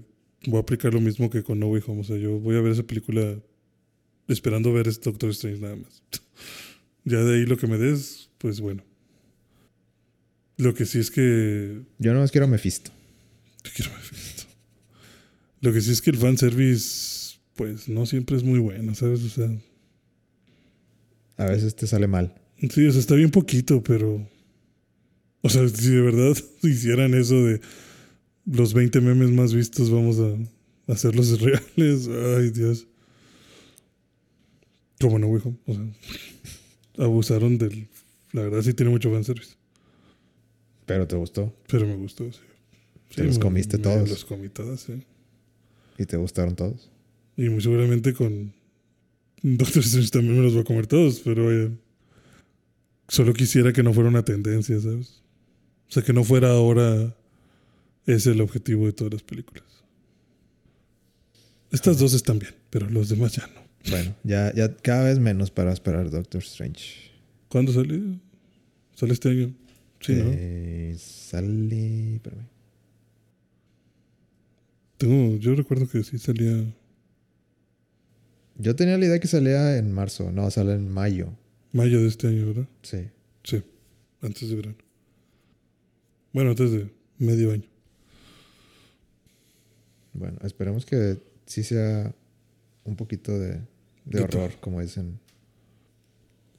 [0.47, 2.01] voy a aplicar lo mismo que con No Way Home.
[2.01, 3.39] O sea, yo voy a ver esa película
[4.29, 6.03] esperando ver este Doctor Strange nada más.
[7.05, 8.83] ya de ahí lo que me des, pues bueno.
[10.57, 11.83] Lo que sí es que.
[11.99, 12.91] Yo no más quiero Mephisto.
[13.62, 14.45] Te quiero ver esto.
[15.61, 19.23] Lo que sí es que el fanservice, pues no siempre es muy bueno, ¿sabes?
[19.23, 19.49] O sea,
[21.37, 22.41] A veces te sale mal.
[22.70, 24.26] Sí, o sea, está bien poquito, pero.
[25.43, 27.60] O sea, si de verdad hicieran eso de
[28.47, 32.09] los 20 memes más vistos, vamos a hacerlos reales.
[32.09, 32.86] Ay, Dios.
[35.01, 35.56] Como no, hijo.
[35.66, 35.84] O sea,
[37.05, 37.89] abusaron del.
[38.32, 39.55] La verdad, sí tiene mucho fanservice.
[40.86, 42.40] Pero te gustó Pero me gustó, sí.
[43.14, 44.09] Te los me- comiste me todos.
[44.09, 45.02] Los comí todos, sí.
[45.98, 46.90] y te gustaron todos.
[47.36, 48.52] Y muy seguramente con
[49.43, 51.70] Doctor Strange también me los voy a comer todos, pero vaya.
[53.12, 55.22] Solo quisiera que no fuera una tendencia, ¿sabes?
[55.86, 57.14] O sea, que no fuera ahora
[58.06, 59.64] ese el objetivo de todas las películas.
[61.70, 63.90] Estas dos están bien, pero los demás ya no.
[63.90, 67.10] Bueno, ya, ya cada vez menos para esperar Doctor Strange.
[67.48, 68.01] ¿Cuándo sale?
[68.94, 69.55] ¿Sale este año?
[70.01, 70.24] Sí, ¿no?
[70.28, 72.14] Eh, sale.
[72.14, 72.47] espérame.
[74.97, 76.64] Tengo, yo recuerdo que sí salía.
[78.56, 80.32] Yo tenía la idea que salía en marzo.
[80.32, 81.34] No, sale en mayo.
[81.73, 82.69] Mayo de este año, ¿verdad?
[82.82, 83.09] Sí.
[83.44, 83.62] Sí,
[84.20, 84.77] antes de verano.
[86.32, 87.69] Bueno, antes de medio año.
[90.12, 92.15] Bueno, esperemos que sí sea
[92.85, 93.62] un poquito de, de
[94.05, 95.19] De horror, como dicen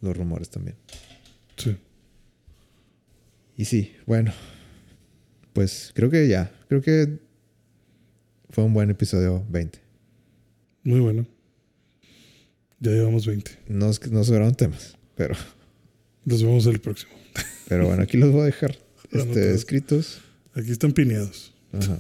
[0.01, 0.75] los rumores también.
[1.57, 1.77] Sí.
[3.55, 4.33] Y sí, bueno.
[5.53, 6.51] pues creo que ya.
[6.67, 7.19] Creo que
[8.49, 9.79] fue un buen episodio 20.
[10.83, 11.25] Muy bueno.
[12.79, 13.51] Ya llevamos 20.
[13.67, 15.35] Nos, nos sobraron temas, pero,
[16.25, 17.11] Nos vemos el próximo.
[17.67, 18.71] pero bueno, aquí los voy a dejar
[19.05, 19.55] este, Anotados.
[19.55, 20.21] escritos.
[20.55, 21.53] Aquí están pineados.
[21.71, 21.97] Ajá.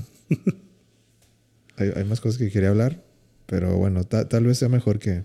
[1.77, 3.03] hay, hay más cosas que quería hablar,
[3.45, 5.23] pero bueno, ta- tal vez sea mejor que,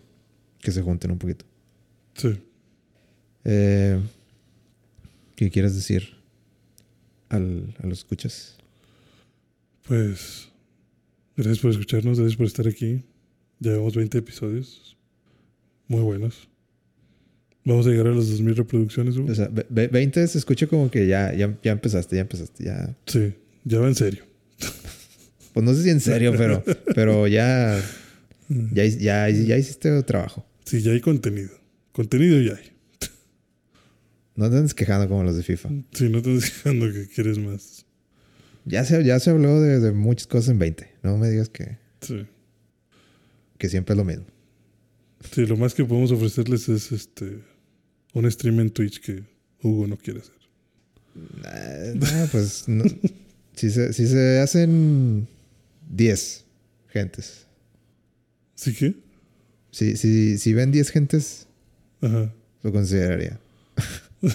[0.60, 1.44] que se junten un poquito.
[2.14, 2.38] Sí.
[3.44, 4.00] Eh,
[5.36, 6.14] ¿Qué quieres decir
[7.28, 8.56] al, a los escuchas?
[9.86, 10.48] Pues,
[11.36, 13.04] gracias por escucharnos, gracias por estar aquí.
[13.60, 14.96] Ya llevamos 20 episodios.
[15.86, 16.48] Muy buenos.
[17.64, 19.16] Vamos a llegar a las 2.000 reproducciones.
[19.16, 19.30] Hugo?
[19.30, 22.64] O sea, ve- ve- 20 se escucha como que ya, ya, ya empezaste, ya empezaste,
[22.64, 22.96] ya.
[23.06, 24.24] Sí, ya va en serio.
[25.54, 26.62] Pues no sé si en serio, pero,
[26.94, 27.82] pero ya,
[28.48, 30.46] ya, ya, ya hiciste trabajo.
[30.64, 31.50] Sí, ya hay contenido.
[31.90, 32.70] Contenido ya hay.
[34.36, 35.70] No te andes quejando como los de FIFA.
[35.94, 37.86] Sí, no te estás dejando que quieres más.
[38.66, 40.92] Ya se, ya se habló de, de muchas cosas en 20.
[41.02, 42.24] No me digas que, Sí.
[43.56, 44.26] que siempre es lo mismo.
[45.32, 47.40] Sí, lo más que podemos ofrecerles es este
[48.14, 49.22] un stream en Twitch que
[49.62, 50.34] Hugo no quiere hacer.
[51.44, 52.84] Eh, no, pues no.
[53.54, 55.26] si, se, si se hacen
[55.90, 56.44] 10
[56.88, 57.46] gentes.
[58.54, 58.94] ¿Sí que?
[59.70, 61.46] Si, si, si ven 10 gentes,
[62.00, 62.32] Ajá.
[62.62, 63.38] lo consideraría.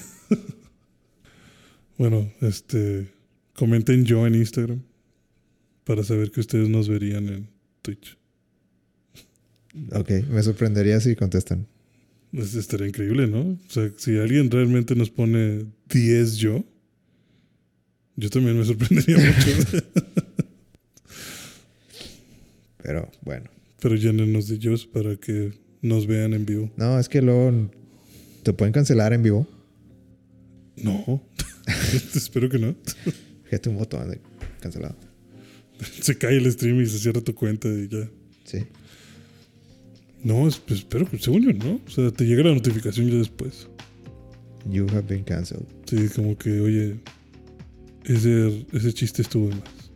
[1.97, 3.07] Bueno, este
[3.55, 4.81] comenten yo en Instagram
[5.83, 7.47] para saber que ustedes nos verían en
[7.81, 8.17] Twitch.
[9.93, 11.67] Ok, me sorprendería si contestan.
[12.31, 13.41] Pues estaría increíble, ¿no?
[13.41, 16.63] O sea, si alguien realmente nos pone 10 yo,
[18.15, 19.83] yo también me sorprendería mucho.
[22.81, 23.49] Pero bueno.
[23.79, 26.71] Pero llénenos de ellos para que nos vean en vivo.
[26.77, 27.69] No, es que luego
[28.43, 29.47] te pueden cancelar en vivo.
[30.77, 31.21] No.
[32.15, 32.75] Espero que no.
[33.45, 34.21] Fíjate un botón de
[34.61, 34.95] cancelado.
[36.01, 38.09] Se cae el stream y se cierra tu cuenta y ya.
[38.45, 38.59] Sí.
[40.23, 41.79] No, es- pues, espero que según yo, ¿no?
[41.85, 43.67] O sea, te llega la notificación ya después.
[44.69, 45.65] You have been canceled.
[45.85, 46.99] Sí, como que, oye,
[48.05, 49.91] ese, ese chiste estuvo de más.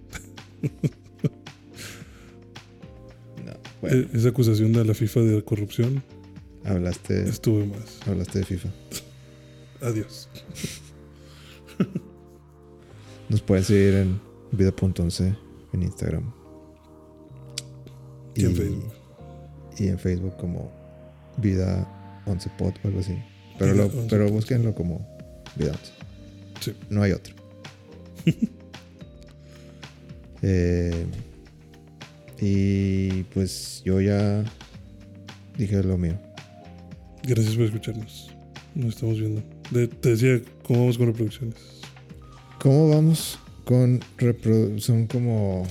[3.46, 3.54] No.
[3.82, 6.02] Bueno, E- esa acusación de la FIFA de corrupción
[6.66, 8.00] hablaste, estuvo de más.
[8.08, 8.70] hablaste de FIFA.
[9.82, 10.28] Adiós.
[13.30, 14.20] Nos pueden seguir en
[14.52, 15.38] vida.11
[15.74, 16.32] en Instagram.
[18.36, 18.92] Y en Facebook.
[19.80, 20.72] Y en Facebook como
[21.38, 21.88] Vida
[22.26, 23.18] 11 Pod o algo así.
[23.60, 25.08] Pero, lo, 11 pero búsquenlo como
[25.56, 25.84] Vida 11.
[26.62, 26.76] Sí.
[26.90, 27.36] No hay otro.
[30.44, 31.06] Eh,
[32.40, 34.44] y pues yo ya
[35.58, 36.14] dije lo mío.
[37.24, 38.30] Gracias por escucharnos.
[38.76, 39.42] Nos estamos viendo.
[39.72, 41.56] De- te decía, ¿cómo vamos con reproducciones?
[42.60, 44.80] ¿Cómo vamos con reproducción?
[44.80, 45.66] Son como...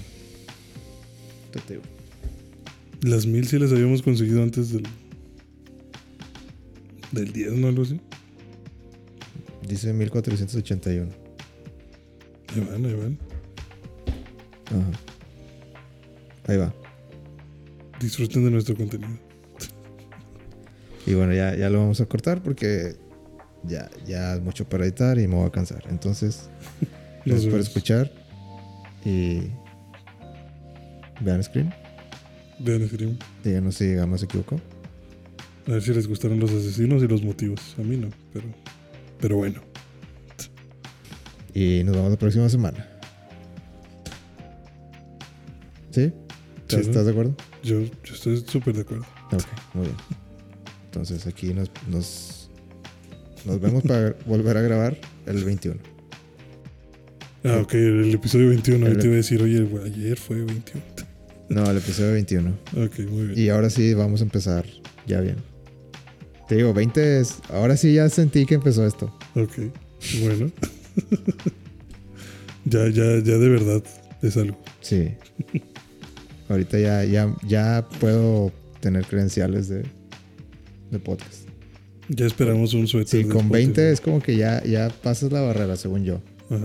[1.52, 1.84] ¿qué te digo?
[3.06, 4.82] Las mil sí las habíamos conseguido antes del.
[7.12, 7.68] del 10, ¿no?
[7.68, 8.00] Algo así.
[9.68, 11.08] Dice 1481.
[12.48, 13.18] Ahí van, ahí van.
[14.66, 15.00] Ajá.
[16.48, 16.74] Ahí va.
[18.00, 19.16] Disfruten de nuestro contenido.
[21.06, 22.96] Y bueno, ya, ya lo vamos a cortar porque
[23.62, 25.84] ya, ya es mucho para editar y me voy a cansar.
[25.88, 26.50] Entonces,
[27.24, 28.10] gracias por escuchar
[29.04, 29.42] y
[31.20, 31.85] vean Scream.
[32.58, 33.18] Vean Scream.
[33.44, 34.60] Díganos si llegamos se equivocó.
[35.66, 37.74] A ver si les gustaron los asesinos y los motivos.
[37.78, 38.46] A mí no, pero.
[39.20, 39.60] Pero bueno.
[41.54, 42.86] Y nos vemos la próxima semana.
[45.90, 46.12] ¿Sí?
[46.68, 47.04] Sí, ¿Estás, ¿no?
[47.04, 47.36] de acuerdo?
[47.62, 49.06] Yo, yo estoy súper de acuerdo.
[49.32, 49.96] Ok, muy bien.
[50.86, 52.50] Entonces aquí nos, nos,
[53.44, 55.80] nos vemos para volver a grabar el 21.
[57.44, 58.88] Ah, ok, el episodio 21.
[58.88, 60.95] Yo te iba a decir, oye, ayer fue 21.
[61.48, 62.50] No, el episodio 21.
[62.76, 63.38] Ok, muy bien.
[63.38, 64.64] Y ahora sí vamos a empezar
[65.06, 65.36] ya bien.
[66.48, 67.38] Te digo, 20 es...
[67.50, 69.16] Ahora sí ya sentí que empezó esto.
[69.34, 69.52] Ok,
[70.22, 70.50] bueno.
[72.64, 73.82] ya, ya, ya de verdad
[74.22, 74.58] es algo.
[74.80, 75.14] Sí.
[76.48, 79.84] Ahorita ya, ya, ya puedo tener credenciales de,
[80.90, 81.48] de podcast.
[82.08, 83.22] Ya esperamos un suéter.
[83.24, 83.92] Sí, con 20 Spotify.
[83.92, 86.20] es como que ya, ya pasas la barrera, según yo.
[86.50, 86.64] Ajá.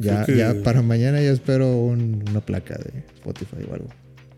[0.00, 3.88] Ya, que- ya para mañana ya espero un- una placa de Spotify o algo.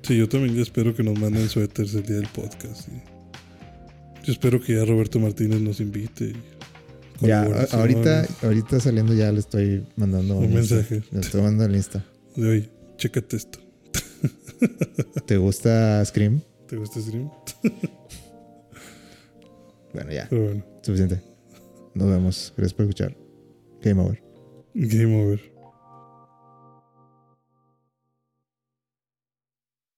[0.02, 2.88] Sí, yo también ya espero que nos manden suéteres el día del podcast.
[2.88, 6.32] y Yo espero que ya Roberto Martínez nos invite.
[7.20, 11.02] y Ya, a- ahorita, ahorita saliendo ya le estoy mandando Un mensaje.
[11.12, 12.04] Le estoy mandando el Insta.
[12.34, 13.58] De hoy, chécate esto.
[15.26, 16.40] ¿Te gusta Scream?
[16.68, 17.30] ¿Te gusta el stream?
[19.92, 20.26] Bueno, ya.
[20.30, 21.20] Pero bueno, Suficiente.
[21.94, 22.54] Nos vemos.
[22.56, 23.14] Gracias por escuchar.
[23.82, 24.22] Game over.
[24.74, 25.51] Game over.